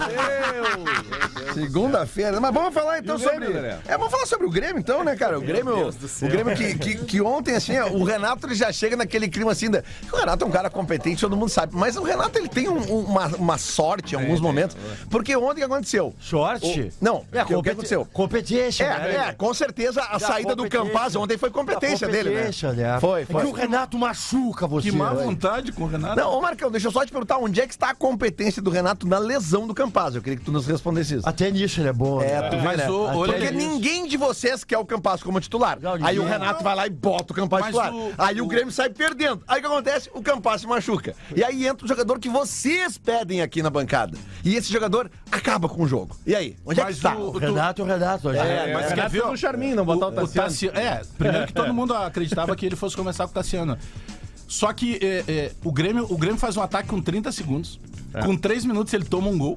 Segunda-feira. 1.53 2.39
Mas 2.39 2.53
vamos 2.53 2.73
falar 2.73 2.99
então 2.99 3.15
o 3.15 3.19
Grêmio, 3.19 3.47
sobre. 3.47 3.67
É, 3.67 3.97
vamos 3.97 4.11
falar 4.11 4.25
sobre 4.27 4.45
o 4.45 4.49
Grêmio 4.51 4.79
então, 4.79 5.03
né, 5.03 5.15
cara? 5.15 5.37
O 5.37 5.41
Grêmio. 5.41 5.89
O 5.89 6.27
Grêmio 6.27 6.55
que, 6.55 6.77
que, 6.77 6.95
que 7.05 7.21
ontem, 7.21 7.55
assim, 7.55 7.77
ó, 7.79 7.87
o 7.89 8.03
Renato 8.03 8.45
ele 8.45 8.53
já 8.53 8.71
chega 8.71 8.95
naquele 8.95 9.27
clima 9.27 9.51
assim. 9.51 9.69
Da... 9.69 9.81
O 10.11 10.15
Renato 10.15 10.43
é 10.45 10.47
um 10.47 10.51
cara 10.51 10.69
competente, 10.69 11.21
todo 11.21 11.35
mundo 11.35 11.49
sabe. 11.49 11.75
Mas 11.75 11.95
o 11.97 12.03
Renato 12.03 12.37
ele 12.37 12.47
tem 12.49 12.69
um- 12.69 12.77
um- 12.77 13.05
uma, 13.05 13.27
uma 13.29 13.57
sorte 13.57 14.13
em 14.15 14.19
alguns 14.19 14.39
momentos. 14.39 14.77
Porque 15.09 15.35
ontem 15.35 15.51
o 15.53 15.55
que 15.55 15.63
aconteceu? 15.63 16.13
Short? 16.19 16.63
O- 16.63 17.03
Não, 17.03 17.25
É, 17.31 17.41
o 17.41 17.45
que- 17.47 17.53
competi- 17.55 17.71
aconteceu? 17.73 18.05
Competition, 18.13 18.83
né? 18.85 19.11
É, 19.25 19.29
é, 19.29 19.33
com 19.33 19.51
certeza 19.53 20.01
a 20.03 20.19
saída 20.19 20.55
do 20.55 20.63
competition. 20.63 20.85
Campaz 20.87 21.15
ontem 21.15 21.37
foi 21.37 21.49
competência 21.49 22.07
dele, 22.07 22.29
né? 22.29 22.35
Competition, 22.41 22.71
né? 22.73 22.99
Foi, 22.99 23.21
É 23.23 23.25
foi. 23.25 23.41
que 23.41 23.47
o 23.47 23.51
Renato 23.51 23.97
machuca 23.97 24.67
você. 24.67 24.91
Que 24.91 24.95
má 24.95 25.13
né? 25.13 25.23
vontade 25.23 25.71
com 25.71 25.83
o 25.85 25.87
Renato. 25.87 26.15
Não, 26.15 26.26
ô 26.29 26.41
Marcão, 26.41 26.69
deixa 26.71 26.87
eu 26.87 26.91
só 26.91 27.05
te 27.05 27.11
perguntar 27.11 27.37
onde 27.37 27.59
é 27.61 27.65
que 27.67 27.73
está 27.73 27.89
a 27.91 27.95
competência 27.95 28.61
do 28.61 28.69
Renato 28.69 29.07
na 29.07 29.17
lesão 29.19 29.65
do 29.67 29.73
Campaz. 29.73 30.15
Eu 30.15 30.21
queria 30.21 30.37
que 30.37 30.45
tu 30.45 30.51
nos 30.51 30.65
respondesse 30.67 31.15
isso. 31.15 31.27
Até 31.27 31.49
nisso 31.51 31.79
ele 31.81 31.89
é 31.89 31.93
bom. 31.93 32.21
É, 32.21 32.41
né? 32.41 32.49
tu 32.49 32.57
vê, 32.57 32.61
Mas 32.63 32.77
né? 32.77 32.89
o- 32.89 33.05
o 33.09 33.13
Porque 33.25 33.31
Lelê- 33.31 33.51
ninguém 33.51 34.07
de 34.07 34.17
vocês 34.17 34.63
quer 34.63 34.77
o 34.77 34.85
Campaz 34.85 35.21
como 35.23 35.39
titular. 35.39 35.77
Não, 35.81 35.93
Aí 36.05 36.19
o. 36.19 36.25
Renato 36.25 36.63
vai 36.63 36.75
lá 36.75 36.87
e 36.87 36.89
bota 36.89 37.33
o 37.33 37.35
Campaz 37.35 37.61
Mas 37.65 37.75
titular. 37.75 37.93
o- 37.93 38.13
Aí 38.17 38.41
o... 38.41 38.45
o- 38.45 38.47
Grêmio 38.47 38.71
sai 38.71 38.89
perdendo. 38.89 39.41
Aí 39.47 39.59
o 39.59 39.61
que 39.61 39.67
acontece? 39.67 40.09
O 40.13 40.21
Campaz 40.21 40.61
se 40.61 40.67
machuca. 40.67 41.15
E 41.35 41.43
aí 41.43 41.65
entra 41.67 41.85
o 41.85 41.87
jogador 41.87 42.19
que 42.19 42.29
vocês 42.29 42.97
pedem 42.97 43.41
aqui 43.41 43.61
na 43.61 43.69
bancada. 43.69 44.17
E 44.43 44.55
esse 44.55 44.71
jogador 44.71 45.09
acaba 45.31 45.67
com 45.69 45.83
o 45.83 45.87
jogo. 45.87 46.15
E 46.25 46.35
aí? 46.35 46.55
Onde 46.65 46.79
é 46.79 46.83
que 46.83 46.89
Mas 46.89 46.97
está? 46.97 47.15
o- 47.15 47.29
O 47.29 47.37
Renato 47.37 47.81
é 47.81 47.85
o 47.85 47.87
Renato. 47.87 48.27
hoje. 48.29 48.39
É, 48.39 48.73
mas 48.73 48.85
o 48.85 48.87
quer 48.89 48.95
Renato 48.95 49.09
ver, 49.11 49.25
um 49.25 49.37
charminho, 49.37 49.75
não 49.75 49.85
botar 49.85 50.07
o 50.07 50.11
Tassiano. 50.11 50.47
Tassiano- 50.49 50.77
É, 50.79 51.01
primeiro 51.17 51.47
que 51.47 51.53
todo 51.53 51.73
mundo 51.73 51.93
acreditava 51.93 52.55
que 52.55 52.65
ele 52.65 52.75
fosse 52.75 52.95
começar 52.95 53.25
com 53.25 53.31
o 53.31 53.33
Tassiano. 53.33 53.77
Só 54.47 54.71
que 54.71 54.97
é, 55.01 55.23
é, 55.27 55.51
o, 55.63 55.71
Grêmio, 55.71 56.05
o 56.09 56.17
Grêmio 56.17 56.39
faz 56.39 56.55
um 56.55 56.61
ataque 56.61 56.87
com 56.87 57.01
30 57.01 57.31
segundos. 57.31 57.79
Com 58.23 58.35
3 58.35 58.65
minutos 58.65 58.93
ele 58.93 59.03
toma 59.03 59.27
um 59.27 59.37
gol. 59.37 59.55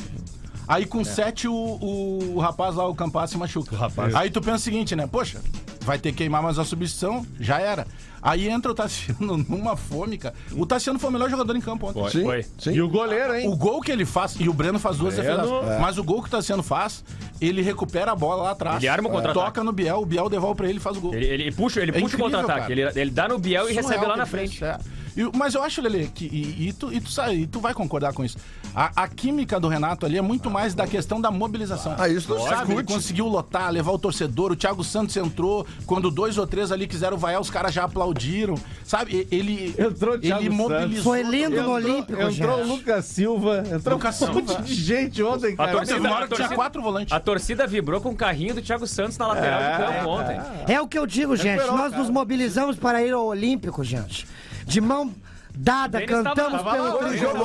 Aí 0.67 0.85
com 0.85 1.05
7 1.05 1.49
o, 1.49 1.55
o, 1.55 2.35
o 2.37 2.39
rapaz 2.39 2.75
lá, 2.75 2.87
o 2.87 2.95
Campas, 2.95 3.31
se 3.31 3.39
machuca. 3.39 3.77
Aí 4.15 4.31
tu 4.31 4.41
pensa 4.41 4.57
o 4.57 4.61
seguinte, 4.61 4.95
né? 4.95 5.07
Poxa, 5.07 5.41
vai 5.81 5.99
ter 5.99 6.11
que 6.13 6.19
queimar 6.19 6.43
mais 6.43 6.59
a 6.59 6.65
substituição, 6.65 7.25
já 7.39 7.59
era. 7.61 7.87
Aí 8.23 8.49
entra 8.49 8.71
o 8.71 8.75
Tassiano 8.75 9.39
numa 9.49 9.77
fome, 9.77 10.19
cara. 10.19 10.35
O 10.53 10.67
Tassiano 10.67 10.99
foi 10.99 11.09
o 11.09 11.13
melhor 11.13 11.31
jogador 11.31 11.57
em 11.57 11.61
campo 11.61 11.87
ontem. 11.89 12.07
Sim, 12.11 12.23
Foi. 12.25 12.45
sim. 12.59 12.73
E 12.73 12.83
o 12.83 12.89
goleiro, 12.89 13.35
hein? 13.35 13.49
O 13.49 13.57
gol 13.57 13.81
que 13.81 13.91
ele 13.91 14.05
faz, 14.05 14.37
e 14.39 14.47
o 14.49 14.53
Breno 14.53 14.79
faz 14.79 14.99
duas 14.99 15.15
Breno, 15.17 15.37
defesas. 15.43 15.81
Mas 15.81 15.97
o 15.97 16.05
gol 16.05 16.21
que 16.23 16.29
o 16.29 16.31
Tassiano 16.31 16.63
faz, 16.63 17.03
ele 17.41 17.63
recupera 17.63 18.13
a 18.13 18.15
bola 18.15 18.43
lá 18.43 18.51
atrás. 18.51 18.77
Ele 18.77 18.89
arma 18.89 19.09
o 19.09 19.13
contra-ataque. 19.13 19.47
Toca 19.47 19.65
no 19.65 19.73
Biel, 19.73 20.03
o 20.03 20.07
Biel 20.07 20.29
devolve 20.29 20.57
pra 20.59 20.69
ele 20.69 20.77
e 20.77 20.81
faz 20.81 20.99
o 20.99 21.01
gol. 21.01 21.15
Ele, 21.15 21.25
ele 21.27 21.53
puxa, 21.53 21.81
ele 21.81 21.91
É 21.93 21.95
puxa 21.95 22.05
o 22.05 22.09
incrível, 22.09 22.25
contra-ataque. 22.41 22.61
cara. 22.77 22.91
Ele, 22.91 23.01
ele 23.01 23.11
dá 23.11 23.27
no 23.27 23.39
Biel 23.39 23.65
e 23.65 23.69
Surreal 23.69 23.83
recebe 23.89 24.07
lá 24.07 24.13
que 24.13 24.19
na 24.19 24.27
fez, 24.27 24.51
frente. 24.59 24.65
é. 24.65 24.79
E- 25.17 25.31
mas 25.37 25.55
eu 25.55 25.63
acho, 25.63 25.81
Lele, 25.81 26.11
que 26.15 26.25
e, 26.27 26.69
e 26.69 26.73
tu, 26.73 26.93
e 26.93 27.01
tu 27.01 27.11
sabe, 27.11 27.35
e 27.43 27.47
tu 27.47 27.61
vai 27.61 27.75
concordar 27.75 28.13
com 28.13 28.25
isso. 28.25 28.37
A, 28.75 29.03
a 29.03 29.09
química 29.09 29.59
do 29.59 29.67
Renato 29.69 30.07
ali 30.07 30.17
é 30.17 30.23
muito 30.23 30.49
mais 30.51 30.75
da 30.75 30.87
questão 30.87 31.21
da 31.21 31.31
mobilização. 31.31 31.95
Ah, 31.99 32.09
isso 32.09 32.33
não 32.33 32.43
sabe? 32.49 32.73
Ele 32.73 32.85
conseguiu 32.85 33.27
lotar, 33.27 33.71
levar 33.71 33.91
o 33.93 33.99
torcedor. 33.99 34.53
O 34.53 34.57
Thiago 34.57 34.85
Santos 34.85 35.17
entrou. 35.17 35.67
Quando 35.87 36.11
dois 36.11 36.39
ou 36.39 36.47
três 36.47 36.71
ali 36.71 36.87
quiseram 36.87 37.17
vaiar, 37.17 37.41
os 37.41 37.51
caras 37.51 37.75
já 37.75 37.85
aplaudiram. 37.85 38.55
Sabe? 38.85 39.27
Ele, 39.31 39.75
Entrou 39.79 40.15
o 40.15 40.19
Thiago 40.19 40.43
ele 40.43 40.51
mobilizou. 40.51 41.03
Foi 41.03 41.23
lindo 41.23 41.51
no 41.51 41.57
Entrou- 41.63 41.75
Olímpico, 41.75 42.23
Entrou 42.23 42.61
o. 42.61 42.67
Lucas 42.67 43.05
Silva, 43.07 43.65
entrou 43.73 43.97
Lucas 43.97 44.23
um 44.23 44.27
monte 44.33 44.47
Silva. 44.49 44.63
de 44.63 44.75
gente 44.75 45.23
ontem, 45.23 45.55
A 45.55 45.57
cara. 45.57 45.73
torcida- 45.73 45.99
uma 46.01 46.11
hora 46.11 46.25
a 46.25 46.29
que 46.29 46.35
tinha 46.35 46.39
torcida- 46.49 46.55
quatro 46.55 46.83
volantes. 46.83 47.13
A 47.13 47.19
torcida 47.21 47.67
vibrou 47.67 48.01
com 48.01 48.11
o 48.11 48.17
carrinho 48.17 48.55
do 48.55 48.63
Thiago 48.63 48.87
Santos 48.87 49.19
na 49.19 49.27
lateral 49.27 49.61
É, 49.61 49.73
do 49.79 49.85
campo 49.85 50.09
ontem. 50.11 50.41
É 50.69 50.81
o 50.81 50.87
que 50.87 50.99
eu 50.99 51.07
digo, 51.07 51.35
gente. 51.37 51.47
Recuperou, 51.59 51.77
Nós 51.77 51.91
cara. 51.91 52.03
nos 52.03 52.11
mobilizamos 52.11 52.77
para 52.77 53.03
ir 53.03 53.13
ao 53.13 53.27
Olímpico, 53.27 53.83
gente. 53.83 54.27
De 54.71 54.81
mão 54.81 55.13
dada, 55.55 55.99
Denis 55.99 56.11
tava- 56.11 56.25
cantamos 56.35 56.63
tava 56.63 56.77
lá, 56.77 56.93
pelo 56.99 57.17
jogo. 57.17 57.45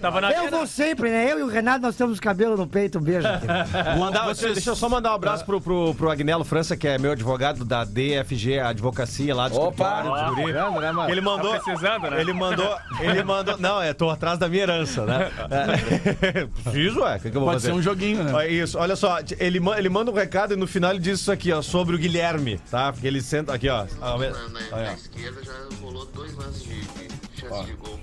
Tava 0.00 0.20
na 0.20 0.32
Eu 0.32 0.50
vou 0.50 0.66
sempre, 0.66 1.10
né? 1.10 1.30
Eu 1.32 1.40
e 1.40 1.42
o 1.42 1.48
Renato, 1.48 1.80
nós 1.82 1.96
temos 1.96 2.18
cabelo 2.20 2.56
no 2.56 2.66
peito. 2.66 2.98
Um 2.98 3.02
beijo. 3.02 3.26
Mandar, 3.98 4.26
Vocês- 4.26 4.54
Deixa 4.54 4.70
eu 4.70 4.76
só 4.76 4.88
mandar 4.88 5.12
um 5.12 5.14
abraço 5.14 5.44
pro, 5.44 5.60
pro, 5.60 5.94
pro 5.94 6.10
Agnello 6.10 6.44
França, 6.44 6.76
que 6.76 6.86
é 6.88 6.98
meu 6.98 7.12
advogado 7.12 7.64
da 7.64 7.84
DFG 7.84 8.58
Advocacia 8.60 9.34
lá 9.34 9.48
do 9.48 9.58
Opa! 9.60 9.98
escritório 9.98 10.28
de 10.34 10.40
Guri. 10.40 10.52
Grande, 10.52 10.78
né? 10.80 11.06
Ele 11.10 11.20
mandou. 11.20 11.52
Tá 11.52 11.60
precisando, 11.60 12.10
né? 12.10 12.20
Ele 12.20 12.32
mandou. 12.32 12.76
Ele 13.00 13.22
mandou. 13.22 13.58
Não, 13.58 13.80
é, 13.82 13.92
tô 13.92 14.10
atrás 14.10 14.38
da 14.38 14.48
minha 14.48 14.62
herança, 14.62 15.04
né? 15.04 15.30
É. 15.50 16.46
Preciso, 16.62 17.00
ué. 17.00 17.16
O 17.16 17.20
que, 17.20 17.30
que 17.30 17.36
eu 17.36 17.40
vou 17.40 17.50
Pode 17.50 17.60
fazer? 17.62 17.68
ser 17.72 17.78
um 17.78 17.82
joguinho, 17.82 18.22
né? 18.24 18.32
Ó, 18.34 18.42
Isso, 18.42 18.78
olha 18.78 18.96
só, 18.96 19.18
ele, 19.38 19.60
ele 19.76 19.88
manda 19.88 20.10
um 20.10 20.14
recado 20.14 20.54
e 20.54 20.56
no 20.56 20.66
final 20.66 20.90
ele 20.90 21.00
diz 21.00 21.20
isso 21.20 21.32
aqui, 21.32 21.52
ó, 21.52 21.60
sobre 21.62 21.94
o 21.94 21.98
Guilherme, 21.98 22.58
tá? 22.70 22.92
Porque 22.92 23.06
ele 23.06 23.20
senta 23.20 23.54
aqui, 23.54 23.68
ó. 23.68 23.84
Na, 24.00 24.16
na- 24.18 24.24
Aí, 24.72 24.84
na 24.84 24.90
ó. 24.90 24.94
esquerda 24.94 25.42
já 25.44 25.52
rolou 25.82 26.04
dois 26.06 26.34
lances 26.36 26.62
de 26.62 27.07
chance 27.48 27.66
de 27.66 27.72
gol. 27.74 27.98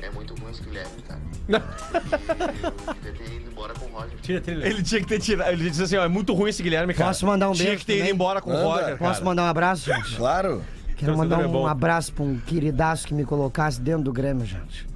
É 0.00 0.10
muito 0.10 0.34
ruim 0.34 0.50
esse 0.50 0.62
Guilherme, 0.62 1.02
cara. 1.08 1.20
E 1.48 1.52
eu 2.64 2.94
tentei 3.12 3.36
ir 3.36 3.46
embora 3.50 3.72
com 3.74 3.86
o 3.86 3.88
Roger. 3.88 4.18
Tira 4.20 4.38
a 4.38 4.42
trilha. 4.42 4.66
Ele 4.66 4.82
tinha 4.82 5.00
que 5.00 5.06
ter 5.06 5.18
tirado. 5.20 5.50
Ele 5.52 5.70
disse 5.70 5.82
assim, 5.82 5.96
ó, 5.96 6.04
é 6.04 6.08
muito 6.08 6.34
ruim 6.34 6.50
esse 6.50 6.62
Guilherme, 6.62 6.92
cara. 6.92 7.08
Posso 7.10 7.24
mandar 7.26 7.48
um 7.48 7.52
Tinha 7.52 7.68
beijo 7.68 7.80
que 7.80 7.86
ter 7.86 8.00
ido 8.00 8.08
embora 8.10 8.40
com 8.42 8.50
o. 8.52 8.54
Roger, 8.56 8.84
cara. 8.84 8.96
Posso 8.98 9.24
mandar 9.24 9.42
um 9.44 9.46
abraço, 9.46 9.86
gente? 9.86 10.16
Claro. 10.16 10.62
Quero 10.96 11.16
mandar 11.16 11.40
é 11.42 11.46
um 11.46 11.66
abraço 11.66 12.12
pra 12.12 12.22
um 12.24 12.38
queridaço 12.38 13.06
que 13.06 13.14
me 13.14 13.24
colocasse 13.24 13.80
dentro 13.80 14.02
do 14.04 14.12
Grêmio, 14.12 14.44
gente. 14.46 14.86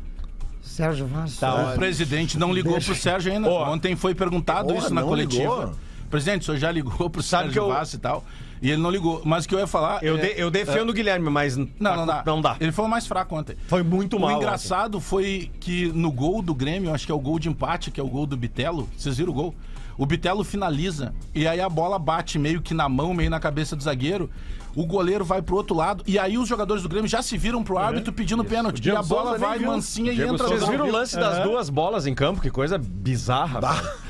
Sérgio 0.62 1.06
Vaz. 1.06 1.38
O 1.42 1.74
presidente 1.76 2.38
não 2.38 2.52
ligou 2.52 2.80
pro 2.80 2.94
Sérgio 2.94 3.32
ainda. 3.32 3.48
Ó. 3.48 3.72
Ontem 3.72 3.96
foi 3.96 4.14
perguntado 4.14 4.68
Porra, 4.68 4.78
isso 4.78 4.94
na 4.94 5.00
não 5.00 5.08
coletiva. 5.08 5.42
ligou? 5.42 5.72
Presidente, 6.10 6.42
o 6.42 6.44
senhor 6.44 6.58
já 6.58 6.70
ligou 6.70 7.10
pro 7.10 7.22
Sabe 7.22 7.44
Sérgio 7.44 7.52
que 7.52 7.58
eu- 7.58 7.68
Vaz 7.74 7.92
e 7.94 7.98
tal. 7.98 8.24
E 8.60 8.70
ele 8.70 8.80
não 8.82 8.90
ligou. 8.90 9.22
Mas 9.24 9.44
o 9.44 9.48
que 9.48 9.54
eu 9.54 9.58
ia 9.58 9.66
falar. 9.66 10.02
Eu, 10.02 10.16
é- 10.16 10.20
de- 10.20 10.40
eu 10.40 10.50
defendo 10.50 10.90
o 10.90 10.92
Guilherme, 10.92 11.28
mas. 11.30 11.56
Não, 11.56 11.68
não 11.78 12.06
dá. 12.06 12.22
Não 12.26 12.40
dá. 12.40 12.56
Ele 12.60 12.72
foi 12.72 12.84
o 12.84 12.88
mais 12.88 13.06
fraco 13.06 13.36
ontem. 13.36 13.56
Foi 13.68 13.82
muito 13.82 14.18
mal. 14.18 14.30
O 14.30 14.36
engraçado 14.36 15.00
foi 15.00 15.50
que 15.60 15.86
no 15.92 16.10
gol 16.10 16.42
do 16.42 16.54
Grêmio, 16.54 16.92
acho 16.92 17.06
que 17.06 17.12
é 17.12 17.14
o 17.14 17.20
gol 17.20 17.38
de 17.38 17.48
empate, 17.48 17.90
que 17.90 18.00
é 18.00 18.02
o 18.02 18.08
gol 18.08 18.26
do 18.26 18.36
Bitelo. 18.36 18.88
Vocês 18.96 19.16
viram 19.16 19.30
o 19.32 19.34
gol? 19.34 19.54
O 19.96 20.06
Bitelo 20.06 20.44
finaliza 20.44 21.12
e 21.34 21.46
aí 21.48 21.60
a 21.60 21.68
bola 21.68 21.98
bate 21.98 22.38
meio 22.38 22.62
que 22.62 22.72
na 22.72 22.88
mão, 22.88 23.12
meio 23.12 23.28
na 23.28 23.40
cabeça 23.40 23.74
do 23.74 23.82
zagueiro. 23.82 24.30
O 24.76 24.86
goleiro 24.86 25.24
vai 25.24 25.42
pro 25.42 25.56
outro 25.56 25.74
lado 25.74 26.04
e 26.06 26.16
aí 26.18 26.38
os 26.38 26.48
jogadores 26.48 26.84
do 26.84 26.88
Grêmio 26.88 27.08
já 27.08 27.20
se 27.20 27.36
viram 27.36 27.64
pro 27.64 27.78
árbitro 27.78 28.12
pedindo 28.12 28.44
pênalti. 28.44 28.80
O 28.80 28.88
E 28.88 28.90
a 28.96 29.02
bola 29.02 29.30
Souza 29.30 29.38
vai 29.38 29.58
mansinha 29.58 30.12
e 30.12 30.22
entra 30.22 30.46
Vocês 30.46 30.68
viram 30.68 30.86
o 30.86 30.92
lance 30.92 31.16
das 31.16 31.42
duas 31.42 31.68
bolas 31.68 32.06
em 32.06 32.14
campo? 32.14 32.40
Que 32.40 32.50
coisa 32.50 32.78
bizarra. 32.78 33.60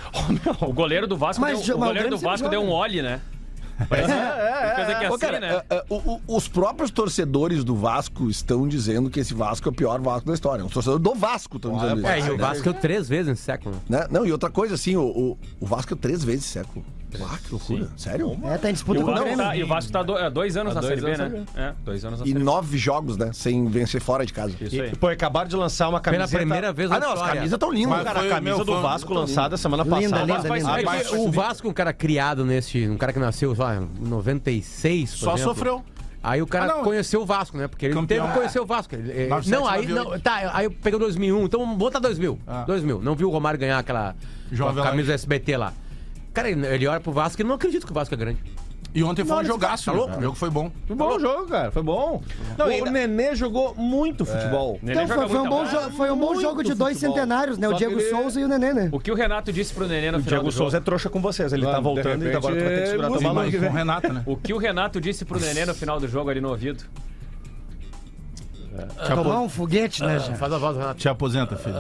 O 0.60 0.72
goleiro 0.72 1.06
do 1.06 1.16
Vasco, 1.16 1.40
Mas, 1.40 1.64
deu, 1.64 1.76
o 1.76 1.78
mas 1.80 1.88
o 1.88 1.92
goleiro 1.92 2.10
do 2.10 2.18
Vasco 2.18 2.48
deu 2.48 2.62
um 2.62 2.70
olhe, 2.70 3.02
né? 3.02 3.20
Parece, 3.88 4.10
ele 4.12 4.74
fez 4.74 4.88
aqui 4.88 5.04
Ô, 5.06 5.08
assim, 5.14 5.18
cara, 5.18 5.40
né? 5.40 5.62
é, 5.70 5.76
é, 5.76 5.84
o- 5.88 6.14
o- 6.14 6.20
os 6.36 6.48
próprios 6.48 6.90
torcedores 6.90 7.62
do 7.62 7.76
Vasco 7.76 8.28
estão 8.28 8.66
dizendo 8.66 9.08
que 9.08 9.20
esse 9.20 9.34
Vasco 9.34 9.68
é 9.68 9.70
o 9.70 9.74
pior 9.74 10.00
Vasco 10.00 10.26
da 10.26 10.34
história. 10.34 10.64
Os 10.64 10.72
torcedores 10.72 11.02
do 11.02 11.14
Vasco 11.14 11.56
estão 11.56 11.76
dizendo 11.76 12.06
É, 12.06 12.18
isso. 12.18 12.28
e 12.28 12.30
o 12.32 12.38
Vasco 12.38 12.74
três 12.74 13.08
vezes 13.08 13.28
nesse 13.28 13.42
século. 13.42 13.76
Né? 13.88 14.06
Não, 14.10 14.26
e 14.26 14.32
outra 14.32 14.50
coisa, 14.50 14.74
assim, 14.74 14.96
o, 14.96 15.02
o, 15.02 15.38
o 15.60 15.66
Vasco 15.66 15.94
é 15.94 15.96
três 15.96 16.24
vezes 16.24 16.44
século. 16.46 16.84
Ah, 17.22 17.38
que 17.42 17.50
loucura. 17.50 17.88
Sério? 17.96 18.38
É, 18.44 18.58
tá 18.58 18.68
em 18.68 18.70
E 18.70 18.72
disputa 18.74 19.00
o 19.00 19.04
com 19.04 19.10
o 19.10 19.14
Vasco 19.14 19.24
Grêmio. 19.26 19.44
tá, 19.44 19.56
e 19.56 19.62
o 19.62 19.66
Vasco 19.66 19.90
tá 19.92 20.02
do- 20.02 20.18
é, 20.18 20.28
dois 20.30 20.56
anos 20.56 20.72
Há 20.72 20.74
na 20.74 20.80
dois 20.82 21.00
Série 21.00 21.16
B, 21.16 21.22
né? 21.28 21.44
É, 21.56 21.72
dois 21.84 22.04
anos 22.04 22.20
na 22.20 22.26
E 22.26 22.32
Série 22.32 22.44
nove 22.44 22.76
jogos, 22.76 23.16
né? 23.16 23.30
Sem 23.32 23.66
vencer 23.68 24.00
fora 24.00 24.26
de 24.26 24.32
casa. 24.32 24.52
Isso 24.60 24.80
aí. 24.82 24.90
E, 24.92 24.96
pô, 24.96 25.08
acabaram 25.08 25.48
de 25.48 25.56
lançar 25.56 25.88
uma 25.88 26.00
Pela 26.00 26.16
camiseta. 26.18 26.36
primeira 26.38 26.72
vez 26.72 26.90
na 26.90 26.96
Ah, 26.96 27.00
não, 27.00 27.12
as 27.12 27.22
camisas 27.22 27.52
estão 27.52 27.72
lindas. 27.72 27.90
Mas 27.90 28.04
Cara, 28.04 28.20
a 28.20 28.28
camisa 28.28 28.64
do 28.64 28.82
Vasco 28.82 29.14
lançada 29.14 29.56
semana 29.56 29.82
Linda, 29.84 29.96
passada. 29.96 30.24
linda, 30.56 30.76
linda. 30.80 30.96
É 31.02 31.16
o 31.18 31.30
Vasco, 31.32 31.68
um 31.68 31.72
cara 31.72 31.92
criado 31.92 32.44
neste. 32.44 32.86
Um 32.88 32.96
cara 32.98 33.12
que 33.12 33.18
nasceu 33.18 33.54
lá 33.56 33.76
em 33.76 33.88
96. 34.00 35.10
por 35.12 35.16
Só 35.18 35.34
exemplo. 35.34 35.54
sofreu. 35.54 35.84
Aí 36.22 36.42
o 36.42 36.46
cara 36.46 36.64
Ah, 36.72 36.76
não. 36.78 36.82
conheceu 36.84 37.22
o 37.22 37.24
Vasco, 37.26 37.56
né? 37.56 37.68
Porque 37.68 37.86
ele 37.86 37.94
Campeão. 37.94 38.24
teve 38.24 38.32
que 38.32 38.38
conhecer 38.38 38.60
o 38.60 38.66
Vasco. 38.66 38.94
Ele- 38.94 39.10
ele- 39.10 39.28
97, 39.28 39.50
não, 39.56 39.66
aí 39.68 39.86
98. 39.86 40.10
não, 40.10 40.20
tá, 40.20 40.50
aí 40.52 40.64
eu 40.64 40.70
peguei 40.70 40.98
2001, 40.98 41.44
então 41.44 41.76
botar 41.76 42.00
2000. 42.00 42.38
Ah. 42.46 42.64
2000. 42.66 43.00
Não 43.00 43.14
viu 43.14 43.28
o 43.28 43.32
Romário 43.32 43.58
ganhar 43.58 43.78
aquela 43.78 44.14
a 44.52 44.82
camisa 44.82 45.14
SBT 45.14 45.56
lá. 45.56 45.72
Cara, 46.32 46.50
ele, 46.50 46.66
ele 46.66 46.86
olha 46.86 47.00
pro 47.00 47.12
Vasco 47.12 47.40
e 47.40 47.44
não 47.44 47.54
acredita 47.54 47.84
que 47.86 47.92
o 47.92 47.94
Vasco 47.94 48.14
é 48.14 48.16
grande. 48.18 48.38
E 48.94 49.02
ontem 49.02 49.22
foi 49.22 49.36
um 49.36 49.44
jogaço. 49.44 49.84
tá 49.84 49.92
louco? 49.92 50.18
O 50.18 50.22
jogo 50.22 50.34
foi 50.34 50.48
bom. 50.48 50.72
Foi 50.86 50.96
bom 50.96 51.16
o 51.16 51.20
jogo, 51.20 51.46
cara. 51.46 51.70
Foi 51.70 51.82
bom. 51.82 52.22
Não, 52.56 52.66
o 52.66 52.70
ainda- 52.70 52.90
Nenê 52.90 53.34
jogou 53.36 53.74
muito 53.74 54.24
futebol. 54.24 54.78
Nenê 54.82 55.04
Então, 55.04 55.06
joga 55.16 55.20
foi, 55.20 55.28
foi 55.28 55.38
um 55.40 55.42
bom 55.50 55.64
bola. 55.64 55.68
jo- 55.68 55.90
foi 55.90 56.10
um 56.10 56.16
bom 56.18 56.26
Muito 56.28 56.40
jogo 56.40 56.64
de 56.64 56.74
dois 56.74 56.94
futebol. 56.94 57.14
centenários, 57.14 57.58
né? 57.58 57.68
O 57.68 57.72
Só 57.72 57.76
Diego 57.76 57.96
que 57.96 58.02
ele- 58.02 58.10
Souza 58.10 58.40
e 58.40 58.44
o 58.44 58.48
Nenê, 58.48 58.72
né? 58.72 58.88
O 58.90 58.98
que 58.98 59.12
o 59.12 59.14
Renato 59.14 59.52
disse 59.52 59.74
pro 59.74 59.86
Nenê 59.86 60.10
no 60.10 60.18
O 60.18 60.20
final 60.22 60.28
Diego 60.40 60.44
do 60.44 60.50
jogo? 60.50 60.64
Souza 60.64 60.78
é 60.78 60.80
trouxa 60.80 61.10
com 61.10 61.20
vocês. 61.20 61.52
Ele 61.52 61.66
tá 61.66 61.80
voltando 61.80 62.24
e 62.24 62.34
agora 62.34 62.56
tu 62.56 62.64
vai 62.64 62.74
ter 62.74 62.80
que 62.82 62.86
segurar 62.88 63.08
tua 63.08 63.20
mão. 63.20 63.34
Com 63.50 63.66
o 63.66 63.72
Renato, 63.72 64.12
né? 64.12 64.22
O 64.24 64.36
que 64.36 64.52
o 64.54 64.58
Renato 64.58 65.00
disse 65.02 65.24
pro 65.24 65.38
Nenê 65.38 65.66
no 65.66 65.74
final 65.74 66.00
do 66.00 66.08
jogo 66.08 66.30
ali 66.30 66.40
no 66.40 66.48
ouvido? 66.48 66.82
Tomar 69.14 69.40
um 69.40 69.48
foguete, 69.48 70.02
né, 70.02 70.18
já? 70.18 70.34
Faz 70.34 70.52
a 70.52 70.58
voz 70.58 70.74
do 70.74 70.80
Renato. 70.80 71.00
Te 71.00 71.08
aposenta, 71.08 71.56
filho. 71.56 71.74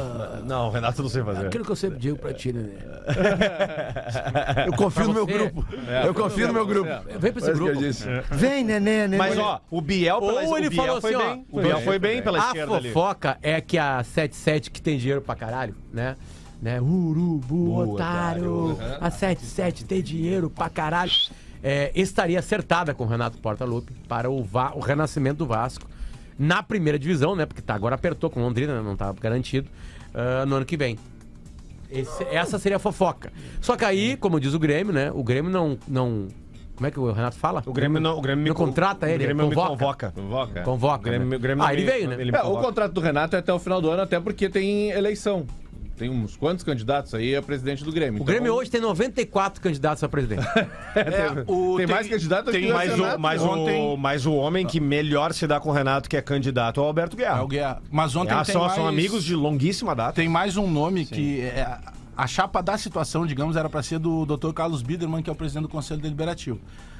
Não, 0.44 0.68
o 0.68 0.70
Renato 0.70 1.02
não 1.02 1.08
sei 1.08 1.22
fazer. 1.22 1.46
Aquilo 1.46 1.64
que 1.64 1.70
eu 1.72 1.76
sempre 1.76 1.98
digo 1.98 2.18
pra 2.18 2.32
ti, 2.34 2.52
né? 2.52 2.68
Eu 4.66 4.72
confio 4.74 5.08
no 5.08 5.14
meu 5.14 5.26
você. 5.26 5.32
grupo. 5.32 5.64
Eu 6.04 6.14
confio 6.14 6.46
no 6.48 6.52
meu 6.54 6.66
grupo. 6.66 6.90
Vem 7.18 7.32
pra 7.32 7.38
esse 7.38 7.38
isso 7.38 7.44
que 7.44 7.50
eu 7.50 7.56
grupo. 7.66 7.78
disse. 7.78 8.04
Vem, 8.30 8.64
Nenê, 8.64 9.02
Nenê. 9.08 9.16
Mas, 9.16 9.38
ó, 9.38 9.60
o 9.70 9.80
Biel, 9.80 10.20
pela, 10.20 10.42
Ou 10.44 10.58
ele 10.58 10.66
o 10.66 10.70
Biel 10.70 10.84
falou 10.84 11.00
foi 11.00 11.14
assim, 11.14 11.24
ó, 11.24 11.30
bem. 11.34 11.46
O 11.50 11.60
Biel 11.60 11.80
foi 11.82 11.98
bem 11.98 12.22
pela 12.22 12.38
A 12.42 12.46
esquerda 12.46 12.74
ali. 12.76 12.88
fofoca 12.92 13.38
é 13.42 13.60
que 13.60 13.78
a 13.78 14.02
77 14.02 14.70
que 14.70 14.80
tem 14.82 14.98
dinheiro 14.98 15.20
pra 15.20 15.34
caralho, 15.34 15.74
né? 15.92 16.16
Né? 16.60 16.80
Urubu, 16.80 17.78
otário. 17.92 18.76
A 19.00 19.10
77 19.10 19.84
tem 19.84 20.02
dinheiro 20.02 20.50
pra 20.50 20.68
caralho. 20.68 21.12
É, 21.62 21.90
estaria 21.94 22.38
acertada 22.38 22.94
com 22.94 23.04
o 23.04 23.06
Renato 23.06 23.38
Portaluppi 23.38 23.92
para 24.08 24.30
o, 24.30 24.42
Va- 24.44 24.72
o 24.74 24.80
renascimento 24.80 25.38
do 25.38 25.46
Vasco 25.46 25.86
na 26.38 26.62
primeira 26.62 26.98
divisão, 26.98 27.34
né? 27.34 27.44
Porque 27.46 27.60
tá, 27.62 27.74
agora 27.74 27.94
apertou 27.94 28.30
com 28.30 28.40
Londrina, 28.40 28.76
né? 28.76 28.82
não 28.82 28.96
tá 28.96 29.12
garantido, 29.20 29.68
ah, 30.14 30.46
no 30.46 30.56
ano 30.56 30.64
que 30.66 30.76
vem. 30.76 30.98
Esse- 31.90 32.24
essa 32.24 32.58
seria 32.58 32.76
a 32.76 32.78
fofoca. 32.78 33.32
Só 33.60 33.76
que 33.76 33.84
aí, 33.84 34.16
como 34.16 34.38
diz 34.38 34.52
o 34.54 34.58
Grêmio, 34.58 34.92
né? 34.92 35.10
O 35.12 35.22
Grêmio 35.24 35.50
não. 35.50 35.78
não 35.88 36.28
como 36.76 36.86
é 36.86 36.90
que 36.92 37.00
o 37.00 37.10
Renato 37.10 37.36
fala? 37.36 37.60
O 37.66 37.72
Grêmio 37.72 38.00
não, 38.00 38.16
o 38.16 38.20
Grêmio 38.20 38.42
me 38.44 38.50
Não 38.50 38.54
contrata 38.54 39.06
ele, 39.10 39.24
O 39.24 39.26
Grêmio 39.26 39.48
convoca. 39.48 39.70
me 39.70 39.76
convoca. 39.78 40.12
Convoca. 40.12 40.62
Convoca. 40.62 41.00
O 41.00 41.02
Grêmio- 41.10 41.28
né? 41.28 41.36
o 41.36 41.40
Grêmio 41.40 41.64
ah, 41.64 41.72
ele 41.72 41.82
me- 41.84 41.90
veio, 41.90 42.08
né? 42.08 42.14
ele 42.20 42.30
me 42.30 42.38
É, 42.38 42.42
o 42.42 42.56
contrato 42.60 42.92
do 42.92 43.00
Renato 43.00 43.34
é 43.34 43.40
até 43.40 43.52
o 43.52 43.58
final 43.58 43.80
do 43.80 43.90
ano, 43.90 44.02
até 44.02 44.20
porque 44.20 44.48
tem 44.48 44.90
eleição. 44.90 45.44
Tem 45.98 46.08
uns 46.08 46.36
quantos 46.36 46.64
candidatos 46.64 47.12
aí 47.14 47.34
a 47.34 47.42
presidente 47.42 47.82
do 47.84 47.90
Grêmio. 47.92 48.14
O 48.20 48.22
Então, 48.22 48.26
Grêmio 48.26 48.54
hoje 48.54 48.70
tem 48.70 48.80
94 48.80 49.60
candidatos 49.60 50.02
a 50.04 50.08
presidente. 50.08 50.46
É, 50.94 51.44
o- 51.46 51.76
Tem 51.76 51.86
mais 51.86 52.08
candidato 52.08 52.50
tem 52.50 52.62
que 52.62 52.70
o 52.70 52.74
Mas 52.74 52.90
Renato, 52.90 53.16
o, 53.16 53.20
mas, 53.20 53.42
ontem- 53.42 53.80
o, 53.82 53.96
mas 53.96 54.26
o 54.26 54.32
homem 54.34 54.66
que 54.66 54.80
melhor 54.80 55.32
se 55.32 55.46
dá 55.46 55.60
com 55.60 55.68
o 55.70 55.72
Renato, 55.72 56.08
que 56.08 56.16
é 56.16 56.22
candidato, 56.22 56.80
é 56.80 56.82
o 56.82 56.86
Alberto 56.86 57.16
Guerra. 57.16 57.38
É 57.38 57.42
o 57.42 57.46
Guerra. 57.48 57.82
Mas 57.90 58.16
ontem 58.16 58.32
Ah, 58.34 58.44
tem 58.44 58.52
são, 58.52 58.62
mais... 58.62 58.74
são 58.74 58.86
amigos 58.86 59.22
de 59.24 59.34
longuíssima 59.34 59.94
data. 59.94 60.12
Tem 60.14 60.28
mais 60.28 60.56
um 60.56 60.68
nome 60.70 61.04
que 61.04 61.40
é, 61.42 61.66
a 62.16 62.26
chapa 62.26 62.60
da 62.62 62.76
situação, 62.78 63.26
digamos, 63.26 63.56
era 63.56 63.68
para 63.68 63.82
ser 63.82 63.98
do 63.98 64.24
Dr. 64.26 64.52
Carlos 64.52 64.82
Biderman, 64.82 65.22
que 65.22 65.30
é 65.30 65.32
o 65.32 65.36
presidente 65.36 65.62
do 65.62 65.68
Conselho 65.68 66.00
Deliberativo. 66.00 66.58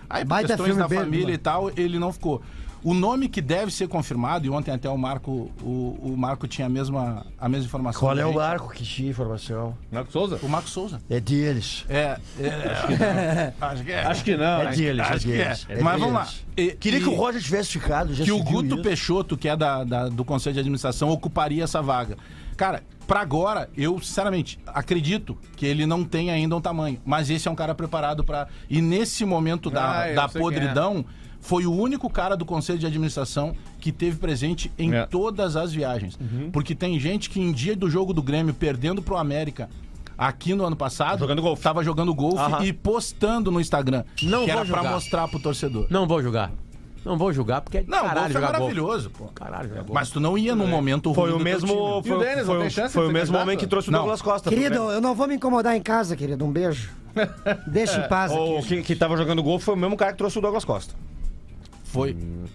Aí, 0.08 0.22
por 0.24 0.28
Baita 0.30 0.48
questões 0.56 0.76
da 0.76 0.88
família 0.88 1.34
e 1.34 1.38
tal, 1.38 1.70
ele 1.76 1.98
não 1.98 2.12
ficou. 2.12 2.40
O 2.82 2.94
nome 2.94 3.28
que 3.28 3.40
deve 3.40 3.72
ser 3.72 3.88
confirmado, 3.88 4.46
e 4.46 4.50
ontem 4.50 4.70
até 4.70 4.88
o 4.88 4.96
Marco, 4.96 5.50
o, 5.62 5.98
o 6.00 6.14
Marco 6.16 6.46
tinha 6.46 6.66
a 6.66 6.70
mesma, 6.70 7.26
a 7.38 7.48
mesma 7.48 7.66
informação. 7.66 8.00
Qual 8.00 8.16
é 8.16 8.24
o 8.24 8.32
barco 8.32 8.72
que 8.72 8.84
tinha 8.84 9.10
informação? 9.10 9.76
Marcos 9.90 10.12
Souza? 10.12 10.38
O 10.42 10.48
Marco 10.48 10.68
Souza. 10.68 11.00
É 11.10 11.18
deles. 11.18 11.84
É. 11.88 12.18
é 12.38 13.52
acho 13.60 13.84
que 13.84 13.92
é. 13.92 14.02
Acho 14.04 14.24
que 14.24 14.36
não. 14.36 14.62
É 14.62 14.70
deles, 14.70 15.06
é 15.06 15.12
Acho 15.12 15.26
que 15.26 15.32
é. 15.32 15.44
deles. 15.44 15.66
É 15.68 15.82
Mas 15.82 16.00
vamos 16.00 16.14
lá. 16.14 16.28
E- 16.56 16.72
Queria 16.72 17.00
e- 17.00 17.02
que 17.02 17.08
o 17.08 17.14
Roger 17.14 17.42
tivesse 17.42 17.70
ficado. 17.70 18.14
Já 18.14 18.24
que 18.24 18.32
o 18.32 18.42
Guto 18.42 18.74
isso. 18.74 18.82
Peixoto, 18.82 19.36
que 19.36 19.48
é 19.48 19.56
da, 19.56 19.82
da- 19.84 20.08
do 20.08 20.24
Conselho 20.24 20.54
de 20.54 20.60
Administração, 20.60 21.10
ocuparia 21.10 21.64
essa 21.64 21.82
vaga. 21.82 22.16
Cara, 22.56 22.82
pra 23.06 23.20
agora, 23.20 23.68
eu 23.76 24.00
sinceramente 24.00 24.58
acredito 24.66 25.38
que 25.56 25.64
ele 25.64 25.86
não 25.86 26.04
tem 26.04 26.30
ainda 26.30 26.56
um 26.56 26.60
tamanho, 26.60 27.00
mas 27.04 27.30
esse 27.30 27.46
é 27.46 27.50
um 27.50 27.54
cara 27.54 27.74
preparado 27.74 28.24
pra. 28.24 28.48
E 28.68 28.80
nesse 28.80 29.24
momento 29.24 29.70
da, 29.70 30.02
Ah, 30.04 30.12
da 30.14 30.28
quem 30.28 30.40
é. 30.42 30.64
Foi 31.40 31.66
o 31.66 31.72
único 31.72 32.08
cara 32.10 32.36
do 32.36 32.44
Conselho 32.44 32.78
de 32.78 32.86
Administração 32.86 33.54
que 33.80 33.90
teve 33.92 34.16
presente 34.18 34.70
em 34.78 34.92
É. 34.94 35.06
todas 35.06 35.56
as 35.56 35.72
viagens. 35.72 36.18
Uhum. 36.20 36.50
Porque 36.50 36.74
tem 36.74 36.98
gente 36.98 37.30
que 37.30 37.40
em 37.40 37.52
dia 37.52 37.74
do 37.76 37.88
jogo 37.88 38.12
do 38.12 38.22
Grêmio, 38.22 38.52
perdendo 38.52 39.00
pro 39.02 39.16
América. 39.16 39.68
Aqui 40.16 40.52
no 40.52 40.64
ano 40.66 40.74
passado, 40.74 41.20
Jogando 41.20 41.40
golfe. 41.40 41.62
tava 41.62 41.84
jogando 41.84 42.12
golfe 42.12 42.38
Aham. 42.42 42.64
e 42.64 42.72
postando 42.72 43.52
no 43.52 43.60
Instagram. 43.60 44.02
Não 44.22 44.44
que 44.44 44.50
vou 44.50 44.60
era 44.60 44.64
pra 44.64 44.64
julgar. 44.64 44.92
mostrar 44.92 45.28
pro 45.28 45.38
torcedor. 45.38 45.86
Não 45.90 46.08
vou 46.08 46.20
julgar. 46.20 46.50
Não 47.04 47.16
vou 47.16 47.32
julgar 47.32 47.60
porque 47.60 47.78
é 47.78 47.84
Não, 47.86 47.98
o 47.98 48.00
caralho 48.02 48.14
golfe 48.16 48.30
é 48.30 48.32
jogar 48.40 48.52
maravilhoso, 48.52 49.10
pô. 49.10 49.26
Caralho, 49.26 49.68
jogar. 49.68 49.84
Mas 49.92 50.10
tu 50.10 50.18
não 50.18 50.36
ia 50.36 50.56
num 50.56 50.66
momento 50.66 51.14
Foi 51.14 51.30
ruim 51.30 51.36
o 51.36 51.38
do 51.38 51.44
teu 51.44 51.52
mesmo. 51.52 51.68
E 51.72 51.72
o 51.72 52.02
Foi, 52.02 52.18
Denis, 52.26 52.46
foi, 52.46 52.58
tem 52.58 52.70
chance 52.70 52.92
foi 52.92 53.06
o 53.08 53.12
mesmo 53.12 53.38
homem 53.38 53.56
que 53.56 53.66
trouxe 53.68 53.88
o 53.90 53.92
Não. 53.92 54.00
Douglas 54.00 54.20
Costa. 54.20 54.50
Querido, 54.50 54.74
eu 54.90 55.00
não 55.00 55.14
vou 55.14 55.28
me 55.28 55.36
incomodar 55.36 55.76
em 55.76 55.80
casa, 55.80 56.16
querido. 56.16 56.44
Um 56.44 56.50
beijo. 56.50 56.90
Deixa 57.68 58.04
em 58.04 58.08
paz 58.08 58.32
O 58.32 58.58
aqui. 58.58 58.66
que, 58.68 58.82
que 58.82 58.96
tava 58.96 59.16
jogando 59.16 59.40
gol 59.42 59.60
foi 59.60 59.74
o 59.74 59.76
mesmo 59.76 59.96
cara 59.96 60.10
que 60.12 60.18
trouxe 60.18 60.36
o 60.36 60.42
Douglas 60.42 60.64
Costa. 60.64 60.94
Foi. 61.90 62.14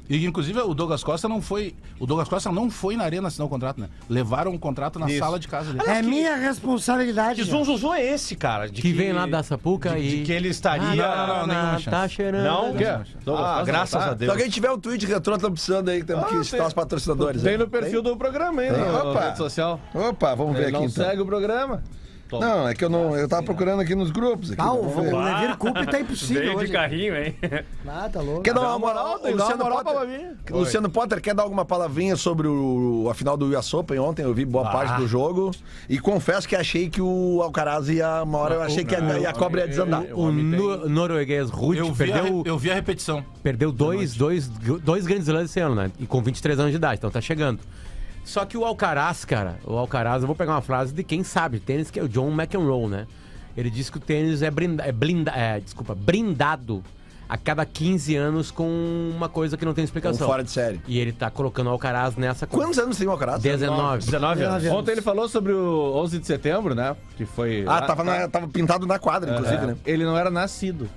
E 0.09 0.25
inclusive 0.25 0.59
o 0.59 0.73
Douglas 0.75 1.03
Costa 1.03 1.27
não 1.27 1.41
foi. 1.41 1.75
O 1.99 2.05
Douglas 2.05 2.29
Costa 2.29 2.51
não 2.51 2.69
foi 2.69 2.95
na 2.95 3.03
arena 3.03 3.27
assinar 3.27 3.47
o 3.47 3.49
contrato, 3.49 3.79
né? 3.81 3.89
Levaram 4.07 4.53
o 4.53 4.59
contrato 4.59 4.99
na 4.99 5.07
Isso. 5.09 5.17
sala 5.19 5.39
de 5.39 5.47
casa 5.47 5.73
dele. 5.73 5.83
É 5.89 6.01
minha 6.03 6.35
responsabilidade. 6.35 7.41
Que 7.43 7.49
zum, 7.49 7.63
zum, 7.65 7.77
zum 7.77 7.93
é 7.93 8.05
esse, 8.13 8.35
cara? 8.35 8.69
De 8.69 8.81
Que 8.81 8.93
vem 8.93 9.11
lá 9.11 9.25
da 9.25 9.41
Sapuca 9.41 9.89
de, 9.91 9.97
e. 10.01 10.17
de 10.19 10.23
que 10.23 10.31
ele 10.31 10.49
estaria. 10.49 10.83
não, 10.95 11.27
não, 11.27 11.47
nenhuma 11.47 11.71
chance. 11.73 11.89
Tá 11.89 12.07
cheirando. 12.07 12.43
Não? 12.43 12.71
O 12.71 12.75
quê? 12.75 12.85
Douglas 13.25 13.45
Ah, 13.49 13.53
Costa 13.55 13.65
graças 13.65 13.93
não 13.93 13.99
tá? 14.01 14.07
a 14.07 14.11
Se 14.11 14.15
Deus. 14.19 14.31
alguém 14.31 14.49
tiver 14.49 14.71
um 14.71 14.79
tweet 14.79 15.05
retrô, 15.05 15.37
tá 15.37 15.49
precisando 15.49 15.89
aí, 15.89 15.99
que 16.01 16.05
temos 16.05 16.25
que 16.27 16.35
Ah, 16.35 16.43
citar 16.43 16.59
tem- 16.59 16.67
os 16.67 16.73
patrocinadores. 16.73 17.41
Tem 17.41 17.51
aí. 17.53 17.57
no 17.57 17.67
perfil 17.67 18.01
do 18.01 18.15
programa 18.15 18.61
aí, 18.61 18.69
Tem? 18.71 18.79
na 18.83 19.03
Opa. 19.03 19.25
rede 19.25 19.37
social. 19.37 19.79
Opa, 19.95 20.35
vamos 20.35 20.53
ver 20.53 20.59
Ele 20.59 20.65
aqui 20.67 20.73
não 20.73 20.85
então. 20.85 21.05
segue 21.05 21.21
o 21.21 21.25
programa. 21.25 21.81
Toma. 22.39 22.45
Não, 22.45 22.67
é 22.67 22.73
que 22.73 22.83
eu 22.83 22.89
não. 22.89 23.15
Eu 23.15 23.27
tava 23.27 23.43
procurando 23.43 23.81
aqui 23.81 23.93
nos 23.95 24.11
grupos. 24.11 24.51
Aqui, 24.51 24.61
Ah, 24.61 24.73
o, 24.73 24.85
o 24.85 25.23
Levir 25.23 25.57
Coupe 25.57 25.85
tá 25.85 25.99
impossível 25.99 26.55
Veio 26.57 26.65
de 26.67 26.71
carrinho, 26.71 27.15
hein? 27.15 27.35
Ah, 27.87 28.09
tá 28.11 28.21
louco. 28.21 28.41
Quer 28.41 28.53
dar 28.53 28.61
uma 28.61 28.79
moral? 28.79 29.19
uma 29.19 29.29
Luciano 29.29 29.63
moral 29.63 29.83
Potter, 29.83 30.35
Luciano 30.51 30.89
Potter 30.89 31.21
quer 31.21 31.35
dar 31.35 31.43
alguma 31.43 31.65
palavrinha 31.65 32.15
sobre 32.15 32.47
o, 32.47 33.07
a 33.09 33.13
final 33.13 33.37
do 33.37 33.57
US 33.57 33.73
Open 33.73 33.99
ontem? 33.99 34.23
Eu 34.23 34.33
vi 34.33 34.45
boa 34.45 34.69
parte 34.71 34.95
do 34.97 35.07
jogo. 35.07 35.51
E 35.87 35.99
confesso 35.99 36.47
que 36.47 36.55
achei 36.55 36.89
que 36.89 37.01
o 37.01 37.41
Alcaraz 37.43 37.89
ia. 37.89 38.23
Uma 38.23 38.37
hora 38.39 38.55
eu 38.55 38.61
achei 38.61 38.83
que 38.83 38.95
a, 38.95 39.01
não, 39.01 39.17
e 39.17 39.25
a 39.25 39.33
cobra 39.33 39.61
ia 39.61 39.67
desandar. 39.67 40.03
O 40.13 40.31
no- 40.31 40.89
norueguês 40.89 41.49
Eu 41.51 41.89
a, 41.89 41.95
perdeu, 41.95 42.43
eu 42.45 42.57
vi 42.57 42.71
a 42.71 42.73
repetição. 42.75 43.23
perdeu 43.41 43.71
dois, 43.71 44.13
dois, 44.15 44.47
dois 44.47 45.05
grandes 45.05 45.27
lãs 45.27 45.45
esse 45.49 45.59
ano, 45.59 45.75
né? 45.75 45.91
E 45.99 46.05
com 46.05 46.21
23 46.21 46.59
anos 46.59 46.71
de 46.71 46.77
idade, 46.77 46.95
então 46.97 47.09
tá 47.11 47.21
chegando. 47.21 47.59
Só 48.23 48.45
que 48.45 48.57
o 48.57 48.63
Alcaraz, 48.65 49.25
cara, 49.25 49.57
o 49.65 49.75
Alcaraz, 49.77 50.21
eu 50.21 50.27
vou 50.27 50.35
pegar 50.35 50.53
uma 50.53 50.61
frase 50.61 50.93
de 50.93 51.03
quem 51.03 51.23
sabe 51.23 51.59
tênis, 51.59 51.91
que 51.91 51.99
é 51.99 52.03
o 52.03 52.07
John 52.09 52.31
McEnroe, 52.31 52.87
né? 52.87 53.07
Ele 53.55 53.69
disse 53.69 53.91
que 53.91 53.97
o 53.97 54.01
tênis 54.01 54.41
é, 54.41 54.49
brinda, 54.49 54.83
é, 54.83 54.91
blinda, 54.91 55.31
é, 55.31 55.59
desculpa, 55.59 55.93
brindado 55.93 56.83
a 57.29 57.37
cada 57.37 57.65
15 57.65 58.15
anos 58.15 58.51
com 58.51 58.67
uma 59.15 59.27
coisa 59.29 59.57
que 59.57 59.65
não 59.65 59.73
tem 59.73 59.83
Um 59.83 59.85
explicação. 59.85 60.27
fora 60.27 60.43
de 60.43 60.51
série. 60.51 60.81
E 60.87 60.99
ele 60.99 61.11
tá 61.11 61.29
colocando 61.29 61.67
o 61.67 61.69
Alcaraz 61.71 62.15
nessa 62.15 62.45
coisa. 62.47 62.65
Quantos 62.65 62.79
anos 62.79 62.97
tem 62.97 63.07
o 63.07 63.11
Alcaraz? 63.11 63.41
19. 63.41 64.05
19 64.05 64.43
anos. 64.43 64.65
Ontem 64.67 64.91
ele 64.91 65.01
falou 65.01 65.27
sobre 65.29 65.51
o 65.53 65.93
11 65.95 66.19
de 66.19 66.27
setembro, 66.27 66.73
né? 66.75 66.95
Que 67.17 67.25
foi. 67.25 67.63
Ah, 67.67 67.81
tava, 67.81 68.03
na- 68.03 68.27
tava 68.27 68.47
pintado 68.47 68.85
na 68.85 68.99
quadra, 68.99 69.31
inclusive, 69.33 69.63
É, 69.63 69.67
né? 69.67 69.75
Ele 69.85 70.03
não 70.05 70.17
era 70.17 70.29
nascido. 70.29 70.89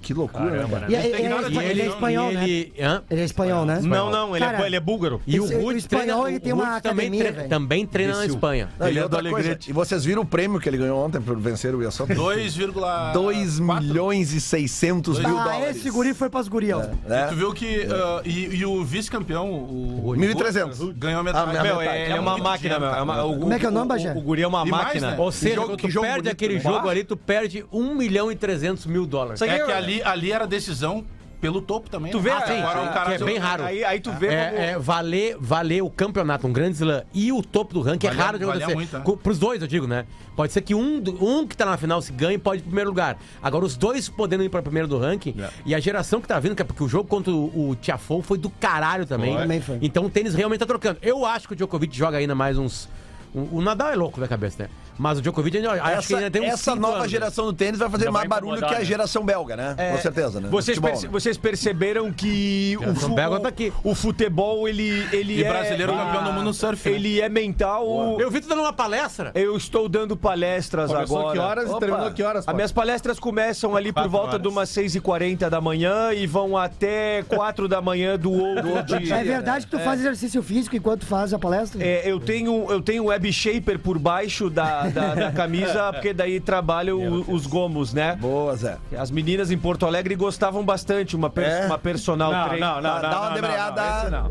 Que 0.00 0.14
loucura, 0.14 0.50
né, 0.50 0.66
cara? 0.70 0.86
E, 0.88 0.94
e- 0.94 0.96
e- 0.96 1.70
ele, 1.70 1.82
é 1.82 1.86
espanhol, 1.86 2.32
né? 2.32 2.48
ele, 2.48 3.20
é 3.20 3.24
espanhol, 3.24 3.64
né? 3.66 3.80
Não, 3.82 4.10
não, 4.10 4.36
ele, 4.36 4.44
Cara, 4.44 4.62
é, 4.62 4.66
ele 4.66 4.76
é 4.76 4.80
búlgaro. 4.80 5.20
E 5.26 5.38
o 5.40 5.44
Rude 5.44 5.78
espanhol, 5.78 6.22
treina, 6.22 6.30
ele 6.30 6.40
tem 6.40 6.52
uma 6.52 6.70
Rude 6.70 6.82
também, 6.82 7.06
academia, 7.08 7.32
tre- 7.32 7.48
também 7.48 7.86
treina 7.86 8.12
na 8.12 8.18
Imbecil. 8.20 8.34
Espanha. 8.34 8.68
Não, 8.78 8.86
e, 8.86 8.90
Ele 8.90 8.98
é 9.00 9.08
do 9.08 9.16
Alegrete. 9.16 9.70
e 9.70 9.72
vocês 9.72 10.04
viram 10.04 10.22
o 10.22 10.24
prêmio 10.26 10.58
que 10.60 10.68
ele 10.68 10.78
ganhou 10.78 11.04
ontem 11.04 11.20
por 11.20 11.38
vencer 11.38 11.74
o 11.74 11.78
Wilson? 11.78 12.06
2,4. 12.06 13.12
2 13.12 13.58
milhões 13.60 14.32
e 14.32 14.40
600 14.40 15.18
mil 15.18 15.38
Ah, 15.38 15.44
dólares. 15.44 15.76
esse 15.76 15.90
guri 15.90 16.14
foi 16.14 16.28
pras 16.30 16.48
gurias. 16.48 16.88
né? 17.06 17.26
Tu 17.28 17.34
viu 17.36 17.52
que. 17.52 17.86
ah, 17.90 18.22
e, 18.24 18.56
e 18.56 18.64
o 18.66 18.84
vice-campeão, 18.84 19.50
o. 19.50 20.14
1.300. 20.16 20.92
Ganhou 20.96 21.20
a 21.20 21.22
metade. 21.22 21.56
Ah, 21.56 21.62
Meu, 21.62 21.80
é, 21.80 22.10
é 22.10 22.20
uma 22.20 22.38
máquina, 22.38 22.78
meu. 22.78 22.88
É 22.88 23.04
Como 23.38 23.52
é 23.52 23.58
que 23.58 23.66
é 23.66 23.68
o 23.68 23.72
nome, 23.72 23.88
Bagé? 23.88 24.12
O, 24.12 24.20
guri 24.20 24.42
é 24.42 24.46
uma 24.46 24.64
máquina. 24.64 25.10
né? 25.12 25.16
Ou 25.18 25.32
seja, 25.32 25.56
quando 25.60 25.76
tu 25.76 26.00
perde 26.00 26.28
aquele 26.28 26.58
jogo 26.58 26.88
ali, 26.88 27.04
tu 27.04 27.16
perde 27.16 27.64
1 27.72 27.94
milhão 27.94 28.30
e 28.30 28.36
300 28.36 28.86
mil 28.86 29.06
dólares. 29.06 29.40
Isso 29.40 29.44
É 29.44 29.54
que 29.54 29.60
é- 29.62 29.66
ali, 29.94 30.02
ali 30.02 30.32
era 30.32 30.46
decisão 30.46 31.04
pelo 31.40 31.62
topo 31.62 31.88
também. 31.88 32.10
Tu 32.10 32.18
né? 32.18 32.24
vê, 32.24 32.30
Ah, 32.30 32.46
sim, 32.48 32.52
Agora 32.54 32.80
sim, 32.80 32.86
o 32.88 32.92
cara 32.92 33.16
que 33.16 33.22
é 33.22 33.24
bem 33.24 33.38
raro. 33.38 33.62
Aí, 33.64 33.84
aí 33.84 34.00
tu 34.00 34.10
vê 34.10 34.26
como... 34.26 34.38
É, 34.38 34.70
é, 34.70 34.78
valer, 34.78 35.36
valer 35.38 35.82
o 35.84 35.88
campeonato, 35.88 36.48
um 36.48 36.52
grande 36.52 36.72
slam 36.78 37.04
e 37.14 37.30
o 37.30 37.40
topo 37.44 37.74
do 37.74 37.80
ranking 37.80 38.08
é 38.08 38.10
raro 38.10 38.38
de 38.38 38.44
acontecer. 38.44 38.74
muito, 38.74 38.98
né? 38.98 39.04
Pros 39.22 39.38
dois, 39.38 39.62
eu 39.62 39.68
digo, 39.68 39.86
né? 39.86 40.04
Pode 40.34 40.52
ser 40.52 40.62
que 40.62 40.74
um, 40.74 40.96
um 41.20 41.46
que 41.46 41.56
tá 41.56 41.64
na 41.64 41.76
final 41.76 42.02
se 42.02 42.10
ganhe 42.12 42.38
pode 42.38 42.58
ir 42.58 42.62
pro 42.62 42.70
primeiro 42.70 42.90
lugar. 42.90 43.18
Agora, 43.40 43.64
os 43.64 43.76
dois 43.76 44.08
podendo 44.08 44.42
ir 44.42 44.48
pra 44.48 44.60
primeiro 44.62 44.88
do 44.88 44.98
ranking 44.98 45.36
e 45.64 45.76
a 45.76 45.78
geração 45.78 46.20
que 46.20 46.26
tá 46.26 46.40
vindo, 46.40 46.56
que 46.56 46.62
é 46.62 46.64
porque 46.64 46.82
o 46.82 46.88
jogo 46.88 47.08
contra 47.08 47.32
o, 47.32 47.70
o 47.70 47.76
Tiafoe 47.76 48.20
foi 48.20 48.36
do 48.36 48.50
caralho 48.50 49.06
também. 49.06 49.36
Então 49.80 50.06
o 50.06 50.10
tênis 50.10 50.34
realmente 50.34 50.58
tá 50.58 50.66
trocando. 50.66 50.98
Eu 51.02 51.24
acho 51.24 51.46
que 51.46 51.52
o 51.52 51.56
Djokovic 51.56 51.96
joga 51.96 52.18
ainda 52.18 52.34
mais 52.34 52.58
uns. 52.58 52.88
um- 53.32 53.58
o 53.58 53.62
Nadal 53.62 53.90
é 53.92 53.94
louco 53.94 54.18
da 54.20 54.26
cabeça, 54.26 54.64
né? 54.64 54.68
Mas 54.98 55.18
o 55.18 55.22
Djokovic 55.22 55.56
ainda, 55.56 55.70
acho 55.72 55.82
que 55.82 56.14
Essa, 56.14 56.16
ainda 56.16 56.30
tem 56.30 56.42
uns 56.42 56.54
essa 56.54 56.74
nova 56.74 56.96
anos. 56.98 57.10
geração 57.10 57.44
do 57.46 57.52
tênis 57.52 57.78
vai 57.78 57.88
fazer 57.88 58.10
mais 58.10 58.28
vai 58.28 58.40
barulho 58.40 58.58
que 58.58 58.74
a 58.74 58.78
né? 58.80 58.84
geração 58.84 59.24
belga, 59.24 59.56
né? 59.56 59.74
É, 59.78 59.92
Com 59.92 59.98
certeza, 59.98 60.40
né? 60.40 60.48
Vocês, 60.50 60.76
Futebol, 60.76 60.90
perce- 60.90 61.06
né? 61.06 61.12
vocês 61.12 61.36
perceberam 61.36 62.12
que 62.12 62.76
o, 62.84 62.94
fu- 62.94 63.14
belga 63.14 63.40
tá 63.40 63.48
aqui. 63.48 63.72
o 63.84 63.94
futebol, 63.94 64.68
ele, 64.68 65.06
ele 65.12 65.34
E 65.36 65.44
é... 65.44 65.48
brasileiro 65.48 65.92
campeão 65.92 66.24
do 66.24 66.32
mundo 66.32 66.44
no 66.46 66.54
surf. 66.54 66.88
né? 66.90 66.96
Ele 66.96 67.20
é 67.20 67.28
mental... 67.28 68.16
Eu 68.18 68.30
vi 68.30 68.40
tu 68.40 68.48
dando 68.48 68.62
uma 68.62 68.72
palestra. 68.72 69.30
Eu 69.34 69.56
estou 69.56 69.88
dando 69.88 70.16
palestras 70.16 70.90
Começou 70.90 71.18
agora. 71.18 71.32
que 71.32 71.38
horas 71.38 71.68
Opa. 71.70 71.76
e 71.76 71.80
terminou 71.88 72.12
que 72.12 72.22
horas? 72.22 72.48
As 72.48 72.54
minhas 72.54 72.72
palestras 72.72 73.18
começam 73.20 73.76
ali 73.76 73.92
por 73.92 74.08
volta 74.08 74.30
horas. 74.30 74.42
de 74.42 74.48
umas 74.48 74.68
6h40 74.70 75.48
da 75.48 75.60
manhã 75.60 76.12
e 76.12 76.26
vão 76.26 76.56
até 76.56 77.22
4 77.28 77.68
da 77.68 77.80
manhã 77.80 78.18
do 78.18 78.32
outro 78.32 78.98
dia. 78.98 79.14
É 79.16 79.24
verdade 79.24 79.66
que 79.66 79.70
tu 79.70 79.78
faz 79.78 80.00
exercício 80.00 80.42
físico 80.42 80.74
enquanto 80.76 81.06
faz 81.06 81.32
a 81.32 81.38
palestra? 81.38 81.82
É, 81.84 82.10
eu 82.10 82.18
tenho 82.18 82.66
eu 82.70 82.80
tenho 82.80 83.04
um 83.04 83.06
web 83.06 83.32
shaper 83.32 83.78
por 83.78 83.98
baixo 83.98 84.50
da, 84.50 84.87
da, 84.90 85.14
da 85.14 85.32
camisa, 85.32 85.90
porque 85.94 86.12
daí 86.12 86.40
trabalha 86.40 86.94
o- 86.96 87.30
os 87.32 87.46
gomos, 87.46 87.92
né? 87.92 88.16
Boa, 88.20 88.54
Zé. 88.56 88.76
As 88.96 89.10
meninas 89.10 89.50
em 89.50 89.58
Porto 89.58 89.86
Alegre 89.86 90.14
gostavam 90.14 90.64
bastante, 90.64 91.14
uma, 91.16 91.28
per- 91.30 91.44
É? 91.48 91.66
uma 91.66 91.78
personal 91.78 92.32
Não, 92.32 92.48
trainer. 92.48 92.68
não, 92.68 92.74
não, 92.76 92.82
Dá, 92.82 92.98
dá 93.08 93.20
uma 93.20 93.30
debreada. 93.30 93.82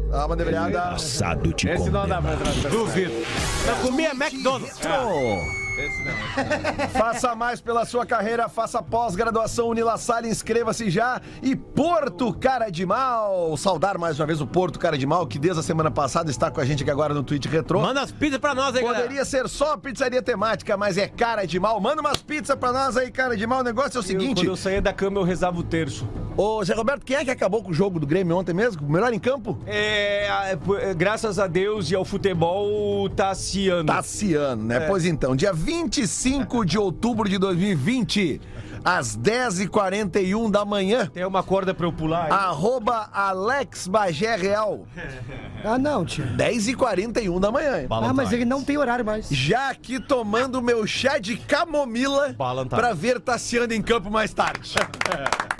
Dá 0.09 0.25
uma 0.25 0.35
debreada. 0.35 0.81
Passado 0.91 1.53
te 1.53 1.67
Esse 1.69 1.89
não 1.89 2.07
dá 2.07 2.21
pra 2.21 2.33
entrar. 2.33 2.69
Duvido. 2.71 3.11
Eu 3.67 3.75
comia 3.83 4.11
McDonald's. 4.11 4.77
Faça 6.91 7.35
mais 7.35 7.61
pela 7.61 7.85
sua 7.85 8.05
carreira, 8.05 8.49
faça 8.49 8.81
pós-graduação 8.81 9.67
Unilassalle, 9.69 10.27
inscreva-se 10.27 10.89
já. 10.89 11.21
E 11.41 11.55
Porto 11.55 12.33
Cara 12.33 12.69
de 12.69 12.85
Mal, 12.85 13.55
saudar 13.57 13.97
mais 13.97 14.19
uma 14.19 14.25
vez 14.25 14.41
o 14.41 14.47
Porto 14.47 14.79
Cara 14.79 14.97
de 14.97 15.05
Mal, 15.05 15.27
que 15.27 15.37
desde 15.37 15.59
a 15.59 15.63
semana 15.63 15.91
passada 15.91 16.31
está 16.31 16.49
com 16.49 16.59
a 16.59 16.65
gente 16.65 16.83
aqui 16.83 16.91
agora 16.91 17.13
no 17.13 17.23
Twitch 17.23 17.45
Retro. 17.45 17.79
Manda 17.79 18.01
as 18.01 18.11
pizzas 18.11 18.39
pra 18.39 18.55
nós 18.55 18.75
aí, 18.75 18.81
galera. 18.81 19.03
Poderia 19.03 19.25
ser 19.25 19.47
só 19.47 19.77
pizzaria 19.77 20.21
temática, 20.21 20.75
mas 20.75 20.97
é 20.97 21.07
cara 21.07 21.45
de 21.45 21.59
mal. 21.59 21.79
Manda 21.79 22.01
umas 22.01 22.17
pizzas 22.17 22.55
pra 22.55 22.71
nós 22.71 22.97
aí, 22.97 23.11
cara 23.11 23.37
de 23.37 23.45
mal. 23.45 23.59
O 23.59 23.63
negócio 23.63 23.97
é 23.97 23.99
o 23.99 23.99
Eu, 23.99 24.03
seguinte. 24.03 24.35
quando 24.35 24.47
eu 24.47 24.55
saía 24.55 24.81
da 24.81 24.93
cama, 24.93 25.19
eu 25.19 25.23
rezava 25.23 25.59
o 25.59 25.63
terço. 25.63 26.07
Ô, 26.35 26.63
Zé 26.63 26.75
Roberto, 26.75 27.03
quem 27.03 27.15
é 27.17 27.25
que 27.25 27.31
acabou 27.31 27.63
com 27.63 27.71
o 27.71 27.73
jogo 27.73 27.99
do 27.99 28.05
Grêmio 28.05 28.37
ontem 28.37 28.53
mesmo? 28.53 28.87
Melhor 28.87 29.11
em 29.11 29.17
campo? 29.19 29.57
É, 29.65 30.27
é, 30.27 30.57
é, 30.81 30.93
graças 30.93 31.39
a 31.39 31.47
Deus 31.47 31.89
e 31.89 31.95
ao 31.95 32.05
futebol, 32.05 33.09
Tassiano. 33.09 33.85
Tassiano, 33.87 34.63
né? 34.63 34.81
Pois 34.81 35.03
então, 35.05 35.35
dia 35.35 35.51
25 35.71 36.63
de 36.65 36.77
outubro 36.79 37.27
de 37.27 37.37
2020, 37.37 38.39
às 38.85 39.17
10h41 39.17 40.49
da 40.49 40.63
manhã, 40.63 41.07
Tem 41.13 41.25
uma 41.25 41.43
corda 41.43 41.73
pra 41.73 41.85
eu 41.85 41.91
pular 41.91 42.27
aí. 42.27 42.31
arroba 42.31 43.09
Alex 43.13 43.85
Bagé 43.85 44.37
Real. 44.37 44.87
Ah, 45.65 45.77
não, 45.77 46.05
tio. 46.05 46.23
10h41 46.37 47.37
da 47.41 47.51
manhã. 47.51 47.81
hein? 47.81 47.87
Ah, 47.89 48.13
mas 48.13 48.31
ele 48.31 48.45
não 48.45 48.63
tem 48.63 48.77
horário 48.77 49.03
mais. 49.03 49.27
Já 49.29 49.69
aqui 49.71 49.99
tomando 49.99 50.61
meu 50.61 50.87
chá 50.87 51.17
de 51.17 51.35
camomila 51.35 52.29
Balantine. 52.37 52.79
pra 52.79 52.93
ver 52.93 53.19
Tassiano 53.19 53.73
em 53.73 53.81
campo 53.81 54.09
mais 54.09 54.33
tarde. 54.33 54.73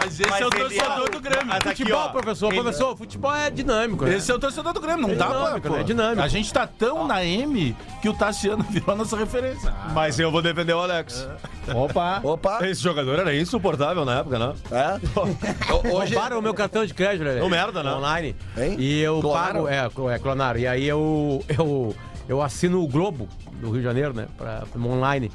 Mas 0.00 0.20
esse 0.20 0.42
é 0.42 0.46
o 0.46 0.50
torcedor 0.50 1.10
do 1.10 1.20
Grêmio. 1.20 1.54
Futebol, 1.62 2.10
professor. 2.10 2.54
Professor, 2.54 2.96
futebol 2.96 3.34
é 3.34 3.50
dinâmico, 3.50 4.04
né? 4.04 4.16
Esse 4.16 4.30
é 4.30 4.34
o 4.34 4.38
torcedor 4.38 4.72
do 4.72 4.80
Grêmio, 4.80 5.02
não 5.02 5.10
É 5.10 5.14
dá 5.16 5.26
dinâmico, 5.26 5.60
pra. 5.60 5.70
pô. 5.70 5.76
né? 5.76 5.80
É 5.80 5.84
dinâmico. 5.84 6.22
A 6.22 6.28
gente 6.28 6.52
tá 6.52 6.66
tão 6.66 7.06
na 7.06 7.24
M 7.24 7.76
que 8.02 8.08
o 8.08 8.14
Tassiano 8.14 8.62
virou 8.70 8.92
a 8.92 8.96
nossa 8.96 9.16
referência. 9.16 9.72
Mas 9.92 10.18
eu 10.18 10.30
vou 10.30 10.42
defender 10.42 10.72
o 10.74 10.80
Alex. 10.80 11.28
Opa. 11.74 12.20
Opa, 12.22 12.66
Esse 12.66 12.82
jogador 12.82 13.18
era 13.18 13.34
insuportável 13.34 14.04
na 14.04 14.18
época, 14.20 14.38
né? 14.38 14.54
é? 14.70 15.00
Ho- 15.72 15.96
Hoje, 16.00 16.14
Roubaram 16.14 16.38
o 16.38 16.42
meu 16.42 16.54
cartão 16.54 16.84
de 16.84 16.92
crédito, 16.94 17.24
né? 17.24 17.40
Ô, 17.42 17.48
merda, 17.48 17.82
né? 17.82 17.92
Online. 17.92 18.36
Hein? 18.56 18.76
E 18.78 19.00
eu 19.00 19.20
Clonaram? 19.20 19.64
pago. 19.64 20.08
É, 20.08 20.14
é, 20.14 20.18
clonaram. 20.18 20.58
E 20.60 20.66
aí 20.66 20.86
eu, 20.86 21.44
eu, 21.48 21.94
eu 22.28 22.42
assino 22.42 22.82
o 22.82 22.88
Globo 22.88 23.28
do 23.60 23.66
Rio 23.70 23.78
de 23.78 23.82
Janeiro, 23.84 24.14
né? 24.14 24.26
Pra, 24.36 24.62
online. 24.76 25.30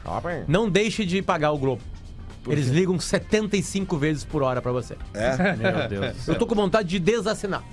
Não 0.48 0.70
deixe 0.70 1.06
de 1.06 1.22
pagar 1.22 1.52
o 1.52 1.58
Globo. 1.58 1.82
Eles 2.48 2.68
ligam 2.68 3.00
75 3.00 3.98
vezes 3.98 4.24
por 4.24 4.44
hora 4.44 4.62
pra 4.62 4.72
você. 4.72 4.96
É, 5.14 5.56
Meu 5.56 5.88
Deus. 5.88 6.28
Eu 6.28 6.36
tô 6.36 6.46
com 6.46 6.56
vontade 6.56 6.88
de 6.90 7.00
desassinar. 7.00 7.64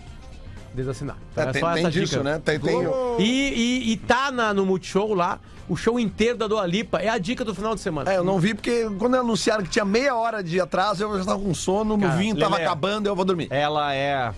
Desassinar. 0.75 1.17
É, 1.37 1.41
Era 1.43 1.53
tem, 1.53 1.61
só 1.61 1.73
tem 1.73 1.83
essa 1.83 1.91
disso, 1.91 2.13
dica. 2.13 2.23
né? 2.25 2.41
Tem, 2.43 2.59
tem, 2.59 2.79
E, 3.19 3.23
e, 3.25 3.93
e 3.93 3.97
tá 3.99 4.31
na, 4.33 4.55
no 4.55 4.65
Multishow 4.65 5.13
lá, 5.13 5.39
o 5.69 5.77
show 5.77 6.01
inteiro 6.01 6.39
da 6.39 6.47
Dua 6.47 6.67
Lipa. 6.67 6.99
É 6.99 7.09
a 7.11 7.19
dica 7.19 7.45
do 7.45 7.55
final 7.55 7.75
de 7.75 7.83
semana. 7.83 8.11
É, 8.11 8.17
eu 8.17 8.25
não 8.25 8.39
vi 8.39 8.55
porque 8.55 8.89
quando 8.99 9.15
anunciaram 9.17 9.63
que 9.63 9.69
tinha 9.69 9.85
meia 9.85 10.15
hora 10.17 10.43
de 10.43 10.59
atraso, 10.59 11.03
eu 11.05 11.19
já 11.19 11.25
tava 11.27 11.41
com 11.43 11.53
sono, 11.53 11.97
no 11.97 12.03
Cara, 12.03 12.17
vinho 12.17 12.37
tava 12.39 12.55
Lelé. 12.57 12.67
acabando, 12.67 13.07
eu 13.07 13.15
vou 13.15 13.25
dormir. 13.25 13.49
Ela 13.51 13.95
é. 13.95 14.33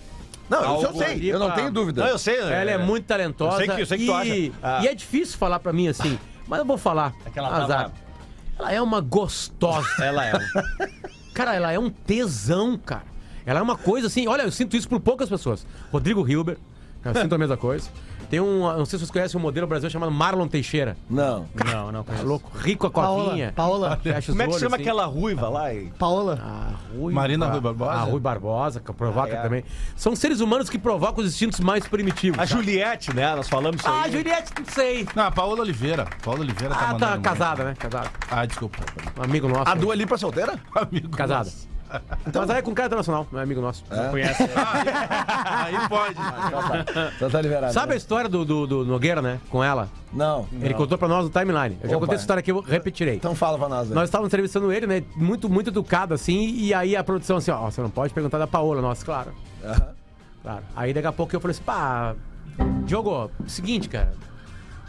Não, 0.49 0.59
isso 0.59 0.67
eu 0.83 0.87
Algo 0.89 0.99
sei, 0.99 1.33
eu 1.33 1.39
não 1.39 1.47
pra- 1.47 1.55
tenho 1.55 1.71
dúvida. 1.71 2.03
Não, 2.03 2.09
eu 2.09 2.19
sei? 2.19 2.37
Ela 2.37 2.71
é 2.71 2.77
muito 2.77 3.05
talentosa. 3.05 3.53
Eu 3.53 3.57
sei 3.65 3.75
que- 3.75 3.81
eu 3.81 3.85
sei 3.85 3.97
que 3.97 4.03
e, 4.03 4.07
tu 4.07 4.13
acha. 4.13 4.51
Ah. 4.61 4.79
e 4.83 4.87
é 4.89 4.93
difícil 4.93 5.37
falar 5.37 5.59
pra 5.59 5.71
mim 5.71 5.87
assim, 5.87 6.19
mas 6.47 6.59
eu 6.59 6.65
vou 6.65 6.77
falar. 6.77 7.13
ela 7.33 7.49
tava- 7.49 7.63
Azar. 7.63 7.91
Ela 8.57 8.71
é 8.71 8.81
uma 8.81 9.01
gostosa. 9.01 9.87
Ela 10.03 10.25
é. 10.25 10.33
Cara, 11.33 11.53
ela 11.55 11.71
é 11.71 11.79
um 11.79 11.89
tesão, 11.89 12.77
cara. 12.77 13.03
Ela 13.45 13.59
é 13.59 13.61
uma 13.61 13.77
coisa 13.77 14.07
assim, 14.07 14.27
olha, 14.27 14.41
eu 14.43 14.51
sinto 14.51 14.75
isso 14.75 14.87
por 14.89 14.99
poucas 14.99 15.29
pessoas. 15.29 15.65
Rodrigo 15.91 16.27
Hilber, 16.27 16.57
eu 17.03 17.13
sinto 17.13 17.35
a 17.35 17.37
mesma 17.37 17.57
coisa. 17.57 17.89
Tem 18.29 18.39
um, 18.39 18.61
não 18.61 18.85
sei 18.85 18.97
se 18.97 19.05
vocês 19.05 19.11
conhecem 19.11 19.39
um 19.39 19.41
modelo 19.41 19.67
brasileiro 19.67 19.91
chamado 19.93 20.11
Marlon 20.11 20.47
Teixeira. 20.47 20.97
Não. 21.09 21.45
Não, 21.65 21.91
não 21.91 22.03
Tá 22.03 22.11
conheço. 22.11 22.25
louco, 22.27 22.51
rico 22.57 22.87
a 22.87 22.89
Paola, 22.91 23.25
covinha. 23.25 23.53
Paola. 23.55 23.99
Os 24.19 24.25
Como 24.25 24.41
é 24.41 24.45
que 24.45 24.51
olhos, 24.51 24.59
chama 24.61 24.75
assim. 24.75 24.83
aquela 24.83 25.05
ruiva 25.05 25.49
lá? 25.49 25.73
e- 25.73 25.91
Paola. 25.97 26.39
A 26.41 26.95
Rui 26.97 27.13
Marina 27.13 27.47
Rui 27.47 27.61
Barbosa? 27.61 27.91
A 27.91 27.99
Rui 28.03 28.19
Barbosa, 28.19 28.79
que 28.79 28.93
provoca 28.93 29.33
Ah, 29.33 29.37
é. 29.39 29.41
também. 29.41 29.63
São 29.95 30.15
seres 30.15 30.39
humanos 30.39 30.69
que 30.69 30.77
provocam 30.79 31.23
os 31.23 31.29
instintos 31.31 31.59
mais 31.59 31.87
primitivos. 31.87 32.39
A 32.39 32.45
sabe? 32.47 32.61
Juliette, 32.61 33.15
né? 33.15 33.35
Nós 33.35 33.47
falamos 33.47 33.79
isso 33.81 33.89
Ah, 33.89 34.03
aí. 34.03 34.11
Juliette, 34.11 34.51
não 34.57 34.65
sei. 34.73 35.07
Não, 35.15 35.23
a 35.23 35.31
Paola 35.31 35.61
Oliveira. 35.61 36.07
Paola 36.23 36.39
Oliveira 36.41 36.73
tá 36.75 36.89
Ah, 36.91 36.95
tá 36.95 37.17
casada, 37.19 37.63
né? 37.63 37.73
Casada. 37.77 38.09
Ah, 38.29 38.45
desculpa. 38.45 38.77
Um 39.19 39.23
amigo 39.23 39.47
nosso. 39.47 39.69
A 39.69 39.75
Dua 39.75 39.95
Lipa 39.95 40.17
solteira? 40.17 40.59
Amigo. 40.75 41.09
Casada. 41.09 41.49
Mas 42.33 42.49
aí 42.49 42.57
é 42.57 42.61
com 42.61 42.73
cara 42.73 42.87
internacional, 42.87 43.27
não 43.31 43.39
é 43.39 43.43
amigo 43.43 43.61
nosso. 43.61 43.83
Conhece? 44.11 44.43
Aí 45.45 45.89
pode. 45.89 46.15
Então 47.15 47.29
tá 47.29 47.41
liberado. 47.41 47.73
Sabe 47.73 47.93
a 47.93 47.95
história 47.95 48.29
do, 48.29 48.45
do, 48.45 48.67
do 48.67 48.85
Nogueira, 48.85 49.21
né? 49.21 49.39
Com 49.49 49.63
ela? 49.63 49.89
Não. 50.13 50.47
Ele 50.61 50.73
contou 50.73 50.97
pra 50.97 51.07
nós 51.07 51.23
no 51.25 51.29
timeline. 51.29 51.77
Eu 51.81 51.89
já 51.89 51.95
Opa. 51.95 52.05
contei 52.05 52.15
essa 52.15 52.23
história 52.23 52.39
aqui, 52.39 52.51
eu 52.51 52.61
repetirei. 52.61 53.15
Então 53.15 53.35
fala 53.35 53.57
pra 53.57 53.67
nós 53.67 53.89
aí. 53.89 53.93
Nós 53.95 54.05
estávamos 54.05 54.29
entrevistando 54.29 54.71
ele, 54.71 54.87
né? 54.87 55.03
Muito, 55.15 55.49
muito 55.49 55.69
educado, 55.69 56.13
assim, 56.13 56.55
e 56.55 56.73
aí 56.73 56.95
a 56.95 57.03
produção 57.03 57.37
assim, 57.37 57.51
ó, 57.51 57.69
você 57.69 57.81
não 57.81 57.89
pode 57.89 58.13
perguntar 58.13 58.37
da 58.37 58.47
Paola, 58.47 58.81
nossa, 58.81 59.05
claro. 59.05 59.33
Claro. 60.41 60.63
Aí 60.75 60.93
daqui 60.93 61.07
a 61.07 61.11
pouco 61.11 61.35
eu 61.35 61.39
falei 61.39 61.53
assim, 61.53 61.63
pá, 61.63 62.15
Diogo, 62.85 63.31
seguinte, 63.47 63.89
cara. 63.89 64.13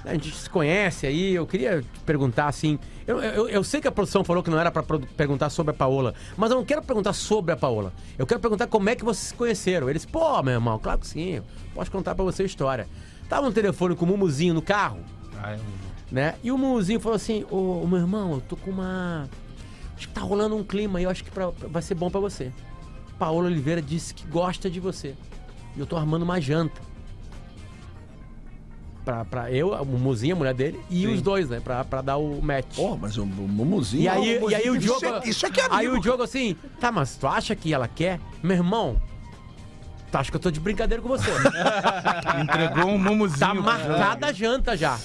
A 0.06 0.12
gente 0.12 0.32
se 0.32 0.48
conhece 0.48 1.04
aí, 1.06 1.34
eu 1.34 1.44
queria 1.46 1.82
te 1.82 2.00
perguntar 2.06 2.46
assim. 2.46 2.78
Eu, 3.06 3.20
eu, 3.20 3.48
eu 3.48 3.64
sei 3.64 3.80
que 3.80 3.88
a 3.88 3.92
produção 3.92 4.22
falou 4.22 4.40
que 4.42 4.48
não 4.50 4.58
era 4.58 4.70
pra 4.70 4.82
produ- 4.82 5.06
perguntar 5.16 5.50
sobre 5.50 5.72
a 5.72 5.74
Paola, 5.76 6.14
mas 6.36 6.50
eu 6.50 6.56
não 6.56 6.64
quero 6.64 6.80
perguntar 6.80 7.12
sobre 7.12 7.52
a 7.52 7.56
Paola. 7.56 7.92
Eu 8.16 8.24
quero 8.26 8.38
perguntar 8.40 8.68
como 8.68 8.88
é 8.88 8.94
que 8.94 9.04
vocês 9.04 9.28
se 9.28 9.34
conheceram. 9.34 9.90
Eles, 9.90 10.04
pô, 10.06 10.40
meu 10.44 10.54
irmão, 10.54 10.78
claro 10.78 11.00
que 11.00 11.08
sim, 11.08 11.42
posso 11.74 11.90
contar 11.90 12.14
pra 12.14 12.24
você 12.24 12.44
a 12.44 12.46
história. 12.46 12.86
Tava 13.28 13.46
no 13.46 13.52
telefone 13.52 13.96
com 13.96 14.04
o 14.04 14.08
Mumuzinho 14.08 14.54
no 14.54 14.62
carro, 14.62 15.00
Ai, 15.42 15.58
né? 16.10 16.36
E 16.42 16.52
o 16.52 16.56
Mumuzinho 16.58 17.00
falou 17.00 17.16
assim: 17.16 17.44
Ô, 17.50 17.82
ô, 17.82 17.86
meu 17.88 17.98
irmão, 17.98 18.34
eu 18.34 18.40
tô 18.40 18.56
com 18.56 18.70
uma. 18.70 19.28
Acho 19.96 20.06
que 20.08 20.14
tá 20.14 20.20
rolando 20.20 20.54
um 20.56 20.62
clima 20.62 20.98
aí, 21.00 21.04
eu 21.04 21.10
acho 21.10 21.24
que 21.24 21.30
pra- 21.32 21.50
vai 21.50 21.82
ser 21.82 21.94
bom 21.96 22.08
pra 22.10 22.20
você. 22.20 22.52
Paola 23.18 23.46
Oliveira 23.46 23.82
disse 23.82 24.14
que 24.14 24.24
gosta 24.28 24.70
de 24.70 24.78
você. 24.78 25.14
E 25.76 25.80
eu 25.80 25.86
tô 25.86 25.96
armando 25.96 26.22
uma 26.22 26.40
janta. 26.40 26.80
Pra, 29.06 29.24
pra 29.24 29.52
eu, 29.52 29.68
o 29.70 29.86
Muzinho, 29.86 30.34
a 30.34 30.38
mulher 30.38 30.52
dele, 30.52 30.80
e 30.90 31.06
os 31.06 31.22
dois, 31.22 31.48
né? 31.48 31.60
Pra, 31.60 31.84
pra 31.84 32.02
dar 32.02 32.16
o 32.16 32.42
match. 32.42 32.74
Pô, 32.74 32.96
mas 32.96 33.16
o, 33.16 33.22
o 33.22 33.26
Mumuzinho... 33.26 34.02
E 34.02 34.08
aí, 34.08 34.38
o 34.42 34.50
e 34.50 34.54
aí 34.56 34.68
o 34.68 34.76
Diogo. 34.76 34.98
Isso 34.98 35.06
é, 35.06 35.28
isso 35.28 35.46
é 35.46 35.50
que 35.50 35.60
é 35.60 35.64
amigo. 35.64 35.76
Aí 35.76 35.88
o 35.88 36.00
Diogo 36.00 36.24
assim, 36.24 36.56
tá, 36.80 36.90
mas 36.90 37.16
tu 37.16 37.28
acha 37.28 37.54
que 37.54 37.72
ela 37.72 37.86
quer? 37.86 38.18
Meu 38.42 38.56
irmão, 38.56 39.00
tu 40.10 40.18
acha 40.18 40.28
que 40.28 40.36
eu 40.36 40.40
tô 40.40 40.50
de 40.50 40.58
brincadeira 40.58 41.00
com 41.00 41.08
você? 41.08 41.30
Entregou 42.42 42.90
um 42.90 42.98
mumuzinho. 42.98 43.38
Tá 43.38 43.54
marcada 43.54 44.26
a 44.26 44.32
janta 44.32 44.76
já. 44.76 44.98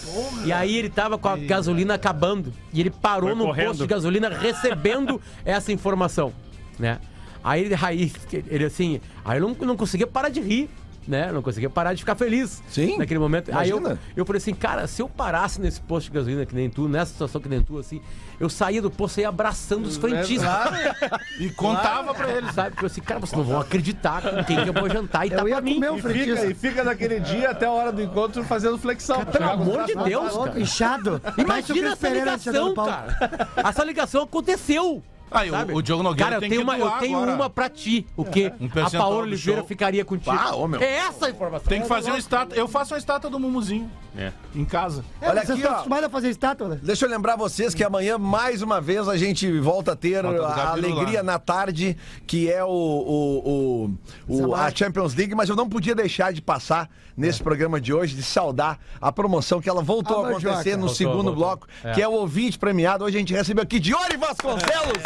E 0.43 0.51
aí 0.51 0.75
ele 0.75 0.89
tava 0.89 1.19
com 1.19 1.29
a 1.29 1.37
gasolina 1.37 1.93
acabando. 1.93 2.51
E 2.73 2.79
ele 2.79 2.89
parou 2.89 3.29
Foi 3.29 3.37
no 3.37 3.45
correndo. 3.45 3.67
posto 3.67 3.81
de 3.81 3.87
gasolina 3.87 4.29
recebendo 4.29 5.21
essa 5.45 5.71
informação, 5.71 6.33
né? 6.79 6.99
Aí 7.43 7.65
ele, 7.65 7.75
aí, 7.79 8.11
ele 8.47 8.65
assim, 8.65 8.99
aí 9.23 9.39
eu 9.39 9.47
não, 9.47 9.55
não 9.67 9.77
conseguia 9.77 10.07
parar 10.07 10.29
de 10.29 10.41
rir. 10.41 10.69
Né? 11.07 11.31
Não 11.31 11.41
conseguia 11.41 11.69
parar 11.69 11.93
de 11.93 11.99
ficar 12.01 12.15
feliz 12.15 12.61
Sim, 12.69 12.97
naquele 12.97 13.19
momento. 13.19 13.49
Aí 13.55 13.69
eu, 13.69 13.77
imagina. 13.77 13.99
eu 14.15 14.25
falei 14.25 14.37
assim, 14.37 14.53
cara, 14.53 14.85
se 14.85 15.01
eu 15.01 15.09
parasse 15.09 15.59
nesse 15.59 15.81
posto 15.81 16.07
de 16.07 16.13
gasolina 16.13 16.45
que 16.45 16.53
nem 16.53 16.69
tu, 16.69 16.87
nessa 16.87 17.11
situação 17.11 17.41
que 17.41 17.49
nem 17.49 17.61
tu, 17.61 17.79
assim, 17.79 17.99
eu 18.39 18.49
saía 18.49 18.81
do 18.81 18.91
posto 18.91 19.17
e 19.17 19.21
ia 19.21 19.29
abraçando 19.29 19.85
os 19.85 19.97
frentistas. 19.97 20.49
E 21.39 21.49
contava 21.49 22.13
pra 22.13 22.29
eles. 22.31 22.53
Sabe? 22.53 22.75
Eu 22.79 22.85
assim, 22.85 23.01
cara, 23.01 23.19
vocês 23.19 23.37
não 23.37 23.43
vão 23.43 23.59
acreditar 23.59 24.21
com 24.21 24.43
quem 24.43 24.61
que 24.63 24.69
eu 24.69 24.73
vou 24.73 24.89
jantar 24.89 25.25
e 25.25 25.29
tá 25.29 25.37
Eu 25.37 25.47
ia 25.47 25.55
pra 25.55 25.63
mim. 25.63 25.75
comer 25.75 25.97
E 25.97 26.01
fica, 26.01 26.45
e 26.45 26.53
fica 26.53 26.83
naquele 26.83 27.19
dia 27.19 27.49
até 27.49 27.65
a 27.65 27.71
hora 27.71 27.91
do 27.91 28.01
encontro 28.01 28.43
fazendo 28.43 28.77
flexão. 28.77 29.25
Pelo 29.25 29.49
amor 29.49 29.85
de 29.85 29.95
Deus, 29.95 30.37
cara. 30.37 30.59
Inchado. 30.59 31.21
O 31.37 31.41
Imagina 31.41 31.93
essa 31.93 32.09
ligação, 32.09 32.73
cara. 32.75 33.49
Essa 33.55 33.83
ligação 33.83 34.23
aconteceu. 34.23 35.03
Aí, 35.31 35.49
o, 35.49 35.51
sabe? 35.53 35.73
o 35.73 35.81
Diogo 35.81 36.03
Nogueira 36.03 36.31
Cara, 36.31 36.35
eu 36.35 36.49
tenho, 36.49 36.51
que 36.61 36.63
uma, 36.63 36.77
eu 36.77 36.91
tenho 36.99 37.17
agora. 37.17 37.31
uma 37.35 37.49
pra 37.49 37.69
ti. 37.69 38.05
O 38.17 38.25
quê? 38.25 38.51
Um 38.59 38.67
a 38.85 38.89
Paola 38.89 39.15
Oliveira 39.21 39.63
ficaria 39.63 40.03
contigo. 40.03 40.35
Ah, 40.37 40.55
ô, 40.55 40.67
meu. 40.67 40.81
É 40.81 40.97
essa 40.97 41.27
a 41.27 41.29
informação. 41.29 41.67
Tem 41.67 41.81
que 41.81 41.87
fazer 41.87 42.11
um 42.11 42.17
estátua. 42.17 42.57
Eu 42.57 42.67
faço 42.67 42.93
uma 42.93 42.97
estátua 42.99 43.29
do 43.29 43.39
Mumuzinho. 43.39 43.89
É. 44.17 44.33
Em 44.53 44.65
casa. 44.65 45.05
É, 45.21 45.29
Olha 45.29 45.35
vocês 45.39 45.51
aqui, 45.51 45.59
estão 45.59 45.71
ó. 45.71 45.75
acostumados 45.75 46.05
a 46.05 46.09
fazer 46.09 46.29
estátua, 46.29 46.67
né? 46.67 46.79
Deixa 46.83 47.05
eu 47.05 47.09
lembrar 47.09 47.37
vocês 47.37 47.73
que 47.73 47.81
amanhã, 47.81 48.17
mais 48.17 48.61
uma 48.61 48.81
vez, 48.81 49.07
a 49.07 49.15
gente 49.15 49.49
volta 49.59 49.93
a 49.93 49.95
ter 49.95 50.21
Volta 50.21 50.45
a 50.47 50.71
alegria 50.71 51.19
lá. 51.19 51.23
na 51.23 51.39
tarde, 51.39 51.95
que 52.27 52.51
é 52.51 52.61
o, 52.61 52.67
o, 52.67 53.89
o- 54.27 54.47
o- 54.47 54.55
a 54.55 54.69
Champions 54.69 55.15
League, 55.15 55.33
mas 55.33 55.47
eu 55.47 55.55
não 55.55 55.69
podia 55.69 55.95
deixar 55.95 56.33
de 56.33 56.41
passar 56.41 56.89
nesse 57.15 57.41
programa 57.41 57.79
de 57.79 57.93
hoje, 57.93 58.13
de 58.15 58.23
saudar 58.23 58.79
a 58.99 59.11
promoção 59.13 59.61
que 59.61 59.69
ela 59.69 59.81
voltou 59.81 60.25
Ah, 60.25 60.27
a 60.27 60.31
acontecer 60.31 60.71
no 60.71 60.79
Voltou, 60.87 60.95
segundo 60.95 61.13
voltou. 61.23 61.35
bloco, 61.35 61.67
que 61.93 62.01
é 62.01 62.07
o 62.07 62.11
ouvinte 62.11 62.59
premiado. 62.59 63.05
Hoje 63.05 63.15
a 63.15 63.19
gente 63.19 63.33
recebeu 63.33 63.63
aqui 63.63 63.79
Diori 63.79 64.17
Vasconcelos 64.17 65.03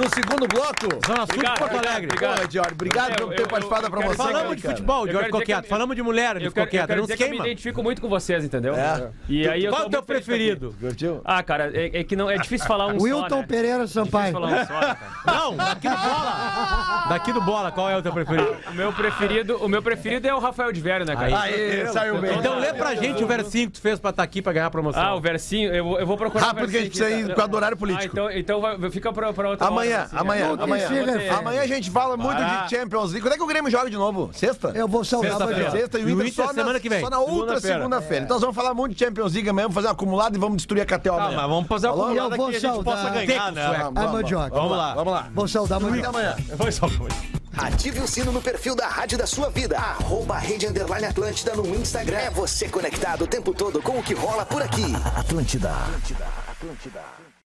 no 0.00 0.08
segundo 0.14 0.46
bloco. 0.48 1.06
Zona 1.06 1.26
Sul 1.26 1.42
de 1.42 1.58
Porto 1.58 1.76
Alegre. 1.76 2.06
obrigado. 2.06 2.40
Pô, 2.40 2.46
Diori, 2.48 2.72
obrigado 2.72 3.10
Eu- 3.20 3.26
por 3.28 3.34
ter 3.36 3.42
eu- 3.42 3.48
participado 3.48 3.82
da 3.82 3.90
promoção. 3.90 4.26
Falamos 4.26 4.56
de 4.56 4.62
futebol, 4.62 5.04
o 5.04 5.06
que 5.08 5.44
quieto. 5.44 5.64
eu- 5.64 5.68
Falamos 5.68 5.96
de 5.96 6.02
mulher, 6.02 6.36
ele 6.36 6.46
Eu 6.46 6.50
ficou 6.50 6.64
quero, 6.64 6.66
eu 6.66 6.70
quieto. 6.70 6.86
quero 6.88 7.00
Não 7.00 7.06
se 7.08 7.16
que 7.16 7.24
eu 7.24 7.30
me 7.30 7.38
identifico 7.38 7.82
muito 7.82 8.00
com 8.00 8.08
vocês, 8.08 8.44
entendeu? 8.44 8.74
É. 8.74 9.10
E 9.28 9.48
aí 9.48 9.64
eu 9.64 9.72
Qual 9.72 9.82
é 9.82 9.86
o 9.86 9.90
teu 9.90 10.02
preferido? 10.02 10.74
Curtiu? 10.80 11.20
Ah, 11.24 11.42
cara, 11.42 11.70
é, 11.74 12.00
é 12.00 12.04
que 12.04 12.14
não 12.16 12.30
é 12.30 12.36
difícil 12.38 12.66
falar 12.66 12.86
um 12.86 13.00
Wilton 13.02 13.28
só, 13.28 13.36
né? 13.36 13.46
Pereira 13.48 13.78
É 13.78 13.80
difícil 13.86 14.04
Sampaio. 14.04 14.32
falar 14.32 14.46
um 14.48 14.50
só, 14.50 14.56
né, 14.56 14.66
cara? 14.66 14.98
Não, 15.26 15.56
daqui 15.56 15.88
do 15.88 15.96
bola. 15.96 17.04
Daqui 17.08 17.32
do 17.32 17.40
bola, 17.40 17.72
qual 17.72 17.90
é 17.90 17.96
o 17.96 18.02
teu 18.02 18.12
preferido? 18.12 18.56
O 18.70 18.74
meu 18.74 18.92
preferido, 18.92 19.56
o 19.64 19.68
meu 19.68 19.82
preferido 19.82 20.28
é 20.28 20.34
o 20.34 20.38
Rafael 20.38 20.72
de 20.72 20.80
Vério, 20.80 21.06
né, 21.06 21.14
cara? 21.14 21.26
Aí. 21.42 21.54
Aê, 21.54 21.86
saiu 21.88 22.18
bem. 22.20 22.36
Então 22.38 22.58
lê 22.58 22.72
pra 22.72 22.94
gente 22.94 23.22
o 23.22 23.26
versinho 23.26 23.66
que 23.68 23.74
tu 23.74 23.80
fez 23.80 23.98
pra 23.98 24.10
estar 24.10 24.22
aqui 24.22 24.40
pra 24.42 24.52
ganhar 24.52 24.66
a 24.66 24.70
promoção. 24.70 25.02
Ah, 25.02 25.14
o 25.14 25.20
versinho, 25.20 25.72
eu, 25.74 25.84
vou- 25.84 26.00
eu 26.00 26.06
vou 26.06 26.16
procurar 26.16 26.46
Ah, 26.48 26.52
o 26.52 26.54
porque 26.56 26.76
a 26.76 26.80
gente 26.80 26.90
precisa 26.98 27.10
ir 27.10 27.28
tá? 27.28 27.34
causa 27.34 27.48
do 27.50 27.56
horário 27.56 27.76
político. 27.76 28.04
Ah, 28.18 28.20
então, 28.28 28.30
então 28.30 28.60
vai, 28.60 28.90
fica 28.90 29.12
pra, 29.12 29.32
pra 29.32 29.50
outra 29.50 29.66
Amanhã, 29.66 29.87
né? 29.88 30.08
amanhã, 30.12 30.56
amanhã. 30.58 30.88
Silver. 30.88 31.38
Amanhã 31.38 31.62
a 31.62 31.66
gente 31.66 31.90
fala 31.90 32.16
muito 32.16 32.38
de 32.38 32.70
Champions 32.76 33.10
League. 33.12 33.20
Quando 33.20 33.32
é 33.34 33.36
que 33.36 33.42
o 33.42 33.46
Grêmio 33.46 33.70
joga 33.70 33.90
de 33.90 33.96
novo? 33.96 34.30
Sexta? 34.32 34.72
Eu 34.74 34.88
vou 34.88 35.04
saudar 35.04 35.30
a 35.32 35.36
Sexta-feira. 35.36 35.62
Mandioca. 35.64 35.78
Sexta 35.78 35.98
e 35.98 36.02
o 36.02 36.06
o 36.06 36.10
Inter, 36.10 36.26
Inter 36.26 36.44
só, 36.46 36.52
semana 36.52 36.72
na, 36.72 36.80
que 36.80 36.88
vem. 36.88 37.00
só 37.00 37.10
na 37.10 37.18
outra 37.20 37.60
Segunda-feira. 37.60 38.24
Então 38.24 38.34
nós 38.36 38.40
vamos 38.40 38.56
falar 38.56 38.74
muito 38.74 38.94
de 38.94 39.04
Champions 39.04 39.32
League 39.32 39.48
amanhã, 39.48 39.64
vamos 39.64 39.74
fazer 39.74 39.88
um 39.88 39.90
acumulado 39.90 40.36
e 40.36 40.38
vamos 40.38 40.56
destruir 40.58 40.80
a 40.82 40.86
KTO 40.86 41.12
Ah, 41.12 41.16
amanhã. 41.16 41.36
mas 41.36 41.48
vamos 41.48 41.68
fazer 41.68 41.88
acumulada 41.88 42.34
Eu 42.34 42.36
vou 42.36 42.48
que 42.48 42.56
a 42.56 42.60
gente 42.60 42.60
saudar. 42.60 42.96
possa 42.96 43.10
ganhar, 43.10 43.52
né? 43.52 43.62
Vamos, 43.66 43.78
A 43.78 43.90
vamos, 43.90 44.12
Mandioca. 44.12 44.50
Vamos 44.50 44.76
lá. 44.76 44.94
Vamos 44.94 45.12
lá. 45.12 45.28
Vou 45.34 45.48
saudar 45.48 45.76
amanhã. 45.76 46.36
Foi 46.56 46.72
só 46.72 46.86
Ative 47.58 47.98
o 48.00 48.06
sino 48.06 48.30
no 48.30 48.40
perfil 48.40 48.76
da 48.76 48.86
Rádio 48.86 49.18
da 49.18 49.26
sua 49.26 49.50
vida. 49.50 49.76
Arroba 49.76 50.38
Rede 50.38 50.68
Underline 50.68 51.06
Atlântida 51.06 51.56
no 51.56 51.66
Instagram. 51.74 52.18
É 52.18 52.30
você 52.30 52.68
conectado 52.68 53.22
o 53.24 53.26
tempo 53.26 53.52
todo 53.52 53.82
com 53.82 53.98
o 53.98 54.02
que 54.02 54.14
rola 54.14 54.46
por 54.46 54.62
aqui. 54.62 54.94
Atlântida. 55.16 55.72